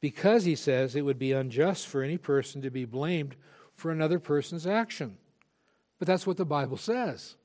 Because, 0.00 0.44
he 0.44 0.54
says, 0.54 0.94
it 0.94 1.02
would 1.02 1.18
be 1.18 1.32
unjust 1.32 1.86
for 1.86 2.02
any 2.02 2.18
person 2.18 2.62
to 2.62 2.70
be 2.70 2.84
blamed 2.84 3.36
for 3.74 3.90
another 3.90 4.18
person's 4.18 4.66
action. 4.66 5.16
But 5.98 6.06
that's 6.06 6.26
what 6.26 6.36
the 6.36 6.44
Bible 6.44 6.76
says. 6.76 7.36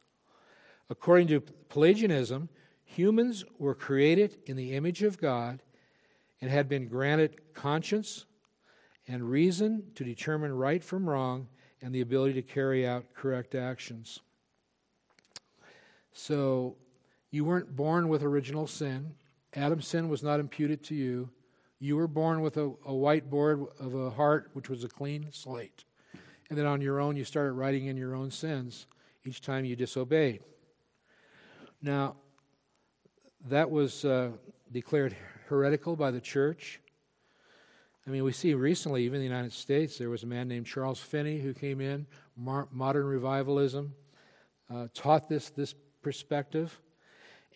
According 0.89 1.27
to 1.27 1.41
Pelagianism, 1.69 2.49
humans 2.83 3.45
were 3.57 3.73
created 3.73 4.37
in 4.45 4.57
the 4.57 4.73
image 4.73 5.03
of 5.03 5.17
God 5.17 5.61
and 6.41 6.51
had 6.51 6.67
been 6.67 6.87
granted 6.87 7.53
conscience 7.53 8.25
and 9.07 9.29
reason 9.29 9.83
to 9.95 10.03
determine 10.03 10.53
right 10.53 10.83
from 10.83 11.09
wrong 11.09 11.47
and 11.81 11.95
the 11.95 12.01
ability 12.01 12.33
to 12.33 12.41
carry 12.41 12.85
out 12.85 13.13
correct 13.13 13.55
actions. 13.55 14.19
So 16.13 16.75
you 17.29 17.45
weren't 17.45 17.75
born 17.75 18.09
with 18.09 18.23
original 18.23 18.67
sin. 18.67 19.13
Adam's 19.55 19.87
sin 19.87 20.09
was 20.09 20.23
not 20.23 20.39
imputed 20.39 20.83
to 20.85 20.95
you. 20.95 21.29
You 21.79 21.95
were 21.95 22.07
born 22.07 22.41
with 22.41 22.57
a, 22.57 22.65
a 22.85 22.91
whiteboard 22.91 23.67
of 23.79 23.95
a 23.95 24.09
heart 24.11 24.49
which 24.53 24.69
was 24.69 24.83
a 24.83 24.89
clean 24.89 25.27
slate. 25.31 25.83
And 26.49 26.57
then 26.57 26.65
on 26.65 26.81
your 26.81 26.99
own, 26.99 27.15
you 27.15 27.23
started 27.23 27.53
writing 27.53 27.87
in 27.87 27.97
your 27.97 28.13
own 28.13 28.29
sins 28.29 28.87
each 29.25 29.41
time 29.41 29.65
you 29.65 29.75
disobeyed. 29.75 30.43
Now, 31.81 32.15
that 33.47 33.69
was 33.69 34.05
uh, 34.05 34.31
declared 34.71 35.15
heretical 35.47 35.95
by 35.95 36.11
the 36.11 36.21
church. 36.21 36.79
I 38.05 38.09
mean, 38.09 38.23
we 38.23 38.31
see 38.31 38.53
recently, 38.53 39.03
even 39.03 39.15
in 39.15 39.21
the 39.21 39.33
United 39.33 39.53
States, 39.53 39.97
there 39.97 40.09
was 40.09 40.23
a 40.23 40.27
man 40.27 40.47
named 40.47 40.65
Charles 40.65 40.99
Finney 40.99 41.39
who 41.39 41.53
came 41.53 41.81
in, 41.81 42.05
modern 42.35 43.05
revivalism, 43.05 43.93
uh, 44.73 44.87
taught 44.93 45.29
this, 45.29 45.49
this 45.49 45.75
perspective. 46.01 46.79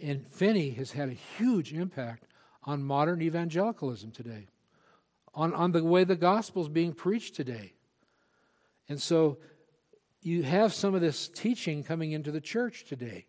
And 0.01 0.25
Finney 0.25 0.71
has 0.71 0.91
had 0.91 1.09
a 1.09 1.13
huge 1.13 1.73
impact 1.73 2.27
on 2.63 2.83
modern 2.83 3.21
evangelicalism 3.21 4.11
today, 4.11 4.47
on, 5.33 5.53
on 5.53 5.71
the 5.71 5.83
way 5.83 6.03
the 6.03 6.15
gospel 6.15 6.61
is 6.61 6.69
being 6.69 6.93
preached 6.93 7.35
today. 7.35 7.73
And 8.89 9.01
so 9.01 9.37
you 10.21 10.43
have 10.43 10.73
some 10.73 10.95
of 10.95 11.01
this 11.01 11.27
teaching 11.27 11.83
coming 11.83 12.11
into 12.11 12.31
the 12.31 12.41
church 12.41 12.85
today. 12.85 13.25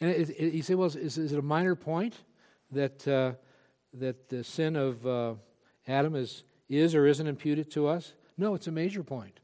And 0.00 0.10
it, 0.10 0.30
it, 0.30 0.54
you 0.54 0.62
say, 0.62 0.74
well, 0.74 0.86
is, 0.86 1.18
is, 1.18 1.32
it 1.32 1.38
a 1.38 1.42
minor 1.42 1.74
point 1.74 2.14
that, 2.72 3.06
uh, 3.06 3.32
that 3.94 4.28
the 4.28 4.44
sin 4.44 4.76
of 4.76 5.06
uh, 5.06 5.34
Adam 5.86 6.14
is, 6.14 6.44
is 6.68 6.94
or 6.94 7.06
isn't 7.06 7.26
imputed 7.26 7.70
to 7.72 7.86
us? 7.86 8.14
No, 8.38 8.54
it's 8.54 8.66
a 8.66 8.72
major 8.72 9.02
point. 9.02 9.40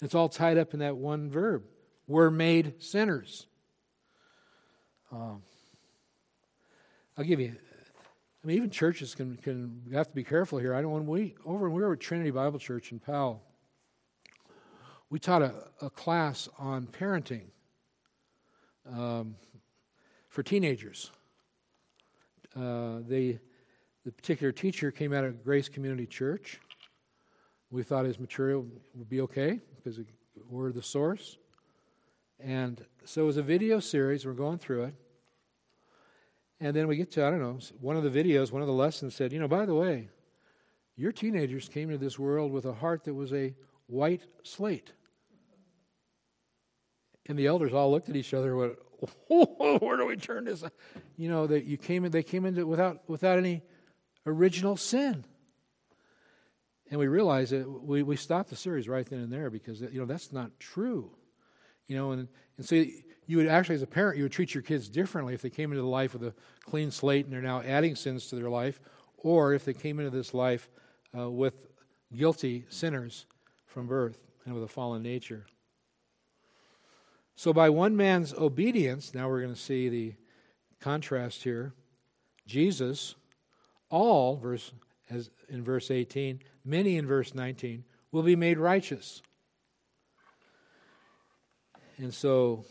It's 0.00 0.14
all 0.14 0.28
tied 0.28 0.58
up 0.58 0.74
in 0.74 0.80
that 0.80 0.96
one 0.96 1.28
verb. 1.28 1.64
We're 2.06 2.30
made 2.30 2.74
sinners. 2.82 3.47
Um, 5.10 5.42
I'll 7.16 7.24
give 7.24 7.40
you. 7.40 7.54
I 8.42 8.46
mean, 8.46 8.56
even 8.56 8.70
churches 8.70 9.14
can 9.14 9.36
can 9.36 9.82
have 9.92 10.08
to 10.08 10.14
be 10.14 10.24
careful 10.24 10.58
here. 10.58 10.74
I 10.74 10.82
don't. 10.82 10.92
When 10.92 11.06
we 11.06 11.34
over 11.44 11.70
we 11.70 11.82
were 11.82 11.94
at 11.94 12.00
Trinity 12.00 12.30
Bible 12.30 12.58
Church 12.58 12.92
in 12.92 12.98
Powell, 12.98 13.42
we 15.10 15.18
taught 15.18 15.42
a, 15.42 15.54
a 15.80 15.90
class 15.90 16.48
on 16.58 16.86
parenting 16.86 17.46
um, 18.90 19.36
for 20.28 20.42
teenagers. 20.42 21.10
Uh, 22.54 23.00
they, 23.06 23.38
the 24.04 24.12
particular 24.12 24.52
teacher 24.52 24.90
came 24.90 25.12
out 25.12 25.24
of 25.24 25.42
Grace 25.44 25.68
Community 25.68 26.06
Church. 26.06 26.60
We 27.70 27.82
thought 27.82 28.04
his 28.04 28.18
material 28.18 28.66
would 28.94 29.08
be 29.08 29.20
okay 29.22 29.60
because 29.76 30.00
we're 30.48 30.72
the 30.72 30.82
source. 30.82 31.36
And 32.40 32.84
so 33.04 33.22
it 33.22 33.26
was 33.26 33.36
a 33.36 33.42
video 33.42 33.80
series. 33.80 34.24
We're 34.24 34.32
going 34.32 34.58
through 34.58 34.84
it. 34.84 34.94
And 36.60 36.74
then 36.74 36.88
we 36.88 36.96
get 36.96 37.12
to, 37.12 37.24
I 37.24 37.30
don't 37.30 37.40
know, 37.40 37.58
one 37.80 37.96
of 37.96 38.02
the 38.02 38.10
videos, 38.10 38.50
one 38.50 38.62
of 38.62 38.68
the 38.68 38.74
lessons 38.74 39.14
said, 39.14 39.32
you 39.32 39.38
know, 39.38 39.48
by 39.48 39.64
the 39.64 39.74
way, 39.74 40.08
your 40.96 41.12
teenagers 41.12 41.68
came 41.68 41.90
into 41.90 42.04
this 42.04 42.18
world 42.18 42.50
with 42.50 42.64
a 42.64 42.72
heart 42.72 43.04
that 43.04 43.14
was 43.14 43.32
a 43.32 43.54
white 43.86 44.22
slate. 44.42 44.92
And 47.26 47.38
the 47.38 47.46
elders 47.46 47.72
all 47.72 47.90
looked 47.90 48.08
at 48.08 48.16
each 48.16 48.34
other 48.34 48.50
and 48.50 48.58
went, 48.58 48.72
oh, 49.30 49.78
where 49.80 49.96
do 49.96 50.06
we 50.06 50.16
turn 50.16 50.44
this? 50.44 50.64
You 51.16 51.28
know, 51.28 51.46
that 51.46 51.64
you 51.64 51.76
came 51.76 52.04
in, 52.04 52.10
they 52.10 52.22
came 52.22 52.44
into 52.44 52.66
without 52.66 53.08
without 53.08 53.38
any 53.38 53.62
original 54.26 54.76
sin. 54.76 55.24
And 56.90 56.98
we 56.98 57.06
realized 57.06 57.52
that 57.52 57.68
we, 57.68 58.02
we 58.02 58.16
stopped 58.16 58.48
the 58.50 58.56
series 58.56 58.88
right 58.88 59.06
then 59.08 59.20
and 59.20 59.32
there 59.32 59.50
because 59.50 59.80
you 59.80 60.00
know 60.00 60.06
that's 60.06 60.32
not 60.32 60.58
true. 60.58 61.10
You 61.88 61.96
know, 61.96 62.12
and, 62.12 62.28
and 62.56 62.66
so 62.66 62.84
you 63.26 63.36
would 63.36 63.48
actually, 63.48 63.74
as 63.74 63.82
a 63.82 63.86
parent, 63.86 64.16
you 64.16 64.24
would 64.24 64.32
treat 64.32 64.54
your 64.54 64.62
kids 64.62 64.88
differently 64.88 65.34
if 65.34 65.42
they 65.42 65.50
came 65.50 65.72
into 65.72 65.82
the 65.82 65.88
life 65.88 66.12
with 66.12 66.22
a 66.22 66.34
clean 66.64 66.90
slate 66.90 67.24
and 67.24 67.32
they're 67.32 67.42
now 67.42 67.62
adding 67.62 67.96
sins 67.96 68.28
to 68.28 68.36
their 68.36 68.50
life, 68.50 68.80
or 69.18 69.52
if 69.54 69.64
they 69.64 69.74
came 69.74 69.98
into 69.98 70.10
this 70.10 70.32
life 70.32 70.68
uh, 71.18 71.28
with 71.28 71.54
guilty 72.16 72.64
sinners 72.68 73.26
from 73.66 73.86
birth 73.86 74.22
and 74.44 74.54
with 74.54 74.62
a 74.62 74.68
fallen 74.68 75.02
nature. 75.02 75.46
So, 77.36 77.52
by 77.52 77.70
one 77.70 77.96
man's 77.96 78.32
obedience, 78.34 79.14
now 79.14 79.28
we're 79.28 79.42
going 79.42 79.54
to 79.54 79.60
see 79.60 79.88
the 79.88 80.14
contrast 80.80 81.42
here. 81.42 81.72
Jesus, 82.46 83.14
all, 83.90 84.36
verse 84.36 84.72
as 85.10 85.30
in 85.48 85.62
verse 85.62 85.90
18, 85.90 86.40
many 86.64 86.96
in 86.96 87.06
verse 87.06 87.34
19, 87.34 87.84
will 88.12 88.22
be 88.22 88.36
made 88.36 88.58
righteous. 88.58 89.22
And 91.98 92.14
so, 92.14 92.64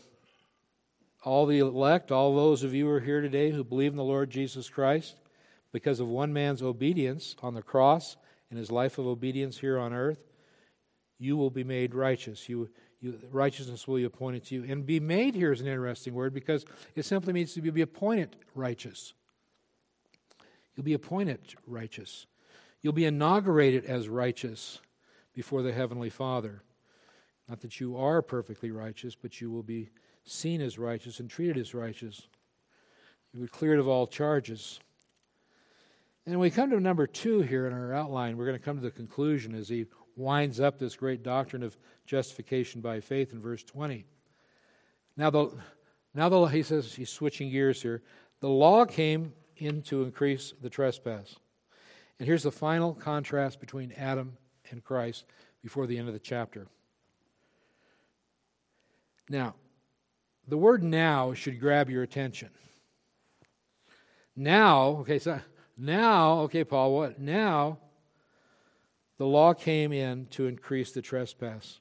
all 1.24 1.46
the 1.46 1.58
elect, 1.58 2.10
all 2.10 2.34
those 2.34 2.62
of 2.62 2.74
you 2.74 2.86
who 2.86 2.92
are 2.92 3.00
here 3.00 3.20
today 3.20 3.50
who 3.50 3.62
believe 3.62 3.92
in 3.92 3.96
the 3.96 4.04
Lord 4.04 4.30
Jesus 4.30 4.68
Christ, 4.68 5.16
because 5.72 6.00
of 6.00 6.08
one 6.08 6.32
man's 6.32 6.62
obedience 6.62 7.36
on 7.42 7.54
the 7.54 7.62
cross 7.62 8.16
and 8.50 8.58
his 8.58 8.70
life 8.70 8.98
of 8.98 9.06
obedience 9.06 9.58
here 9.58 9.78
on 9.78 9.92
earth, 9.92 10.20
you 11.18 11.36
will 11.36 11.50
be 11.50 11.64
made 11.64 11.94
righteous. 11.94 12.48
You 12.48 12.70
you, 13.00 13.18
righteousness 13.30 13.86
will 13.86 13.96
be 13.96 14.04
appointed 14.04 14.44
to 14.46 14.56
you. 14.56 14.64
And 14.68 14.84
be 14.84 15.00
made 15.00 15.34
here 15.34 15.52
is 15.52 15.60
an 15.60 15.66
interesting 15.66 16.14
word 16.14 16.34
because 16.34 16.64
it 16.94 17.04
simply 17.04 17.32
means 17.32 17.54
to 17.54 17.60
be 17.60 17.80
appointed 17.80 18.36
righteous. 18.54 19.14
You'll 20.74 20.84
be 20.84 20.94
appointed 20.94 21.40
righteous. 21.66 22.26
You'll 22.82 22.92
be 22.92 23.04
inaugurated 23.04 23.84
as 23.84 24.08
righteous 24.08 24.80
before 25.34 25.62
the 25.62 25.72
Heavenly 25.72 26.10
Father. 26.10 26.62
Not 27.48 27.60
that 27.60 27.80
you 27.80 27.96
are 27.96 28.20
perfectly 28.20 28.70
righteous, 28.70 29.14
but 29.14 29.40
you 29.40 29.50
will 29.50 29.62
be 29.62 29.88
seen 30.24 30.60
as 30.60 30.78
righteous 30.78 31.20
and 31.20 31.30
treated 31.30 31.56
as 31.56 31.74
righteous. 31.74 32.28
You 33.32 33.40
were 33.40 33.48
cleared 33.48 33.78
of 33.78 33.88
all 33.88 34.06
charges. 34.06 34.80
And 36.26 36.38
we 36.38 36.50
come 36.50 36.70
to 36.70 36.80
number 36.80 37.06
two 37.06 37.40
here 37.40 37.66
in 37.66 37.72
our 37.72 37.94
outline, 37.94 38.36
we're 38.36 38.44
going 38.44 38.58
to 38.58 38.64
come 38.64 38.76
to 38.76 38.82
the 38.82 38.90
conclusion 38.90 39.54
as 39.54 39.68
he 39.68 39.86
winds 40.14 40.60
up 40.60 40.78
this 40.78 40.96
great 40.96 41.22
doctrine 41.22 41.62
of 41.62 41.78
justification 42.04 42.80
by 42.80 43.00
faith 43.00 43.32
in 43.32 43.40
verse 43.40 43.62
20. 43.62 44.04
Now, 45.16 45.30
the, 45.30 45.50
now 46.14 46.28
the, 46.28 46.44
he 46.46 46.62
says, 46.62 46.94
he's 46.94 47.08
switching 47.08 47.50
gears 47.50 47.80
here. 47.80 48.02
The 48.40 48.48
law 48.48 48.84
came 48.84 49.32
in 49.56 49.80
to 49.82 50.02
increase 50.02 50.52
the 50.60 50.68
trespass. 50.68 51.36
And 52.18 52.26
here's 52.26 52.42
the 52.42 52.52
final 52.52 52.94
contrast 52.94 53.60
between 53.60 53.92
Adam 53.92 54.36
and 54.70 54.84
Christ 54.84 55.24
before 55.62 55.86
the 55.86 55.96
end 55.96 56.08
of 56.08 56.14
the 56.14 56.20
chapter. 56.20 56.66
Now, 59.28 59.54
the 60.46 60.56
word 60.56 60.82
now 60.82 61.34
should 61.34 61.60
grab 61.60 61.90
your 61.90 62.02
attention. 62.02 62.50
Now, 64.34 64.98
okay, 65.00 65.18
so 65.18 65.40
now, 65.76 66.40
okay, 66.40 66.64
Paul, 66.64 66.94
what? 66.94 67.20
Now, 67.20 67.78
the 69.18 69.26
law 69.26 69.52
came 69.52 69.92
in 69.92 70.26
to 70.30 70.46
increase 70.46 70.92
the 70.92 71.02
trespass. 71.02 71.80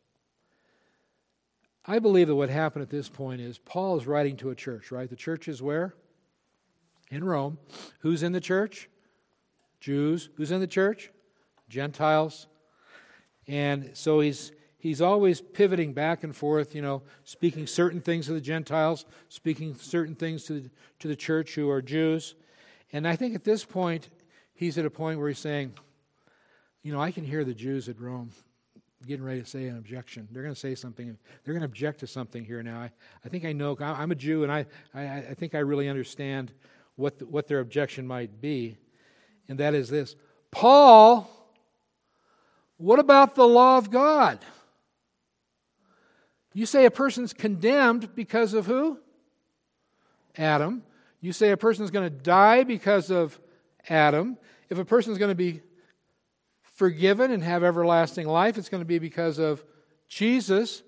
I 1.85 1.99
believe 1.99 2.27
that 2.27 2.35
what 2.35 2.49
happened 2.49 2.83
at 2.83 2.89
this 2.89 3.07
point 3.07 3.39
is 3.39 3.57
Paul 3.59 3.97
is 3.97 4.05
writing 4.05 4.35
to 4.37 4.49
a 4.49 4.55
church, 4.55 4.91
right? 4.91 5.09
The 5.09 5.15
church 5.15 5.47
is 5.47 5.61
where? 5.61 5.93
In 7.09 7.23
Rome. 7.23 7.57
Who's 7.99 8.23
in 8.23 8.33
the 8.33 8.41
church? 8.41 8.89
Jews. 9.79 10.29
Who's 10.35 10.51
in 10.51 10.59
the 10.59 10.67
church? 10.67 11.11
Gentiles. 11.69 12.47
And 13.47 13.91
so 13.93 14.19
he's 14.19 14.51
he's 14.87 15.01
always 15.01 15.41
pivoting 15.41 15.91
back 15.91 16.23
and 16.23 16.33
forth, 16.33 16.73
you 16.73 16.81
know, 16.81 17.01
speaking 17.25 17.67
certain 17.67 17.99
things 17.99 18.27
to 18.27 18.33
the 18.33 18.39
Gentiles, 18.39 19.05
speaking 19.27 19.75
certain 19.75 20.15
things 20.15 20.45
to 20.45 20.61
the, 20.61 20.69
to 20.99 21.09
the 21.09 21.15
church 21.15 21.55
who 21.55 21.69
are 21.69 21.81
Jews. 21.81 22.35
And 22.93 23.05
I 23.05 23.17
think 23.17 23.35
at 23.35 23.43
this 23.43 23.65
point, 23.65 24.07
he's 24.53 24.77
at 24.77 24.85
a 24.85 24.89
point 24.89 25.19
where 25.19 25.27
he's 25.27 25.39
saying, 25.39 25.73
you 26.83 26.93
know, 26.93 27.01
I 27.01 27.11
can 27.11 27.25
hear 27.25 27.43
the 27.43 27.53
Jews 27.53 27.89
at 27.89 27.99
Rome 27.99 28.31
getting 29.05 29.25
ready 29.25 29.41
to 29.41 29.45
say 29.45 29.67
an 29.67 29.77
objection. 29.77 30.25
They're 30.31 30.41
going 30.41 30.55
to 30.55 30.59
say 30.59 30.73
something. 30.73 31.17
They're 31.43 31.53
going 31.53 31.61
to 31.61 31.65
object 31.65 31.99
to 31.99 32.07
something 32.07 32.45
here 32.45 32.63
now. 32.63 32.79
I, 32.79 32.91
I 33.25 33.29
think 33.29 33.43
I 33.43 33.51
know. 33.51 33.75
I'm 33.81 34.11
a 34.11 34.15
Jew, 34.15 34.43
and 34.43 34.51
I, 34.51 34.65
I, 34.93 35.03
I 35.17 35.33
think 35.33 35.53
I 35.53 35.59
really 35.59 35.89
understand 35.89 36.53
what, 36.95 37.19
the, 37.19 37.25
what 37.25 37.47
their 37.47 37.59
objection 37.59 38.07
might 38.07 38.39
be. 38.39 38.77
And 39.49 39.59
that 39.59 39.73
is 39.73 39.89
this 39.89 40.15
Paul, 40.49 41.29
what 42.77 42.99
about 42.99 43.35
the 43.35 43.45
law 43.45 43.77
of 43.77 43.91
God? 43.91 44.39
You 46.57 46.65
say 46.65 46.85
a 46.85 46.91
person's 46.91 47.33
condemned 47.33 48.15
because 48.15 48.55
of 48.55 48.65
who? 48.65 48.97
Adam. 50.35 50.81
You 51.21 51.31
say 51.31 51.51
a 51.51 51.57
person's 51.57 51.91
going 51.91 52.09
to 52.09 52.17
die 52.17 52.63
because 52.63 53.11
of 53.11 53.39
Adam. 53.87 54.39
If 54.67 54.79
a 54.79 54.83
person's 54.83 55.19
going 55.19 55.29
to 55.29 55.35
be 55.35 55.61
forgiven 56.63 57.31
and 57.31 57.43
have 57.43 57.63
everlasting 57.63 58.27
life, 58.27 58.57
it's 58.57 58.69
going 58.69 58.81
to 58.81 58.87
be 58.87 58.97
because 58.97 59.37
of 59.37 59.63
Jesus. 60.07 60.81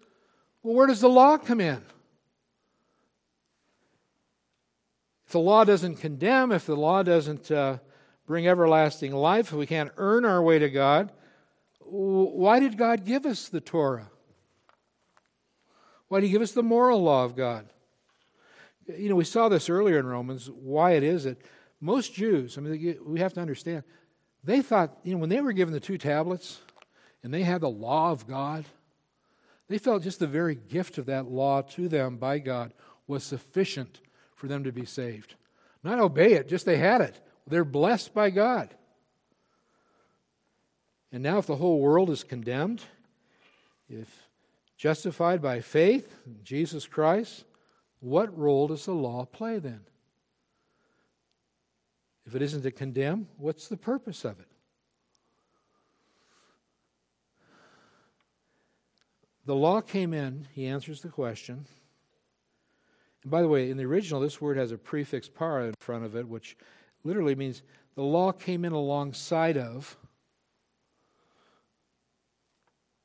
Well, 0.63 0.73
where 0.73 0.87
does 0.87 1.01
the 1.01 1.07
law 1.07 1.37
come 1.37 1.61
in? 1.61 1.83
If 5.27 5.33
the 5.33 5.39
law 5.39 5.65
doesn't 5.65 5.97
condemn, 5.97 6.51
if 6.51 6.65
the 6.65 6.75
law 6.75 7.03
doesn't 7.03 7.51
uh, 7.51 7.77
bring 8.25 8.47
everlasting 8.47 9.13
life, 9.13 9.49
if 9.49 9.53
we 9.53 9.67
can't 9.67 9.91
earn 9.97 10.25
our 10.25 10.41
way 10.41 10.57
to 10.57 10.69
God, 10.71 11.11
why 11.81 12.59
did 12.59 12.75
God 12.75 13.05
give 13.05 13.27
us 13.27 13.49
the 13.49 13.61
Torah? 13.61 14.09
Why 16.09 16.19
did 16.19 16.27
He 16.27 16.33
give 16.33 16.41
us 16.41 16.51
the 16.51 16.63
moral 16.63 17.01
law 17.01 17.23
of 17.23 17.35
God? 17.35 17.67
You 18.97 19.09
know, 19.09 19.15
we 19.15 19.23
saw 19.23 19.47
this 19.47 19.69
earlier 19.69 19.99
in 19.99 20.05
Romans, 20.05 20.49
why 20.49 20.91
it 20.91 21.03
is 21.03 21.23
that 21.23 21.41
most 21.79 22.13
Jews, 22.13 22.57
I 22.57 22.61
mean, 22.61 22.97
we 23.05 23.19
have 23.19 23.33
to 23.33 23.41
understand, 23.41 23.83
they 24.43 24.61
thought, 24.61 24.97
you 25.03 25.13
know, 25.13 25.19
when 25.19 25.29
they 25.29 25.41
were 25.41 25.53
given 25.53 25.73
the 25.73 25.79
two 25.79 25.97
tablets 25.97 26.59
and 27.23 27.33
they 27.33 27.43
had 27.43 27.61
the 27.61 27.69
law 27.69 28.11
of 28.11 28.27
God, 28.27 28.65
they 29.67 29.77
felt 29.77 30.03
just 30.03 30.19
the 30.19 30.27
very 30.27 30.55
gift 30.55 30.97
of 30.97 31.05
that 31.05 31.29
law 31.29 31.61
to 31.61 31.87
them 31.87 32.17
by 32.17 32.39
God 32.39 32.73
was 33.05 33.23
sufficient 33.23 34.01
for 34.35 34.47
them 34.47 34.63
to 34.63 34.71
be 34.71 34.85
saved. 34.85 35.35
Not 35.83 35.99
obey 35.99 36.33
it, 36.33 36.49
just 36.49 36.65
they 36.65 36.77
had 36.77 37.01
it. 37.01 37.19
They're 37.47 37.63
blessed 37.65 38.13
by 38.13 38.31
God. 38.31 38.73
And 41.11 41.23
now, 41.23 41.39
if 41.39 41.47
the 41.47 41.55
whole 41.55 41.79
world 41.79 42.09
is 42.09 42.23
condemned, 42.23 42.83
if 43.89 44.28
justified 44.79 45.41
by 45.41 45.59
faith 45.59 46.15
in 46.25 46.37
Jesus 46.41 46.87
Christ, 46.87 47.43
what 47.99 48.35
role 48.35 48.69
does 48.69 48.85
the 48.85 48.93
law 48.93 49.25
play 49.25 49.59
then? 49.59 49.81
If 52.25 52.33
it 52.33 52.41
isn't 52.41 52.63
to 52.63 52.71
condemn, 52.71 53.27
what's 53.37 53.67
the 53.67 53.75
purpose 53.75 54.23
of 54.23 54.39
it? 54.39 54.47
The 59.45 59.55
law 59.55 59.81
came 59.81 60.13
in, 60.13 60.47
he 60.53 60.65
answers 60.65 61.01
the 61.01 61.09
question. 61.09 61.65
And 63.23 63.31
by 63.31 63.41
the 63.41 63.47
way, 63.49 63.69
in 63.69 63.75
the 63.75 63.85
original, 63.85 64.21
this 64.21 64.39
word 64.39 64.55
has 64.55 64.71
a 64.71 64.77
prefix 64.77 65.27
para 65.27 65.67
in 65.67 65.73
front 65.79 66.05
of 66.05 66.15
it, 66.15 66.25
which 66.25 66.55
literally 67.03 67.35
means 67.35 67.63
the 67.95 68.03
law 68.03 68.31
came 68.31 68.63
in 68.63 68.71
alongside 68.71 69.57
of 69.57 69.97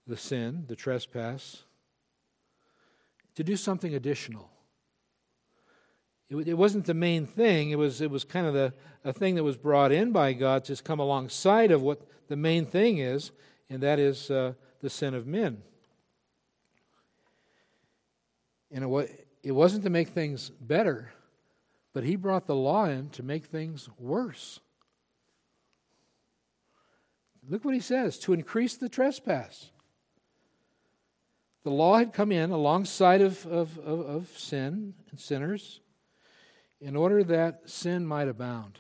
the 0.07 0.17
sin, 0.17 0.65
the 0.69 0.77
trespass, 0.77 1.63
to 3.35 3.45
do 3.45 3.57
something 3.57 3.95
additional. 3.95 4.51
It, 6.31 6.49
it 6.49 6.55
wasn't 6.55 6.87
the 6.87 6.95
main 6.95 7.27
thing. 7.27 7.71
It 7.71 7.79
was, 7.79 8.01
it 8.01 8.11
was 8.11 8.25
kind 8.25 8.47
of 8.47 8.55
the, 8.55 8.73
a 9.05 9.13
thing 9.13 9.35
that 9.35 9.45
was 9.45 9.57
brought 9.57 9.93
in 9.93 10.13
by 10.13 10.33
God 10.33 10.65
to 10.65 10.83
come 10.83 11.01
alongside 11.01 11.71
of 11.71 11.83
what 11.83 12.03
the 12.29 12.37
main 12.37 12.67
thing 12.67 12.99
is, 12.99 13.31
and 13.69 13.83
that 13.83 13.99
is 13.99 14.31
uh, 14.31 14.55
the 14.81 14.91
sin 14.91 15.15
of 15.15 15.27
men. 15.27 15.63
And 18.71 18.85
it, 18.85 19.27
it 19.43 19.53
wasn't 19.53 19.85
to 19.85 19.91
make 19.91 20.09
things 20.09 20.51
better, 20.51 21.13
but 21.93 22.05
He 22.05 22.17
brought 22.17 22.47
the 22.47 22.57
law 22.57 22.87
in 22.87 23.11
to 23.11 23.23
make 23.23 23.47
things 23.47 23.89
worse. 23.99 24.61
Look 27.49 27.65
what 27.65 27.75
He 27.75 27.81
says 27.81 28.19
to 28.21 28.33
increase 28.33 28.77
the 28.77 28.89
trespass. 28.89 29.71
The 31.65 31.71
law 31.71 31.97
had 31.97 32.13
come 32.13 32.31
in 32.31 32.51
alongside 32.51 33.23
of, 33.23 33.47
of, 33.47 33.79
of, 33.79 34.01
of 34.01 34.39
sin 34.39 34.95
and 35.11 35.19
sinners 35.19 35.81
in 36.81 36.95
order 36.95 37.25
that 37.25 37.69
sin 37.69 38.07
might 38.07 38.29
abound, 38.29 38.79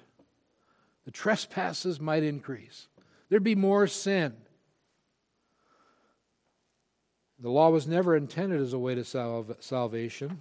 the 1.06 1.10
trespasses 1.10 1.98
might 1.98 2.22
increase, 2.22 2.88
there'd 3.28 3.42
be 3.42 3.54
more 3.54 3.86
sin. 3.86 4.34
The 7.38 7.50
law 7.50 7.70
was 7.70 7.86
never 7.86 8.14
intended 8.14 8.60
as 8.60 8.74
a 8.74 8.78
way 8.78 8.94
to 8.94 9.04
salve, 9.04 9.56
salvation. 9.60 10.40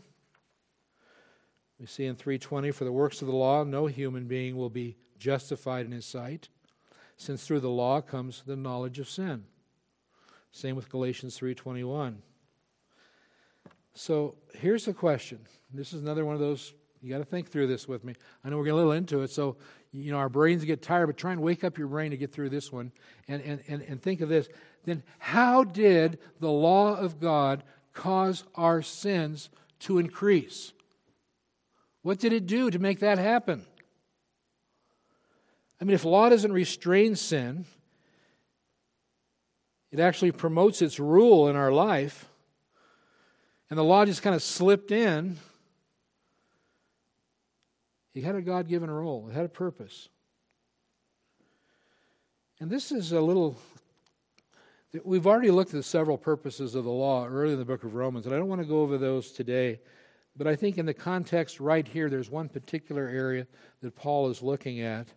We 1.80 1.86
see 1.86 2.06
in 2.06 2.16
320 2.16 2.72
for 2.72 2.84
the 2.84 2.92
works 2.92 3.22
of 3.22 3.28
the 3.28 3.36
law, 3.36 3.64
no 3.64 3.88
human 3.88 4.26
being 4.28 4.58
will 4.58 4.70
be 4.70 4.98
justified 5.18 5.86
in 5.86 5.92
his 5.94 6.06
sight, 6.06 6.50
since 7.16 7.46
through 7.46 7.62
the 7.62 7.70
law 7.70 8.02
comes 8.02 8.44
the 8.46 8.56
knowledge 8.56 9.00
of 9.00 9.10
sin. 9.10 9.46
Same 10.52 10.76
with 10.76 10.90
Galatians 10.90 11.38
3:21. 11.38 12.22
So 13.94 14.36
here's 14.54 14.86
the 14.86 14.94
question. 14.94 15.40
This 15.74 15.94
is 15.94 16.02
another 16.02 16.26
one 16.26 16.36
of 16.36 16.42
those 16.42 16.74
you 17.02 17.10
got 17.10 17.18
to 17.18 17.26
think 17.26 17.50
through 17.50 17.68
this 17.68 17.88
with 17.88 18.06
me. 18.06 18.16
I 18.44 18.50
know 18.50 18.58
we're 18.58 18.64
getting 18.64 18.76
a 18.76 18.78
little 18.78 18.94
into 18.94 19.22
it, 19.22 19.30
so 19.30 19.58
you 19.92 20.12
know 20.12 20.18
our 20.18 20.30
brains 20.30 20.64
get 20.64 20.82
tired, 20.82 21.08
but 21.08 21.18
try 21.18 21.34
and 21.34 21.42
wake 21.42 21.66
up 21.66 21.78
your 21.78 21.88
brain 21.88 22.12
to 22.12 22.18
get 22.18 22.32
through 22.32 22.50
this 22.50 22.72
one 22.72 22.94
and, 23.28 23.42
and, 23.42 23.62
and, 23.68 23.82
and 23.82 24.02
think 24.02 24.22
of 24.22 24.30
this. 24.30 24.48
Then 24.86 25.04
how 25.20 25.66
did 25.66 26.20
the 26.40 26.50
law 26.50 26.96
of 26.96 27.20
God 27.20 27.64
cause 27.94 28.46
our 28.56 28.82
sins 28.82 29.50
to 29.82 30.00
increase? 30.00 30.72
What 32.04 32.20
did 32.20 32.32
it 32.32 32.48
do 32.48 32.72
to 32.72 32.80
make 32.80 33.00
that 33.02 33.18
happen? 33.18 33.66
I 35.82 35.84
mean, 35.84 35.96
if 35.96 36.06
law 36.06 36.30
doesn't 36.30 36.54
restrain 36.54 37.18
sin, 37.18 37.66
it 39.92 40.00
actually 40.00 40.32
promotes 40.32 40.82
its 40.82 41.00
rule 41.00 41.50
in 41.50 41.58
our 41.58 41.72
life, 41.72 42.30
and 43.74 43.78
the 43.80 43.84
law 43.84 44.06
just 44.06 44.22
kind 44.22 44.36
of 44.36 44.44
slipped 44.44 44.92
in 44.92 45.36
he 48.14 48.22
had 48.22 48.36
a 48.36 48.42
God 48.44 48.68
given 48.68 48.92
role, 48.92 49.28
it 49.28 49.34
had 49.34 49.46
a 49.46 49.50
purpose. 49.50 50.10
And 52.60 52.70
this 52.70 52.92
is 52.92 53.14
a 53.14 53.20
little. 53.20 53.58
We've 55.04 55.26
already 55.26 55.50
looked 55.50 55.74
at 55.74 55.84
several 55.86 56.20
purposes 56.20 56.76
of 56.76 56.84
the 56.84 56.92
law 56.92 57.26
early 57.26 57.54
in 57.54 57.58
the 57.58 57.66
book 57.66 57.84
of 57.84 57.96
Romans, 57.96 58.28
and 58.28 58.36
I 58.36 58.38
don't 58.38 58.48
want 58.48 58.62
to 58.62 58.68
go 58.68 58.82
over 58.82 59.00
those 59.00 59.32
today. 59.32 59.80
But 60.38 60.46
I 60.46 60.56
think 60.56 60.78
in 60.78 60.86
the 60.86 60.94
context 60.94 61.60
right 61.60 61.88
here, 61.88 62.12
there's 62.12 62.30
one 62.30 62.50
particular 62.50 63.08
area 63.08 63.48
that 63.82 63.96
Paul 63.96 64.30
is 64.30 64.44
looking 64.44 64.82
at, 64.82 65.08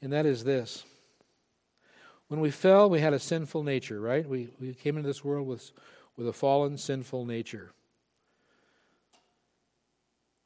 and 0.00 0.12
that 0.12 0.24
is 0.24 0.44
this. 0.44 0.84
When 2.28 2.38
we 2.38 2.52
fell, 2.52 2.88
we 2.88 3.00
had 3.00 3.12
a 3.12 3.18
sinful 3.18 3.64
nature, 3.64 4.00
right? 4.00 4.24
We, 4.28 4.50
we 4.60 4.72
came 4.72 4.96
into 4.96 5.08
this 5.08 5.24
world 5.24 5.48
with, 5.48 5.72
with 6.16 6.28
a 6.28 6.32
fallen, 6.32 6.78
sinful 6.78 7.26
nature. 7.26 7.72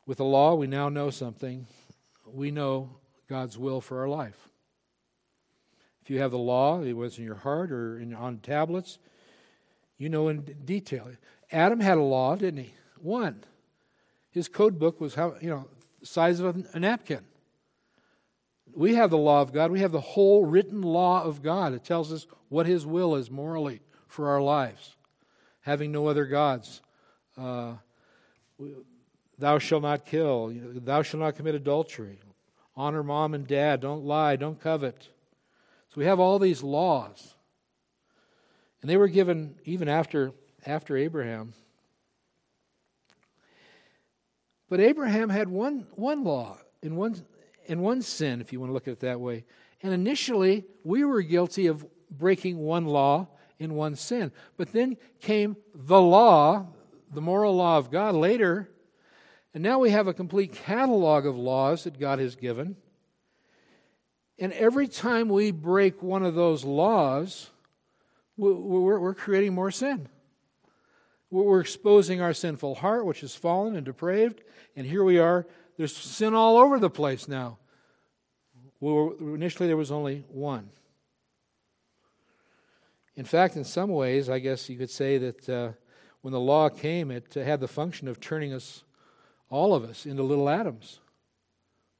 With 0.06 0.18
the 0.18 0.24
law, 0.24 0.54
we 0.54 0.66
now 0.66 0.88
know 0.88 1.10
something. 1.10 1.66
We 2.26 2.50
know 2.50 2.90
God's 3.28 3.56
will 3.56 3.80
for 3.80 4.00
our 4.00 4.08
life. 4.08 4.48
If 6.02 6.10
you 6.10 6.18
have 6.20 6.32
the 6.32 6.38
law, 6.38 6.82
it 6.82 6.94
was 6.94 7.18
in 7.18 7.24
your 7.24 7.36
heart 7.36 7.70
or 7.70 7.98
in, 7.98 8.14
on 8.14 8.38
tablets, 8.38 8.98
you 9.98 10.08
know 10.08 10.28
in 10.28 10.40
detail. 10.64 11.08
Adam 11.52 11.78
had 11.78 11.98
a 11.98 12.02
law, 12.02 12.34
didn't 12.34 12.64
he? 12.64 12.74
One. 13.00 13.44
His 14.30 14.48
code 14.48 14.78
book 14.78 15.00
was 15.00 15.14
how 15.14 15.34
you 15.40 15.50
know 15.50 15.68
size 16.02 16.40
of 16.40 16.64
a 16.72 16.78
napkin. 16.78 17.24
We 18.74 18.94
have 18.94 19.10
the 19.10 19.18
law 19.18 19.42
of 19.42 19.52
God. 19.52 19.70
We 19.70 19.80
have 19.80 19.92
the 19.92 20.00
whole 20.00 20.44
written 20.44 20.82
law 20.82 21.22
of 21.22 21.42
God. 21.42 21.72
It 21.72 21.84
tells 21.84 22.12
us 22.12 22.26
what 22.48 22.66
His 22.66 22.86
will 22.86 23.16
is 23.16 23.30
morally 23.30 23.80
for 24.06 24.28
our 24.28 24.40
lives. 24.40 24.96
Having 25.70 25.92
no 25.92 26.08
other 26.08 26.24
gods. 26.24 26.80
Uh, 27.38 27.74
thou 29.38 29.60
shalt 29.60 29.82
not 29.82 30.04
kill, 30.04 30.52
thou 30.52 31.02
shalt 31.02 31.20
not 31.22 31.36
commit 31.36 31.54
adultery, 31.54 32.18
honor 32.76 33.04
mom 33.04 33.34
and 33.34 33.46
dad, 33.46 33.80
don't 33.80 34.04
lie, 34.04 34.34
don't 34.34 34.60
covet. 34.60 35.08
So 35.90 36.00
we 36.00 36.06
have 36.06 36.18
all 36.18 36.40
these 36.40 36.64
laws. 36.64 37.36
And 38.82 38.90
they 38.90 38.96
were 38.96 39.06
given 39.06 39.54
even 39.64 39.88
after, 39.88 40.32
after 40.66 40.96
Abraham. 40.96 41.52
But 44.68 44.80
Abraham 44.80 45.28
had 45.28 45.46
one, 45.46 45.86
one 45.94 46.24
law 46.24 46.58
and 46.82 46.96
one, 46.96 47.24
and 47.68 47.80
one 47.80 48.02
sin, 48.02 48.40
if 48.40 48.52
you 48.52 48.58
want 48.58 48.70
to 48.70 48.74
look 48.74 48.88
at 48.88 48.94
it 48.94 49.00
that 49.00 49.20
way. 49.20 49.44
And 49.84 49.92
initially, 49.92 50.64
we 50.82 51.04
were 51.04 51.22
guilty 51.22 51.68
of 51.68 51.86
breaking 52.10 52.58
one 52.58 52.86
law 52.86 53.28
in 53.60 53.74
one 53.74 53.94
sin. 53.94 54.32
But 54.56 54.72
then 54.72 54.96
came 55.20 55.56
the 55.72 56.00
law, 56.00 56.66
the 57.12 57.20
moral 57.20 57.54
law 57.54 57.78
of 57.78 57.92
God 57.92 58.16
later. 58.16 58.68
And 59.54 59.62
now 59.62 59.78
we 59.78 59.90
have 59.90 60.08
a 60.08 60.14
complete 60.14 60.54
catalog 60.54 61.26
of 61.26 61.36
laws 61.36 61.84
that 61.84 62.00
God 62.00 62.18
has 62.18 62.34
given. 62.34 62.76
And 64.38 64.52
every 64.54 64.88
time 64.88 65.28
we 65.28 65.50
break 65.52 66.02
one 66.02 66.24
of 66.24 66.34
those 66.34 66.64
laws, 66.64 67.50
we're, 68.38 69.14
creating 69.14 69.54
more 69.54 69.70
sin. 69.70 70.08
We're 71.30 71.60
exposing 71.60 72.22
our 72.22 72.32
sinful 72.32 72.76
heart, 72.76 73.04
which 73.04 73.22
is 73.22 73.34
fallen 73.36 73.76
and 73.76 73.84
depraved. 73.84 74.40
And 74.74 74.86
here 74.86 75.04
we 75.04 75.18
are. 75.18 75.46
There's 75.76 75.94
sin 75.94 76.32
all 76.34 76.56
over 76.56 76.78
the 76.78 76.88
place 76.88 77.28
now. 77.28 77.58
Initially, 78.80 79.66
there 79.66 79.76
was 79.76 79.90
only 79.90 80.24
one. 80.28 80.70
In 83.20 83.26
fact, 83.26 83.54
in 83.54 83.64
some 83.64 83.90
ways, 83.90 84.30
I 84.30 84.38
guess 84.38 84.70
you 84.70 84.78
could 84.78 84.88
say 84.88 85.18
that 85.18 85.46
uh, 85.46 85.72
when 86.22 86.32
the 86.32 86.40
law 86.40 86.70
came, 86.70 87.10
it 87.10 87.36
uh, 87.36 87.40
had 87.40 87.60
the 87.60 87.68
function 87.68 88.08
of 88.08 88.18
turning 88.18 88.54
us, 88.54 88.82
all 89.50 89.74
of 89.74 89.84
us, 89.84 90.06
into 90.06 90.22
little 90.22 90.48
Adams. 90.48 91.00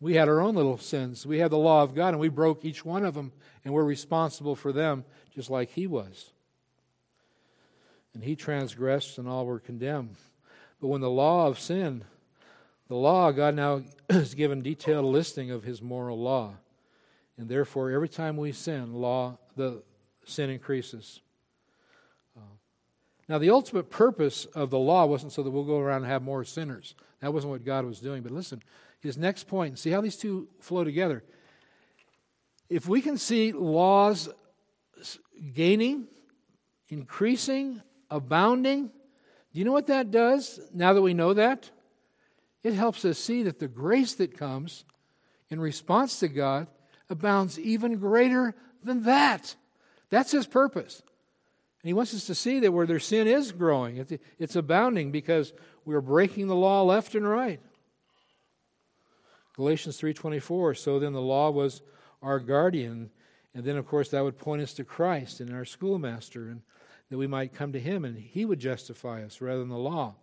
We 0.01 0.15
had 0.15 0.31
our 0.31 0.41
own 0.41 0.55
little 0.55 0.79
sins. 0.79 1.27
We 1.27 1.39
had 1.39 1.51
the 1.51 1.59
law 1.59 1.83
of 1.83 1.95
God, 1.95 2.15
and 2.15 2.21
we 2.21 2.31
broke 2.31 2.65
each 2.65 2.87
one 2.87 3.05
of 3.05 3.13
them, 3.13 3.33
and 3.67 3.75
we're 3.75 3.85
responsible 3.85 4.57
for 4.57 4.73
them, 4.73 5.05
just 5.35 5.51
like 5.51 5.69
He 5.73 5.87
was. 5.87 6.33
And 8.15 8.25
He 8.25 8.35
transgressed, 8.35 9.19
and 9.19 9.29
all 9.29 9.45
were 9.45 9.61
condemned. 9.61 10.17
But 10.81 10.89
when 10.89 11.03
the 11.03 11.11
law 11.11 11.49
of 11.49 11.59
sin, 11.59 12.03
the 12.89 12.97
law, 12.97 13.31
God 13.31 13.55
now 13.55 13.83
has 14.09 14.35
given 14.35 14.63
detailed 14.63 15.05
listing 15.05 15.51
of 15.51 15.65
His 15.65 15.83
moral 15.83 16.19
law. 16.19 16.55
And 17.37 17.47
therefore, 17.47 17.91
every 17.91 18.09
time 18.09 18.39
we 18.39 18.53
sin, 18.53 18.95
law, 18.95 19.37
the 19.55 19.83
sin 20.25 20.51
increases. 20.51 21.21
Uh, 22.37 22.43
now, 23.29 23.39
the 23.39 23.51
ultimate 23.51 23.91
purpose 23.91 24.45
of 24.47 24.71
the 24.71 24.79
law 24.79 25.07
wasn't 25.07 25.33
so 25.33 25.43
that 25.43 25.51
we'll 25.51 25.65
go 25.65 25.79
around 25.79 26.03
and 26.03 26.11
have 26.11 26.23
more 26.23 26.45
sinners. 26.45 26.95
That 27.21 27.33
wasn't 27.33 27.53
what 27.53 27.65
God 27.65 27.85
was 27.85 28.01
doing. 28.01 28.23
But 28.23 28.33
listen, 28.33 28.63
his 29.01 29.17
next 29.17 29.47
point, 29.47 29.79
see 29.79 29.91
how 29.91 30.01
these 30.01 30.17
two 30.17 30.49
flow 30.61 30.85
together. 30.85 31.23
If 32.69 32.89
we 32.89 33.03
can 33.03 33.19
see 33.19 33.53
laws 33.53 34.29
gaining, 35.55 36.07
increasing, 36.89 37.83
abounding, 38.11 38.91
do 39.53 39.59
you 39.59 39.65
know 39.65 39.73
what 39.73 39.89
that 39.89 40.11
does 40.11 40.61
now 40.73 40.93
that 40.93 41.03
we 41.03 41.15
know 41.15 41.35
that? 41.35 41.71
It 42.63 42.75
helps 42.75 43.05
us 43.05 43.19
see 43.19 43.43
that 43.45 43.59
the 43.59 43.69
grace 43.69 44.15
that 44.15 44.37
comes 44.37 44.85
in 45.49 45.61
response 45.61 46.21
to 46.21 46.29
God 46.29 46.69
abounds 47.09 47.59
even 47.59 47.97
greater 47.97 48.55
than 48.85 49.03
that. 49.05 49.57
That's 50.11 50.33
his 50.33 50.47
purpose. 50.47 51.03
And 51.83 51.89
he 51.89 51.95
wants 51.95 52.15
us 52.15 52.27
to 52.27 52.35
see 52.35 52.61
that 52.61 52.73
where 52.73 52.87
their 52.87 52.99
sin 52.99 53.27
is 53.27 53.53
growing, 53.53 54.05
it's 54.39 54.57
abounding 54.57 55.13
because 55.13 55.53
we're 55.85 56.03
breaking 56.03 56.49
the 56.49 56.57
law 56.57 56.83
left 56.83 57.15
and 57.15 57.27
right. 57.27 57.61
Galatians 59.57 60.01
3:24 60.01 60.77
so 60.77 60.99
then 60.99 61.13
the 61.13 61.21
law 61.21 61.51
was 61.51 61.83
our 62.23 62.39
guardian 62.39 63.11
and 63.55 63.65
then 63.65 63.77
of 63.77 63.87
course 63.87 64.11
that 64.11 64.23
would 64.23 64.39
point 64.39 64.63
us 64.63 64.73
to 64.75 64.85
Christ 64.85 65.41
and 65.41 65.53
our 65.53 65.65
schoolmaster 65.65 66.49
and 66.49 66.63
that 67.11 67.19
we 67.19 67.27
might 67.27 67.53
come 67.53 67.73
to 67.73 67.81
him 67.81 68.05
and 68.05 68.17
he 68.17 68.45
would 68.45 68.61
justify 68.61 69.23
us 69.25 69.41
rather 69.41 69.59
than 69.61 69.69
the 69.69 69.77
law. 69.77 70.15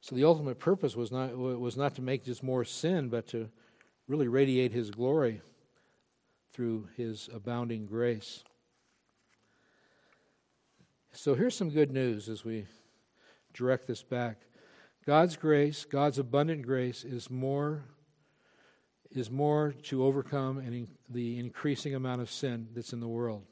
So 0.00 0.16
the 0.16 0.24
ultimate 0.24 0.58
purpose 0.58 0.96
was 0.96 1.12
not 1.12 1.36
was 1.36 1.76
not 1.76 1.94
to 1.96 2.02
make 2.02 2.24
just 2.24 2.42
more 2.42 2.64
sin 2.64 3.08
but 3.08 3.26
to 3.28 3.50
really 4.08 4.28
radiate 4.28 4.72
His 4.72 4.90
glory 4.90 5.42
through 6.52 6.88
His 6.96 7.28
abounding 7.32 7.86
grace. 7.86 8.44
So 11.12 11.34
here's 11.34 11.56
some 11.56 11.70
good 11.70 11.90
news 11.90 12.28
as 12.28 12.44
we 12.44 12.66
direct 13.52 13.86
this 13.86 14.02
back. 14.02 14.42
God's 15.06 15.36
grace, 15.36 15.84
God's 15.84 16.18
abundant 16.18 16.62
grace, 16.62 17.04
is 17.04 17.30
more 17.30 17.84
is 19.10 19.30
more 19.30 19.74
to 19.82 20.04
overcome 20.04 20.86
the 21.08 21.38
increasing 21.38 21.94
amount 21.94 22.20
of 22.20 22.30
sin 22.30 22.68
that's 22.74 22.92
in 22.92 23.00
the 23.00 23.08
world. 23.08 23.44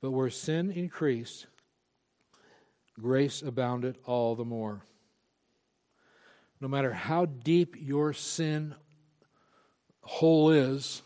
But 0.00 0.12
where 0.12 0.30
sin 0.30 0.70
increased, 0.70 1.46
grace 3.00 3.42
abounded 3.42 3.98
all 4.04 4.36
the 4.36 4.44
more. 4.44 4.82
No 6.60 6.68
matter 6.68 6.92
how 6.92 7.26
deep 7.26 7.74
your 7.76 8.12
sin 8.12 8.76
hole 10.02 10.50
is, 10.50 11.02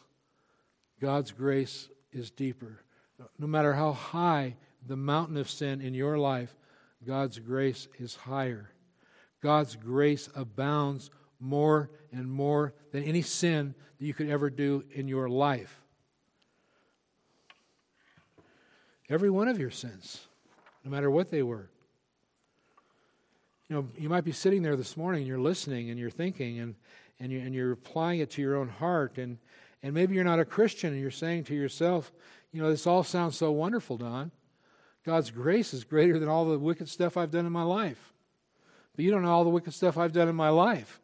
God's 1.00 1.30
grace 1.32 1.88
is 2.12 2.30
deeper. 2.30 2.80
No 3.38 3.46
matter 3.46 3.72
how 3.72 3.92
high 3.92 4.56
the 4.86 4.96
mountain 4.96 5.36
of 5.36 5.50
sin 5.50 5.80
in 5.80 5.94
your 5.94 6.18
life, 6.18 6.54
God's 7.06 7.38
grace 7.38 7.88
is 7.98 8.14
higher. 8.14 8.70
God's 9.42 9.76
grace 9.76 10.28
abounds 10.34 11.10
more 11.38 11.90
and 12.12 12.30
more 12.30 12.74
than 12.92 13.04
any 13.04 13.22
sin 13.22 13.74
that 13.98 14.04
you 14.04 14.14
could 14.14 14.28
ever 14.28 14.50
do 14.50 14.84
in 14.92 15.08
your 15.08 15.28
life. 15.28 15.80
Every 19.08 19.30
one 19.30 19.48
of 19.48 19.58
your 19.58 19.70
sins, 19.70 20.26
no 20.84 20.90
matter 20.90 21.10
what 21.10 21.30
they 21.30 21.42
were. 21.42 21.70
You 23.68 23.76
know, 23.76 23.88
you 23.98 24.08
might 24.08 24.24
be 24.24 24.32
sitting 24.32 24.62
there 24.62 24.76
this 24.76 24.96
morning 24.96 25.20
and 25.20 25.28
you're 25.28 25.38
listening 25.38 25.90
and 25.90 25.98
you're 25.98 26.10
thinking, 26.10 26.58
and 26.58 26.74
and, 27.18 27.32
you, 27.32 27.40
and 27.40 27.54
you're 27.54 27.72
applying 27.72 28.20
it 28.20 28.30
to 28.32 28.42
your 28.42 28.56
own 28.56 28.68
heart. 28.68 29.18
And, 29.18 29.38
and 29.82 29.94
maybe 29.94 30.14
you're 30.14 30.24
not 30.24 30.40
a 30.40 30.44
Christian 30.44 30.92
and 30.92 31.00
you're 31.00 31.10
saying 31.10 31.44
to 31.44 31.54
yourself, 31.54 32.12
you 32.52 32.62
know, 32.62 32.70
this 32.70 32.86
all 32.86 33.04
sounds 33.04 33.36
so 33.36 33.50
wonderful, 33.52 33.96
Don. 33.96 34.30
God's 35.04 35.30
grace 35.30 35.72
is 35.72 35.84
greater 35.84 36.18
than 36.18 36.28
all 36.28 36.44
the 36.44 36.58
wicked 36.58 36.88
stuff 36.88 37.16
I've 37.16 37.30
done 37.30 37.46
in 37.46 37.52
my 37.52 37.62
life. 37.62 38.12
But 38.94 39.04
you 39.04 39.10
don't 39.10 39.22
know 39.22 39.30
all 39.30 39.44
the 39.44 39.50
wicked 39.50 39.74
stuff 39.74 39.98
I've 39.98 40.12
done 40.12 40.28
in 40.28 40.34
my 40.34 40.48
life. 40.48 41.00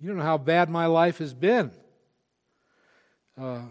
You 0.00 0.08
don't 0.08 0.18
know 0.18 0.24
how 0.24 0.38
bad 0.38 0.68
my 0.68 0.86
life 0.86 1.18
has 1.18 1.32
been. 1.32 1.70
Uh, 3.40 3.62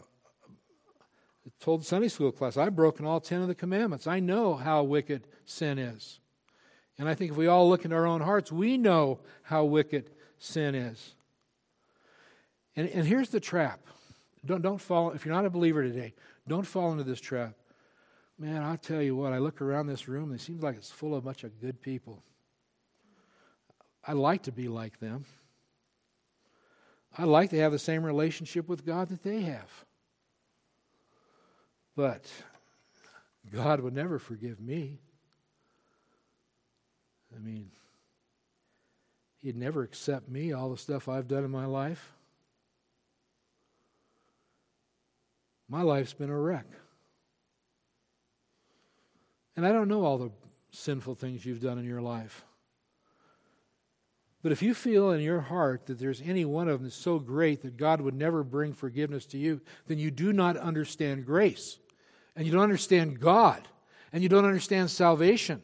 I 1.46 1.52
told 1.60 1.86
Sunday 1.86 2.08
school 2.08 2.32
class, 2.32 2.58
I've 2.58 2.76
broken 2.76 3.06
all 3.06 3.20
10 3.20 3.42
of 3.42 3.48
the 3.48 3.56
commandments. 3.56 4.08
I 4.08 4.20
know 4.20 4.56
how 4.56 4.84
wicked 4.84 5.28
sin 5.46 5.78
is. 5.78 6.20
And 6.98 7.08
I 7.08 7.16
think 7.16 7.32
if 7.32 7.38
we 7.38 7.48
all 7.48 7.70
look 7.70 7.86
in 7.86 7.94
our 7.94 8.06
own 8.06 8.22
hearts, 8.22 8.52
we 8.52 8.78
know 8.78 9.20
how 9.44 9.66
wicked 9.66 10.10
sin 10.38 10.76
is. 10.76 11.16
And, 12.76 12.90
and 12.90 13.06
here's 13.06 13.30
the 13.30 13.40
trap. 13.40 13.80
Don't, 14.46 14.62
don't 14.62 14.80
fall, 14.80 15.12
if 15.12 15.26
you're 15.26 15.36
not 15.36 15.46
a 15.46 15.50
believer 15.50 15.84
today, 15.84 16.14
don't 16.48 16.66
fall 16.66 16.92
into 16.92 17.04
this 17.04 17.20
trap. 17.20 17.56
Man, 18.38 18.64
I'll 18.64 18.78
tell 18.78 19.02
you 19.02 19.16
what, 19.16 19.34
I 19.34 19.40
look 19.40 19.62
around 19.62 19.88
this 19.88 20.08
room, 20.08 20.34
it 20.34 20.40
seems 20.40 20.64
like 20.64 20.78
it's 20.78 20.90
full 20.90 21.14
of 21.14 21.24
a 21.24 21.26
bunch 21.26 21.44
of 21.44 21.60
good 21.60 21.82
people. 21.82 22.24
I'd 24.08 24.14
like 24.14 24.44
to 24.44 24.52
be 24.52 24.70
like 24.70 25.00
them. 25.00 25.26
I'd 27.18 27.26
like 27.26 27.50
to 27.50 27.60
have 27.60 27.72
the 27.72 27.80
same 27.80 28.04
relationship 28.04 28.70
with 28.70 28.86
God 28.86 29.10
that 29.10 29.24
they 29.24 29.42
have. 29.42 29.70
But 31.96 32.32
God 33.52 33.82
would 33.82 33.94
never 33.94 34.20
forgive 34.20 34.62
me. 34.62 35.00
I 37.36 37.40
mean, 37.40 37.72
He'd 39.42 39.58
never 39.58 39.84
accept 39.84 40.30
me, 40.30 40.54
all 40.54 40.70
the 40.70 40.78
stuff 40.78 41.08
I've 41.08 41.28
done 41.28 41.44
in 41.44 41.52
my 41.52 41.66
life. 41.66 42.14
My 45.70 45.84
life's 45.84 46.14
been 46.14 46.32
a 46.32 46.38
wreck. 46.38 46.66
And 49.56 49.66
I 49.66 49.72
don't 49.72 49.88
know 49.88 50.04
all 50.04 50.18
the 50.18 50.32
sinful 50.72 51.16
things 51.16 51.46
you've 51.46 51.62
done 51.62 51.78
in 51.78 51.86
your 51.86 52.02
life. 52.02 52.44
But 54.42 54.52
if 54.52 54.62
you 54.62 54.74
feel 54.74 55.12
in 55.12 55.22
your 55.22 55.42
heart 55.42 55.86
that 55.88 56.00
there's 56.00 56.22
any 56.22 56.46
one 56.46 56.70
of 56.70 56.80
them 56.80 56.84
that's 56.84 56.96
so 56.96 57.20
great 57.20 57.62
that 57.62 57.78
God 57.78 58.00
would 58.00 58.16
never 58.16 58.44
bring 58.44 58.74
forgiveness 58.74 59.26
to 59.28 59.38
you, 59.38 59.62
then 59.88 60.00
you 60.00 60.12
do 60.12 60.32
not 60.32 60.56
understand 60.56 61.26
grace. 61.26 61.78
And 62.36 62.46
you 62.46 62.54
don't 62.54 62.64
understand 62.64 63.20
God. 63.20 63.68
And 64.14 64.24
you 64.24 64.30
don't 64.30 64.46
understand 64.46 64.90
salvation. 64.90 65.62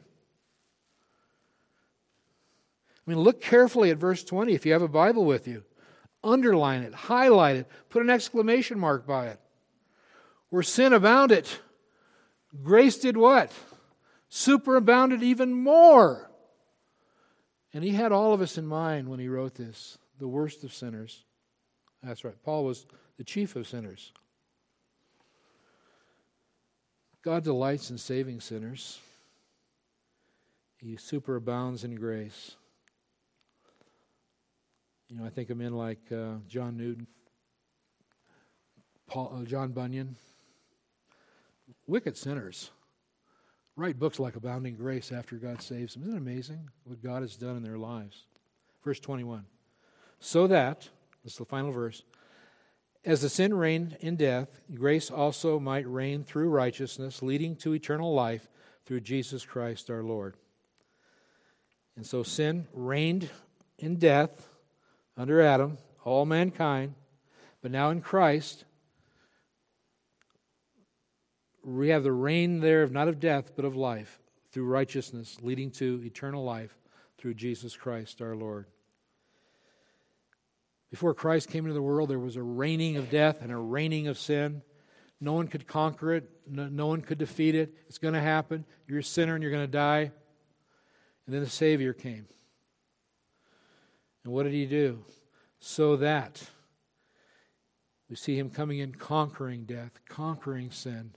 I 3.08 3.12
mean, 3.12 3.20
look 3.20 3.42
carefully 3.42 3.92
at 3.92 3.98
verse 3.98 4.24
20 4.24 4.54
if 4.54 4.66
you 4.66 4.74
have 4.74 4.82
a 4.82 4.88
Bible 4.88 5.26
with 5.26 5.48
you. 5.48 5.64
Underline 6.24 6.82
it, 6.82 6.94
highlight 6.94 7.56
it, 7.56 7.70
put 7.90 8.02
an 8.02 8.10
exclamation 8.10 8.80
mark 8.80 9.08
by 9.08 9.28
it. 9.28 9.40
Where 10.50 10.64
sin 10.64 10.94
abounded, 10.94 11.48
grace 12.64 12.98
did 12.98 13.18
what? 13.18 13.52
Superabounded 14.30 15.24
even 15.24 15.54
more. 15.54 16.30
And 17.74 17.84
he 17.84 17.92
had 17.92 18.12
all 18.12 18.34
of 18.34 18.42
us 18.42 18.58
in 18.58 18.66
mind 18.66 19.10
when 19.10 19.20
he 19.20 19.28
wrote 19.28 19.56
this, 19.56 19.98
the 20.20 20.28
worst 20.28 20.64
of 20.64 20.74
sinners. 20.74 21.26
That's 22.02 22.24
right. 22.24 22.42
Paul 22.44 22.64
was 22.64 22.86
the 23.18 23.24
chief 23.24 23.56
of 23.56 23.68
sinners. 23.68 24.14
God 27.22 27.44
delights 27.44 27.90
in 27.90 27.98
saving 27.98 28.40
sinners. 28.40 29.00
He 30.78 30.96
superabounds 30.96 31.84
in 31.84 31.96
grace. 31.96 32.56
You 35.10 35.18
know, 35.18 35.26
I 35.26 35.30
think 35.30 35.50
of 35.50 35.58
men 35.58 35.74
like 35.74 36.12
uh, 36.12 36.36
John 36.48 36.78
Newton, 36.78 37.08
Paul, 39.08 39.40
uh, 39.40 39.46
John 39.46 39.72
Bunyan, 39.72 40.16
wicked 41.88 42.18
sinners. 42.18 42.72
Write 43.76 44.00
books 44.00 44.20
like 44.20 44.36
Abounding 44.36 44.76
Grace 44.76 45.12
after 45.12 45.36
God 45.36 45.62
saves 45.62 45.94
them. 45.94 46.04
Isn't 46.04 46.16
it 46.16 46.18
amazing 46.18 46.70
what 46.86 47.04
God 47.04 47.22
has 47.22 47.36
done 47.36 47.58
in 47.58 47.64
their 47.64 47.78
lives? 47.78 48.26
Verse 48.84 49.00
21. 49.00 49.46
So 50.20 50.48
that, 50.48 50.90
this 51.24 51.34
is 51.34 51.40
the 51.40 51.46
final 51.46 51.72
verse, 51.72 52.04
as 53.04 53.22
the 53.22 53.30
sin 53.30 53.54
reigned 53.54 53.98
in 54.00 54.16
death, 54.16 54.48
grace 54.74 55.12
also 55.12 55.60
might 55.60 55.88
reign 55.88 56.24
through 56.24 56.50
righteousness, 56.50 57.22
leading 57.22 57.56
to 57.58 57.74
eternal 57.74 58.14
life 58.14 58.48
through 58.86 59.02
Jesus 59.02 59.46
Christ 59.46 59.92
our 59.92 60.04
Lord. 60.04 60.36
And 61.96 62.06
so 62.06 62.24
sin 62.24 62.68
reigned 62.74 63.30
in 63.78 63.98
death 63.98 64.50
under 65.16 65.40
Adam, 65.40 65.78
all 66.04 66.26
mankind, 66.26 66.96
but 67.62 67.72
now 67.72 67.90
in 67.92 68.02
Christ, 68.02 68.66
we 71.66 71.90
have 71.90 72.04
the 72.04 72.12
reign 72.12 72.60
there 72.60 72.84
of 72.84 72.92
not 72.92 73.08
of 73.08 73.20
death, 73.20 73.56
but 73.56 73.66
of 73.66 73.76
life 73.76 74.20
through 74.52 74.66
righteousness, 74.66 75.38
leading 75.42 75.72
to 75.72 76.02
eternal 76.06 76.44
life 76.44 76.78
through 77.18 77.34
Jesus 77.34 77.76
Christ 77.76 78.22
our 78.22 78.36
Lord. 78.36 78.68
Before 80.92 81.14
Christ 81.14 81.50
came 81.50 81.66
into 81.66 81.74
the 81.74 81.82
world, 81.82 82.10
there 82.10 82.20
was 82.20 82.36
a 82.36 82.44
reigning 82.44 82.98
of 82.98 83.10
death 83.10 83.42
and 83.42 83.52
a 83.52 83.58
reigning 83.58 84.08
of 84.08 84.18
sin. 84.18 84.62
No 85.20 85.34
one 85.34 85.48
could 85.48 85.66
conquer 85.66 86.14
it, 86.14 86.30
no, 86.48 86.68
no 86.68 86.88
one 86.88 87.02
could 87.02 87.18
defeat 87.18 87.56
it. 87.56 87.74
It's 87.88 87.98
going 87.98 88.14
to 88.14 88.22
happen. 88.22 88.64
You're 88.88 89.00
a 89.00 89.04
sinner 89.04 89.34
and 89.34 89.42
you're 89.42 89.52
going 89.52 89.66
to 89.66 89.72
die. 89.72 90.12
And 91.26 91.34
then 91.34 91.42
the 91.42 91.50
Savior 91.50 91.94
came. 91.94 92.28
And 94.24 94.32
what 94.32 94.44
did 94.44 94.54
he 94.54 94.68
do? 94.68 95.00
So 95.60 95.96
that 95.98 96.48
we 98.08 98.16
see 98.16 98.38
him 98.38 98.52
coming 98.52 98.78
in 98.80 98.94
conquering 98.94 99.66
death, 99.66 100.00
conquering 100.08 100.70
sin, 100.70 101.16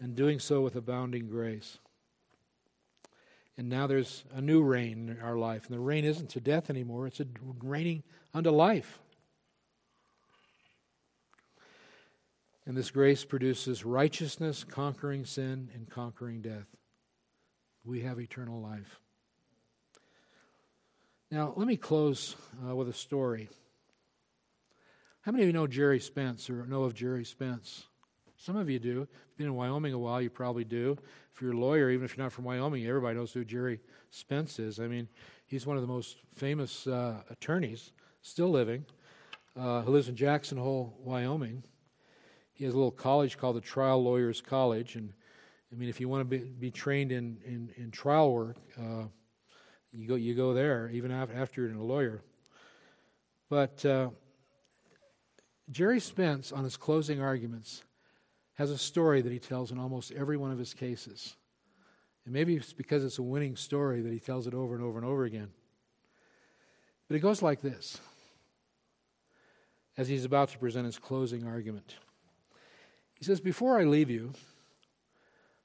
and 0.00 0.14
doing 0.14 0.38
so 0.38 0.60
with 0.60 0.76
abounding 0.76 1.28
grace. 1.28 1.78
And 3.58 3.68
now 3.68 3.86
there's 3.86 4.24
a 4.34 4.40
new 4.40 4.62
reign 4.62 5.08
in 5.08 5.20
our 5.20 5.36
life. 5.36 5.66
And 5.66 5.74
the 5.74 5.80
reign 5.80 6.04
isn't 6.04 6.30
to 6.30 6.40
death 6.40 6.68
anymore, 6.68 7.06
it's 7.06 7.20
a 7.20 7.26
reigning 7.62 8.02
unto 8.34 8.50
life. 8.50 8.98
And 12.66 12.76
this 12.76 12.90
grace 12.90 13.24
produces 13.24 13.84
righteousness, 13.84 14.64
conquering 14.64 15.24
sin, 15.24 15.70
and 15.72 15.88
conquering 15.88 16.42
death. 16.42 16.66
We 17.84 18.00
have 18.00 18.18
eternal 18.18 18.60
life. 18.60 18.98
Now, 21.30 21.54
let 21.56 21.68
me 21.68 21.76
close 21.76 22.34
uh, 22.68 22.74
with 22.74 22.88
a 22.88 22.92
story. 22.92 23.48
How 25.22 25.32
many 25.32 25.44
of 25.44 25.48
you 25.48 25.52
know 25.52 25.66
Gerry 25.66 26.00
Spence 26.00 26.50
or 26.50 26.66
know 26.66 26.84
of 26.84 26.94
Gerry 26.94 27.24
Spence? 27.24 27.86
Some 28.38 28.56
of 28.56 28.68
you 28.68 28.78
do. 28.78 29.02
If 29.02 29.08
you've 29.08 29.38
been 29.38 29.46
in 29.46 29.54
Wyoming 29.54 29.94
a 29.94 29.98
while, 29.98 30.20
you 30.20 30.30
probably 30.30 30.64
do. 30.64 30.96
If 31.34 31.40
you're 31.40 31.52
a 31.52 31.56
lawyer, 31.56 31.90
even 31.90 32.04
if 32.04 32.16
you're 32.16 32.24
not 32.24 32.32
from 32.32 32.44
Wyoming, 32.44 32.86
everybody 32.86 33.16
knows 33.16 33.32
who 33.32 33.44
Gerry 33.44 33.80
Spence 34.10 34.58
is. 34.58 34.78
I 34.78 34.86
mean, 34.88 35.08
he's 35.46 35.66
one 35.66 35.76
of 35.76 35.82
the 35.82 35.88
most 35.88 36.18
famous 36.34 36.86
uh, 36.86 37.22
attorneys 37.30 37.92
still 38.22 38.50
living, 38.50 38.84
uh, 39.56 39.82
who 39.82 39.92
lives 39.92 40.08
in 40.08 40.16
Jackson 40.16 40.58
Hole, 40.58 40.98
Wyoming. 41.02 41.62
He 42.52 42.64
has 42.64 42.74
a 42.74 42.76
little 42.76 42.90
college 42.90 43.38
called 43.38 43.56
the 43.56 43.60
Trial 43.60 44.02
Lawyers 44.02 44.40
College. 44.40 44.96
And 44.96 45.12
I 45.72 45.76
mean, 45.76 45.88
if 45.88 46.00
you 46.00 46.08
want 46.08 46.20
to 46.20 46.24
be, 46.24 46.38
be 46.38 46.70
trained 46.70 47.12
in, 47.12 47.38
in, 47.44 47.70
in 47.76 47.90
trial 47.90 48.32
work, 48.32 48.56
uh, 48.78 49.04
you 49.92 50.06
go, 50.06 50.14
you 50.14 50.34
go 50.34 50.52
there, 50.52 50.90
even 50.92 51.10
after 51.10 51.62
you're 51.62 51.72
a 51.72 51.82
lawyer. 51.82 52.22
But 53.48 53.84
uh, 53.84 54.10
Gerry 55.70 56.00
Spence, 56.00 56.52
on 56.52 56.64
his 56.64 56.76
closing 56.76 57.20
arguments, 57.20 57.82
has 58.56 58.70
a 58.70 58.78
story 58.78 59.22
that 59.22 59.32
he 59.32 59.38
tells 59.38 59.70
in 59.70 59.78
almost 59.78 60.12
every 60.12 60.36
one 60.36 60.50
of 60.50 60.58
his 60.58 60.74
cases. 60.74 61.36
And 62.24 62.34
maybe 62.34 62.56
it's 62.56 62.72
because 62.72 63.04
it's 63.04 63.18
a 63.18 63.22
winning 63.22 63.56
story 63.56 64.00
that 64.02 64.12
he 64.12 64.18
tells 64.18 64.46
it 64.46 64.54
over 64.54 64.74
and 64.74 64.82
over 64.82 64.98
and 64.98 65.06
over 65.06 65.24
again. 65.24 65.50
But 67.08 67.16
it 67.16 67.20
goes 67.20 67.40
like 67.40 67.60
this 67.60 68.00
as 69.96 70.08
he's 70.08 70.24
about 70.24 70.48
to 70.50 70.58
present 70.58 70.86
his 70.86 70.98
closing 70.98 71.46
argument. 71.46 71.94
He 73.14 73.24
says, 73.24 73.40
Before 73.40 73.78
I 73.78 73.84
leave 73.84 74.10
you, 74.10 74.32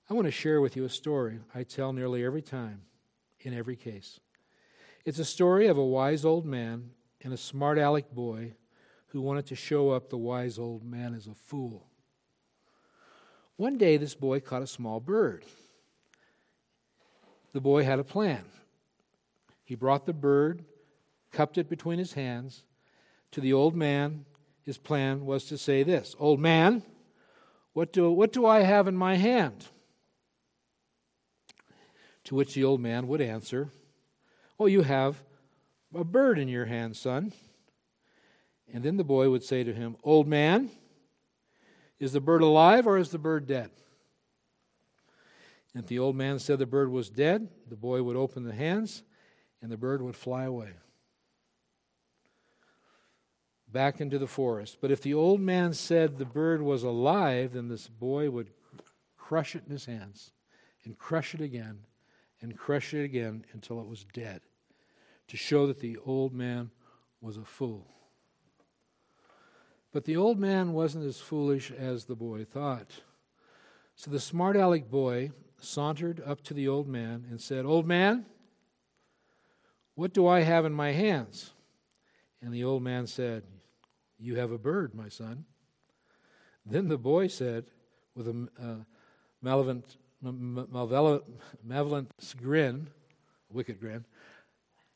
I 0.10 0.14
want 0.14 0.26
to 0.26 0.32
share 0.32 0.62
with 0.62 0.76
you 0.76 0.86
a 0.86 0.90
story 0.90 1.40
I 1.56 1.64
tell 1.64 1.94
nearly 1.94 2.24
every 2.24 2.42
time 2.42 2.82
in 3.40 3.54
every 3.54 3.76
case. 3.76 4.20
It's 5.06 5.20
a 5.20 5.26
story 5.26 5.68
of 5.68 5.78
a 5.78 5.86
wise 5.86 6.26
old 6.26 6.46
man 6.46 6.92
and 7.22 7.34
a 7.34 7.38
smart 7.38 7.80
aleck 7.80 8.12
boy 8.12 8.54
who 9.08 9.22
wanted 9.22 9.48
to 9.48 9.56
show 9.56 9.90
up 9.90 10.10
the 10.10 10.18
wise 10.18 10.60
old 10.60 10.84
man 10.84 11.14
as 11.16 11.28
a 11.28 11.34
fool. 11.34 11.88
One 13.62 13.78
day, 13.78 13.98
this 13.98 14.16
boy 14.16 14.40
caught 14.40 14.64
a 14.64 14.66
small 14.66 15.00
bird. 15.00 15.46
The 17.54 17.62
boy 17.62 17.84
had 17.84 18.00
a 18.00 18.04
plan. 18.04 18.44
He 19.64 19.76
brought 19.76 20.08
the 20.08 20.14
bird, 20.14 20.66
cupped 21.32 21.60
it 21.60 21.70
between 21.70 22.00
his 22.00 22.14
hands. 22.14 22.64
To 23.34 23.40
the 23.40 23.54
old 23.54 23.76
man, 23.76 24.26
his 24.64 24.80
plan 24.80 25.28
was 25.28 25.46
to 25.46 25.60
say 25.60 25.84
this 25.84 26.16
Old 26.18 26.40
man, 26.40 26.82
what 27.74 27.94
do, 27.94 28.10
what 28.10 28.34
do 28.34 28.48
I 28.48 28.62
have 28.62 28.88
in 28.88 28.98
my 28.98 29.14
hand? 29.18 29.68
To 32.24 32.34
which 32.34 32.56
the 32.56 32.64
old 32.64 32.82
man 32.82 33.08
would 33.10 33.22
answer, 33.22 33.70
Oh, 34.60 34.66
you 34.66 34.82
have 34.82 35.22
a 35.94 36.04
bird 36.04 36.40
in 36.40 36.48
your 36.48 36.66
hand, 36.66 36.98
son. 36.98 37.32
And 38.74 38.84
then 38.84 38.98
the 38.98 39.04
boy 39.04 39.30
would 39.30 39.44
say 39.44 39.64
to 39.64 39.72
him, 39.72 39.98
Old 40.04 40.28
man, 40.28 40.72
is 42.02 42.12
the 42.12 42.20
bird 42.20 42.42
alive 42.42 42.88
or 42.88 42.98
is 42.98 43.10
the 43.10 43.20
bird 43.20 43.46
dead? 43.48 43.70
And 45.74 45.84
if 45.84 45.88
the 45.88 46.00
old 46.00 46.16
man 46.16 46.40
said 46.40 46.60
the 46.60 46.66
bird 46.66 46.92
was 46.92 47.10
dead, 47.10 47.48
the 47.70 47.78
boy 47.78 48.04
would 48.04 48.18
open 48.18 48.44
the 48.44 48.54
hands 48.54 49.04
and 49.62 49.72
the 49.72 49.78
bird 49.78 50.02
would 50.02 50.16
fly 50.16 50.44
away 50.44 50.72
back 53.72 54.02
into 54.02 54.20
the 54.20 54.28
forest. 54.28 54.80
But 54.82 54.92
if 54.92 55.02
the 55.02 55.14
old 55.14 55.40
man 55.40 55.74
said 55.74 56.18
the 56.18 56.26
bird 56.26 56.62
was 56.62 56.84
alive, 56.84 57.54
then 57.54 57.70
this 57.70 57.88
boy 57.88 58.30
would 58.30 58.50
crush 59.16 59.56
it 59.56 59.64
in 59.66 59.72
his 59.72 59.86
hands 59.86 60.32
and 60.84 60.98
crush 60.98 61.34
it 61.34 61.42
again 61.42 61.80
and 62.42 62.58
crush 62.58 62.94
it 62.94 63.04
again 63.04 63.46
until 63.54 63.80
it 63.80 63.88
was 63.88 64.06
dead 64.12 64.42
to 65.28 65.38
show 65.38 65.68
that 65.68 65.80
the 65.80 65.98
old 66.04 66.34
man 66.34 66.72
was 67.22 67.38
a 67.38 67.46
fool. 67.46 67.88
But 69.92 70.06
the 70.06 70.16
old 70.16 70.40
man 70.40 70.74
wasn't 70.74 71.06
as 71.06 71.20
foolish 71.20 71.72
as 71.72 72.06
the 72.06 72.16
boy 72.16 72.46
thought. 72.46 72.92
So 73.96 74.10
the 74.10 74.20
smart 74.20 74.56
aleck 74.56 74.90
boy 74.90 75.32
sauntered 75.60 76.22
up 76.26 76.42
to 76.44 76.54
the 76.54 76.68
old 76.68 76.88
man 76.88 77.26
and 77.30 77.40
said, 77.42 77.66
Old 77.66 77.86
man, 77.86 78.26
what 79.96 80.14
do 80.14 80.28
I 80.28 80.42
have 80.42 80.66
in 80.66 80.74
my 80.74 80.92
hands? 80.92 81.52
And 82.42 82.54
the 82.54 82.64
old 82.64 82.84
man 82.84 83.06
said, 83.06 83.44
You 84.18 84.36
have 84.38 84.52
a 84.52 84.58
bird, 84.58 84.96
my 84.96 85.10
son. 85.10 85.46
Then 86.66 86.88
the 86.88 86.98
boy 86.98 87.28
said, 87.28 87.66
with 88.16 88.28
a 88.28 88.48
uh, 88.62 88.84
malevolent, 89.42 89.98
malevolent, 90.22 91.24
malevolent 91.64 92.12
grin, 92.42 92.88
wicked 93.50 93.80
grin, 93.80 94.06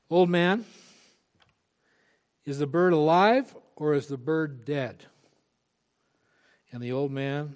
Old 0.10 0.30
man, 0.30 0.66
is 2.46 2.60
the 2.60 2.68
bird 2.68 2.94
alive 2.94 3.56
or 3.76 3.94
is 3.94 4.08
the 4.08 4.18
bird 4.18 4.66
dead? 4.66 5.06
And 6.72 6.82
the 6.82 6.92
old 6.92 7.12
man, 7.12 7.56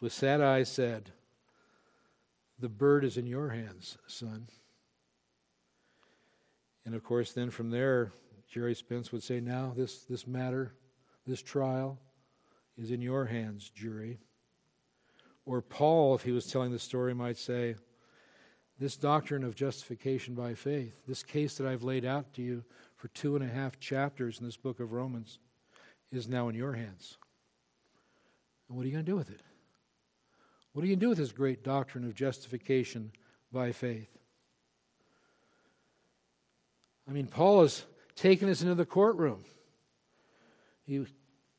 with 0.00 0.12
sad 0.12 0.40
eyes, 0.40 0.70
said, 0.70 1.10
The 2.58 2.68
bird 2.68 3.04
is 3.04 3.16
in 3.16 3.26
your 3.26 3.50
hands, 3.50 3.98
son. 4.06 4.48
And 6.84 6.94
of 6.94 7.04
course, 7.04 7.32
then 7.32 7.50
from 7.50 7.70
there, 7.70 8.12
Gerry 8.48 8.74
Spence 8.74 9.12
would 9.12 9.22
say, 9.22 9.40
Now, 9.40 9.72
this, 9.76 10.04
this 10.04 10.26
matter, 10.26 10.74
this 11.26 11.42
trial, 11.42 11.98
is 12.76 12.90
in 12.90 13.00
your 13.00 13.26
hands, 13.26 13.70
jury. 13.70 14.18
Or 15.44 15.60
Paul, 15.60 16.14
if 16.14 16.22
he 16.22 16.32
was 16.32 16.46
telling 16.46 16.72
the 16.72 16.78
story, 16.78 17.14
might 17.14 17.36
say, 17.36 17.74
this 18.78 18.96
doctrine 18.96 19.44
of 19.44 19.54
justification 19.54 20.34
by 20.34 20.54
faith, 20.54 20.94
this 21.06 21.22
case 21.22 21.56
that 21.56 21.66
I've 21.66 21.84
laid 21.84 22.04
out 22.04 22.32
to 22.34 22.42
you 22.42 22.64
for 23.02 23.08
two 23.08 23.34
and 23.34 23.44
a 23.44 23.52
half 23.52 23.80
chapters 23.80 24.38
in 24.38 24.46
this 24.46 24.56
book 24.56 24.78
of 24.78 24.92
Romans, 24.92 25.40
is 26.12 26.28
now 26.28 26.48
in 26.48 26.54
your 26.54 26.74
hands. 26.74 27.18
And 28.68 28.76
what 28.76 28.84
are 28.84 28.86
you 28.86 28.92
going 28.92 29.04
to 29.04 29.10
do 29.10 29.16
with 29.16 29.28
it? 29.28 29.40
What 30.72 30.82
are 30.82 30.86
you 30.86 30.92
going 30.92 31.00
to 31.00 31.06
do 31.06 31.08
with 31.08 31.18
this 31.18 31.32
great 31.32 31.64
doctrine 31.64 32.04
of 32.04 32.14
justification 32.14 33.10
by 33.52 33.72
faith? 33.72 34.16
I 37.08 37.12
mean, 37.12 37.26
Paul 37.26 37.62
has 37.62 37.82
taken 38.14 38.48
us 38.48 38.62
into 38.62 38.76
the 38.76 38.86
courtroom. 38.86 39.42
He, 40.86 41.04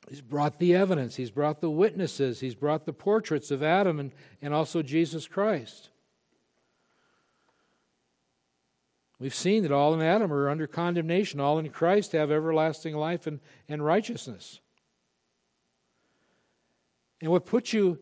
he's 0.08 0.22
brought 0.22 0.60
the 0.60 0.74
evidence, 0.76 1.18
he's 1.18 1.30
brought 1.30 1.60
the 1.60 1.70
witnesses, 1.70 2.40
he's 2.40 2.56
brought 2.56 2.86
the 2.86 2.94
portraits 2.94 3.52
of 3.52 3.62
Adam 3.62 4.00
and, 4.00 4.14
and 4.42 4.54
also 4.54 4.82
Jesus 4.82 5.28
Christ. 5.28 5.90
We've 9.24 9.34
seen 9.34 9.64
that 9.64 9.72
all 9.72 9.94
in 9.94 10.02
Adam 10.02 10.34
are 10.34 10.50
under 10.50 10.68
condemnation, 10.68 11.40
all 11.40 11.58
in 11.58 11.70
Christ 11.70 12.12
have 12.12 12.30
everlasting 12.30 12.94
life 12.94 13.26
and, 13.26 13.40
and 13.70 13.82
righteousness. 13.82 14.60
And 17.22 17.32
what 17.32 17.46
puts 17.46 17.72
you 17.72 18.00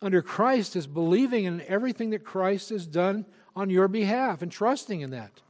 under 0.00 0.22
Christ 0.22 0.74
is 0.74 0.86
believing 0.86 1.44
in 1.44 1.60
everything 1.68 2.08
that 2.10 2.24
Christ 2.24 2.70
has 2.70 2.86
done 2.86 3.26
on 3.54 3.68
your 3.68 3.88
behalf 3.88 4.40
and 4.40 4.50
trusting 4.50 5.02
in 5.02 5.10
that. 5.10 5.42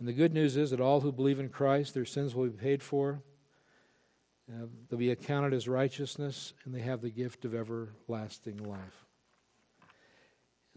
And 0.00 0.06
the 0.06 0.12
good 0.12 0.34
news 0.34 0.58
is 0.58 0.68
that 0.68 0.82
all 0.82 1.00
who 1.00 1.12
believe 1.12 1.40
in 1.40 1.48
Christ, 1.48 1.94
their 1.94 2.04
sins 2.04 2.34
will 2.34 2.44
be 2.44 2.58
paid 2.58 2.82
for. 2.82 3.22
Uh, 4.52 4.66
they'll 4.90 4.98
be 4.98 5.12
accounted 5.12 5.54
as 5.54 5.66
righteousness, 5.66 6.52
and 6.66 6.74
they 6.74 6.82
have 6.82 7.00
the 7.00 7.08
gift 7.08 7.46
of 7.46 7.54
everlasting 7.54 8.58
life. 8.58 9.06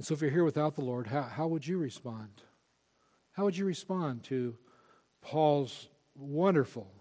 And 0.04 0.08
so, 0.10 0.16
if 0.16 0.22
you're 0.22 0.32
here 0.32 0.43
without 0.43 0.76
the 0.76 0.84
Lord, 0.84 1.08
how, 1.08 1.22
how 1.22 1.47
would 1.47 1.66
you 1.66 1.78
respond? 1.78 2.28
How 3.32 3.45
would 3.45 3.56
you 3.56 3.64
respond 3.64 4.24
to 4.24 4.54
Paul's 5.22 5.88
wonderful, 6.14 6.91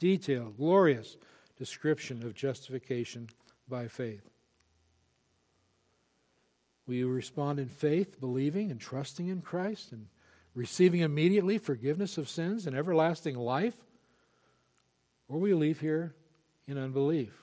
detailed, 0.00 0.56
glorious 0.56 1.16
description 1.56 2.24
of 2.24 2.34
justification 2.34 3.28
by 3.68 3.86
faith? 3.86 4.28
Will 6.88 6.96
you 6.96 7.08
respond 7.08 7.60
in 7.60 7.68
faith, 7.68 8.18
believing 8.18 8.72
and 8.72 8.80
trusting 8.80 9.28
in 9.28 9.40
Christ 9.40 9.92
and 9.92 10.08
receiving 10.52 11.02
immediately 11.02 11.58
forgiveness 11.58 12.18
of 12.18 12.28
sins 12.28 12.66
and 12.66 12.74
everlasting 12.74 13.36
life? 13.36 13.76
Or 15.28 15.38
will 15.38 15.46
you 15.46 15.56
leave 15.56 15.78
here 15.78 16.16
in 16.66 16.76
unbelief? 16.76 17.40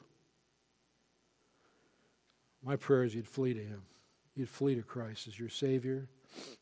My 2.62 2.76
prayer 2.76 3.06
is 3.06 3.16
you'd 3.16 3.30
flee 3.30 3.54
to 3.54 3.64
Him. 3.64 3.84
You'd 4.40 4.48
flee 4.48 4.76
to 4.76 4.84
Christ 4.84 5.28
as 5.28 5.38
your 5.38 5.50
Savior 5.50 6.08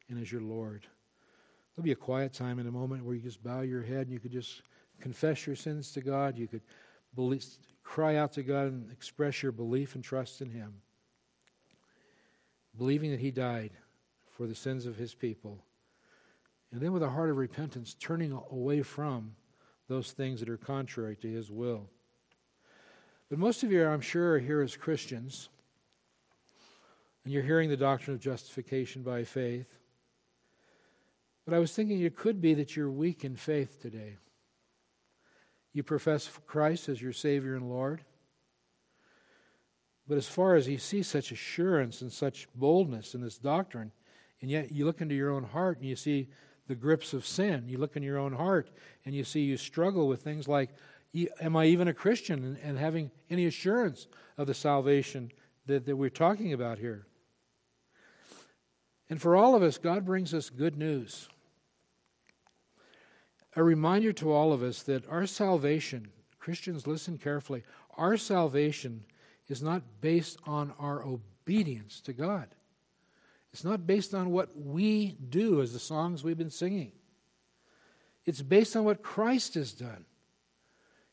and 0.09 0.19
as 0.19 0.31
your 0.31 0.41
Lord. 0.41 0.87
There'll 1.75 1.85
be 1.85 1.91
a 1.91 1.95
quiet 1.95 2.33
time 2.33 2.57
in 2.57 2.65
a 2.65 2.71
moment 2.71 3.05
where 3.05 3.13
you 3.13 3.21
just 3.21 3.43
bow 3.43 3.61
your 3.61 3.83
head 3.83 4.07
and 4.07 4.11
you 4.11 4.19
could 4.19 4.31
just 4.31 4.63
confess 4.99 5.45
your 5.45 5.55
sins 5.55 5.91
to 5.91 6.01
God. 6.01 6.39
You 6.39 6.47
could 6.47 6.63
believe, 7.13 7.45
cry 7.83 8.15
out 8.15 8.33
to 8.33 8.41
God 8.41 8.69
and 8.69 8.91
express 8.91 9.43
your 9.43 9.51
belief 9.51 9.93
and 9.93 10.03
trust 10.03 10.41
in 10.41 10.49
Him. 10.49 10.73
Believing 12.75 13.11
that 13.11 13.19
He 13.19 13.29
died 13.29 13.73
for 14.31 14.47
the 14.47 14.55
sins 14.55 14.87
of 14.87 14.95
His 14.95 15.13
people 15.13 15.63
and 16.71 16.81
then 16.81 16.93
with 16.93 17.03
a 17.03 17.09
heart 17.11 17.29
of 17.29 17.37
repentance, 17.37 17.95
turning 17.99 18.31
away 18.49 18.81
from 18.81 19.35
those 19.87 20.13
things 20.13 20.39
that 20.39 20.49
are 20.49 20.57
contrary 20.57 21.15
to 21.17 21.31
His 21.31 21.51
will. 21.51 21.91
But 23.29 23.37
most 23.37 23.61
of 23.61 23.71
you, 23.71 23.85
I'm 23.85 24.01
sure, 24.01 24.33
are 24.33 24.39
here 24.39 24.61
as 24.61 24.75
Christians, 24.75 25.49
and 27.27 27.33
you're 27.33 27.43
hearing 27.43 27.69
the 27.69 27.75
doctrine 27.75 28.15
of 28.15 28.21
justification 28.21 29.03
by 29.03 29.25
faith. 29.25 29.67
But 31.43 31.53
I 31.53 31.59
was 31.59 31.73
thinking 31.73 31.99
it 31.99 32.15
could 32.15 32.39
be 32.39 32.53
that 32.53 32.73
you're 32.73 32.89
weak 32.89 33.25
in 33.25 33.35
faith 33.35 33.81
today. 33.81 34.15
You 35.73 35.83
profess 35.83 36.29
Christ 36.47 36.87
as 36.87 37.01
your 37.01 37.11
Savior 37.11 37.55
and 37.55 37.67
Lord. 37.67 38.05
But 40.07 40.17
as 40.17 40.29
far 40.29 40.55
as 40.55 40.69
you 40.69 40.77
see 40.77 41.03
such 41.03 41.33
assurance 41.33 42.01
and 42.01 42.13
such 42.13 42.47
boldness 42.55 43.13
in 43.13 43.19
this 43.19 43.37
doctrine, 43.37 43.91
and 44.41 44.49
yet 44.49 44.71
you 44.71 44.85
look 44.85 45.01
into 45.01 45.13
your 45.13 45.31
own 45.31 45.43
heart 45.43 45.79
and 45.79 45.85
you 45.85 45.97
see 45.97 46.29
the 46.69 46.75
grips 46.75 47.11
of 47.11 47.25
sin. 47.25 47.65
You 47.67 47.77
look 47.77 47.97
in 47.97 48.03
your 48.03 48.19
own 48.19 48.31
heart 48.31 48.71
and 49.03 49.13
you 49.13 49.25
see 49.25 49.41
you 49.41 49.57
struggle 49.57 50.07
with 50.07 50.21
things 50.21 50.47
like, 50.47 50.69
Am 51.41 51.57
I 51.57 51.65
even 51.65 51.89
a 51.89 51.93
Christian? 51.93 52.57
and, 52.63 52.77
having 52.77 53.11
any 53.29 53.47
assurance 53.47 54.07
of 54.37 54.47
the 54.47 54.53
salvation 54.53 55.29
that, 55.65 55.85
that 55.87 55.97
we're 55.97 56.09
talking 56.09 56.53
about 56.53 56.79
here. 56.79 57.06
And 59.09 59.21
for 59.21 59.35
all 59.35 59.55
of 59.55 59.63
us, 59.63 59.77
God 59.77 60.05
brings 60.05 60.33
us 60.33 60.49
good 60.49 60.77
news. 60.77 61.29
A 63.55 63.63
reminder 63.63 64.13
to 64.13 64.31
all 64.31 64.53
of 64.53 64.61
us 64.61 64.83
that 64.83 65.07
our 65.09 65.25
salvation, 65.25 66.09
Christians, 66.39 66.85
listen 66.85 67.17
carefully, 67.17 67.63
our 67.97 68.17
salvation 68.17 69.03
is 69.47 69.63
not 69.63 69.81
based 70.01 70.37
on 70.45 70.73
our 70.77 71.03
obedience 71.03 72.01
to 72.01 72.13
God. 72.13 72.47
It's 73.53 73.63
not 73.63 73.87
based 73.87 74.13
on 74.13 74.31
what 74.31 74.49
we 74.55 75.17
do 75.29 75.61
as 75.61 75.73
the 75.73 75.79
songs 75.79 76.23
we've 76.23 76.37
been 76.37 76.51
singing. 76.51 76.91
It's 78.25 78.41
based 78.41 78.75
on 78.75 78.83
what 78.83 79.01
Christ 79.01 79.55
has 79.55 79.71
done 79.71 80.05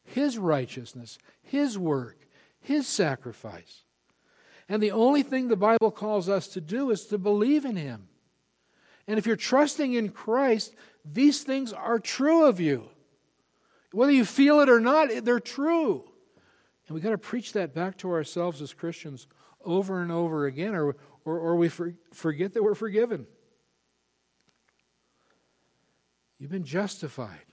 His 0.03 0.37
righteousness, 0.37 1.17
His 1.41 1.79
work, 1.79 2.27
His 2.61 2.87
sacrifice. 2.87 3.85
And 4.69 4.83
the 4.83 4.93
only 4.93 5.23
thing 5.23 5.49
the 5.49 5.57
Bible 5.57 5.91
calls 5.91 6.29
us 6.29 6.49
to 6.49 6.61
do 6.61 6.91
is 6.91 7.07
to 7.07 7.19
believe 7.19 7.65
in 7.65 7.77
Him. 7.77 8.09
And 9.07 9.19
if 9.19 9.27
you're 9.27 9.37
trusting 9.37 9.93
in 9.93 10.09
Christ, 10.11 10.75
these 11.05 11.43
things 11.43 11.73
are 11.73 11.99
true 11.99 12.47
of 12.47 12.61
you. 12.61 12.89
Whether 13.93 14.13
you 14.13 14.25
feel 14.25 14.61
it 14.61 14.69
or 14.69 14.81
not, 14.81 15.11
they're 15.25 15.41
true. 15.41 16.05
And 16.87 16.95
we've 16.95 17.05
got 17.05 17.11
to 17.11 17.19
preach 17.19 17.53
that 17.53 17.75
back 17.75 17.99
to 17.99 18.11
ourselves 18.11 18.63
as 18.63 18.73
Christians 18.73 19.27
over 19.65 20.03
and 20.03 20.11
over 20.11 20.47
again, 20.47 20.75
or, 20.75 20.97
or, 21.25 21.39
or 21.39 21.57
we 21.57 21.69
for, 21.69 21.95
forget 22.13 22.55
that 22.55 22.63
we're 22.63 22.75
forgiven. 22.75 23.27
You've 26.39 26.51
been 26.51 26.65
justified. 26.65 27.45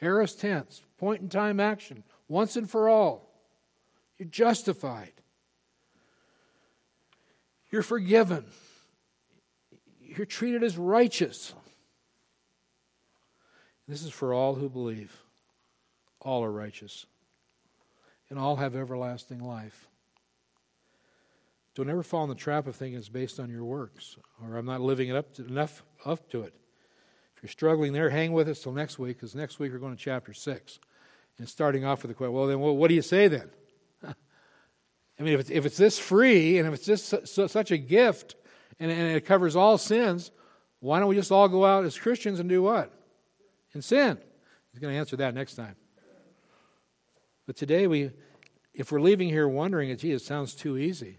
Aorist 0.00 0.40
tense, 0.40 0.82
point 0.98 1.22
in 1.22 1.28
time 1.30 1.60
action, 1.60 2.04
once 2.28 2.56
and 2.56 2.68
for 2.68 2.90
all. 2.90 3.30
You're 4.18 4.28
justified. 4.28 5.12
You're 7.74 7.82
forgiven. 7.82 8.44
You're 10.00 10.26
treated 10.26 10.62
as 10.62 10.78
righteous. 10.78 11.52
This 13.88 14.04
is 14.04 14.12
for 14.12 14.32
all 14.32 14.54
who 14.54 14.68
believe. 14.68 15.12
All 16.20 16.44
are 16.44 16.52
righteous, 16.52 17.04
and 18.30 18.38
all 18.38 18.54
have 18.54 18.76
everlasting 18.76 19.40
life. 19.40 19.88
Don't 21.74 21.90
ever 21.90 22.04
fall 22.04 22.22
in 22.22 22.28
the 22.28 22.36
trap 22.36 22.68
of 22.68 22.76
thinking 22.76 22.96
it's 22.96 23.08
based 23.08 23.40
on 23.40 23.50
your 23.50 23.64
works 23.64 24.18
or 24.40 24.56
I'm 24.56 24.66
not 24.66 24.80
living 24.80 25.08
it 25.08 25.16
up 25.16 25.34
to, 25.34 25.44
enough 25.44 25.82
up 26.04 26.30
to 26.30 26.42
it. 26.42 26.54
If 27.36 27.42
you're 27.42 27.50
struggling 27.50 27.92
there, 27.92 28.08
hang 28.08 28.30
with 28.30 28.48
us 28.48 28.62
till 28.62 28.70
next 28.70 29.00
week 29.00 29.16
because 29.16 29.34
next 29.34 29.58
week 29.58 29.72
we're 29.72 29.78
going 29.78 29.96
to 29.96 30.00
chapter 30.00 30.32
6. 30.32 30.78
And 31.38 31.48
starting 31.48 31.84
off 31.84 32.02
with 32.02 32.10
the 32.10 32.14
question, 32.14 32.34
well, 32.34 32.46
then 32.46 32.60
what 32.60 32.86
do 32.86 32.94
you 32.94 33.02
say 33.02 33.26
then? 33.26 33.50
I 35.18 35.22
mean, 35.22 35.34
if 35.34 35.40
it's, 35.40 35.50
if 35.50 35.66
it's 35.66 35.76
this 35.76 35.98
free 35.98 36.58
and 36.58 36.66
if 36.66 36.74
it's 36.74 36.86
just 36.86 37.08
su- 37.08 37.24
su- 37.24 37.48
such 37.48 37.70
a 37.70 37.78
gift 37.78 38.36
and, 38.80 38.90
and 38.90 39.16
it 39.16 39.24
covers 39.24 39.54
all 39.54 39.78
sins, 39.78 40.30
why 40.80 40.98
don't 40.98 41.08
we 41.08 41.14
just 41.14 41.30
all 41.30 41.48
go 41.48 41.64
out 41.64 41.84
as 41.84 41.98
Christians 41.98 42.40
and 42.40 42.48
do 42.48 42.62
what? 42.62 42.92
And 43.72 43.84
sin. 43.84 44.18
He's 44.72 44.80
going 44.80 44.92
to 44.92 44.98
answer 44.98 45.16
that 45.16 45.34
next 45.34 45.54
time. 45.54 45.76
But 47.46 47.56
today, 47.56 47.86
we, 47.86 48.10
if 48.72 48.90
we're 48.90 49.00
leaving 49.00 49.28
here 49.28 49.46
wondering, 49.48 49.96
gee, 49.96 50.12
it 50.12 50.22
sounds 50.22 50.54
too 50.54 50.76
easy 50.76 51.18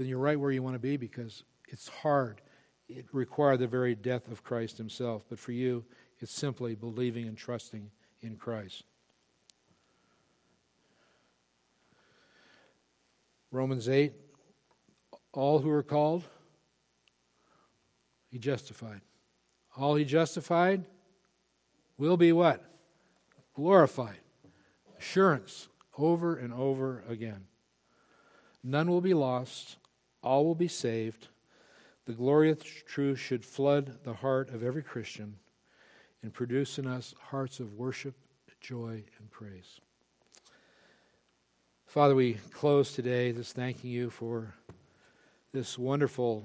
then 0.00 0.08
you're 0.08 0.18
right 0.18 0.40
where 0.40 0.50
you 0.50 0.62
want 0.62 0.74
to 0.74 0.80
be 0.80 0.96
because 0.96 1.44
it's 1.68 1.86
hard. 1.86 2.40
It 2.88 3.04
required 3.12 3.58
the 3.58 3.66
very 3.66 3.94
death 3.94 4.28
of 4.32 4.42
Christ 4.42 4.78
himself. 4.78 5.26
But 5.28 5.38
for 5.38 5.52
you, 5.52 5.84
it's 6.20 6.32
simply 6.32 6.74
believing 6.74 7.28
and 7.28 7.36
trusting 7.36 7.90
in 8.22 8.36
Christ. 8.36 8.84
Romans 13.50 13.88
8 13.88 14.12
all 15.32 15.60
who 15.60 15.70
are 15.70 15.82
called, 15.82 16.24
he 18.30 18.38
justified. 18.38 19.00
All 19.76 19.94
he 19.94 20.04
justified 20.04 20.84
will 21.98 22.16
be 22.16 22.32
what? 22.32 22.64
Glorified. 23.54 24.18
Assurance 24.98 25.68
over 25.96 26.36
and 26.36 26.52
over 26.52 27.04
again. 27.08 27.46
None 28.62 28.90
will 28.90 29.00
be 29.00 29.14
lost, 29.14 29.76
all 30.22 30.44
will 30.44 30.54
be 30.54 30.68
saved. 30.68 31.28
The 32.06 32.12
glorious 32.12 32.58
truth 32.86 33.18
should 33.18 33.44
flood 33.44 34.02
the 34.04 34.14
heart 34.14 34.50
of 34.50 34.62
every 34.62 34.82
Christian 34.82 35.36
and 36.22 36.32
produce 36.32 36.78
in 36.78 36.86
us 36.86 37.14
hearts 37.18 37.60
of 37.60 37.74
worship, 37.74 38.14
joy, 38.60 39.04
and 39.18 39.30
praise. 39.30 39.80
Father, 41.90 42.14
we 42.14 42.34
close 42.52 42.92
today 42.92 43.32
just 43.32 43.56
thanking 43.56 43.90
you 43.90 44.10
for 44.10 44.54
this 45.52 45.76
wonderful 45.76 46.44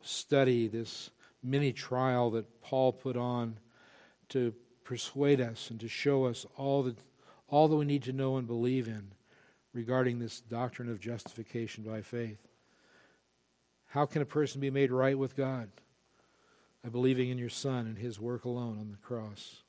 study, 0.00 0.68
this 0.68 1.10
mini 1.42 1.70
trial 1.70 2.30
that 2.30 2.62
Paul 2.62 2.90
put 2.90 3.14
on 3.14 3.58
to 4.30 4.54
persuade 4.82 5.38
us 5.38 5.68
and 5.68 5.78
to 5.80 5.86
show 5.86 6.24
us 6.24 6.46
all 6.56 6.82
that, 6.84 6.96
all 7.46 7.68
that 7.68 7.76
we 7.76 7.84
need 7.84 8.04
to 8.04 8.14
know 8.14 8.38
and 8.38 8.46
believe 8.46 8.88
in 8.88 9.08
regarding 9.74 10.18
this 10.18 10.40
doctrine 10.40 10.88
of 10.88 10.98
justification 10.98 11.84
by 11.84 12.00
faith. 12.00 12.48
How 13.88 14.06
can 14.06 14.22
a 14.22 14.24
person 14.24 14.62
be 14.62 14.70
made 14.70 14.90
right 14.90 15.18
with 15.18 15.36
God? 15.36 15.68
by 16.82 16.88
believing 16.88 17.30
in 17.30 17.38
your 17.38 17.50
Son 17.50 17.86
and 17.86 17.98
his 17.98 18.20
work 18.20 18.44
alone 18.44 18.78
on 18.78 18.90
the 18.90 18.98
cross. 18.98 19.63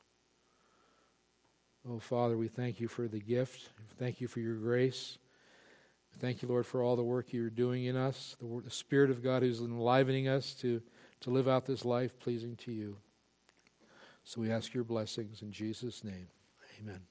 Oh, 1.88 2.00
Father, 2.00 2.36
we 2.38 2.48
thank 2.48 2.80
you 2.80 2.88
for 2.88 3.08
the 3.08 3.20
gift. 3.20 3.70
Thank 4.00 4.20
you 4.20 4.28
for 4.28 4.40
your 4.40 4.56
grace. 4.56 5.20
Thank 6.20 6.42
you, 6.42 6.48
Lord, 6.48 6.66
for 6.66 6.82
all 6.82 6.96
the 6.96 7.04
work 7.04 7.32
you're 7.32 7.50
doing 7.50 7.86
in 7.86 7.96
us, 7.96 8.36
the, 8.40 8.62
the 8.64 8.72
Spirit 8.72 9.12
of 9.12 9.24
God 9.24 9.44
who's 9.44 9.60
enlivening 9.60 10.28
us 10.28 10.54
to, 10.56 10.82
to 11.22 11.30
live 11.30 11.48
out 11.48 11.66
this 11.66 11.86
life 11.86 12.18
pleasing 12.20 12.56
to 12.58 12.72
you. 12.72 12.98
So 14.24 14.42
we 14.42 14.50
ask 14.50 14.74
your 14.74 14.86
blessings 14.86 15.42
in 15.42 15.52
Jesus' 15.52 16.04
name. 16.04 16.28
Amen. 16.82 17.02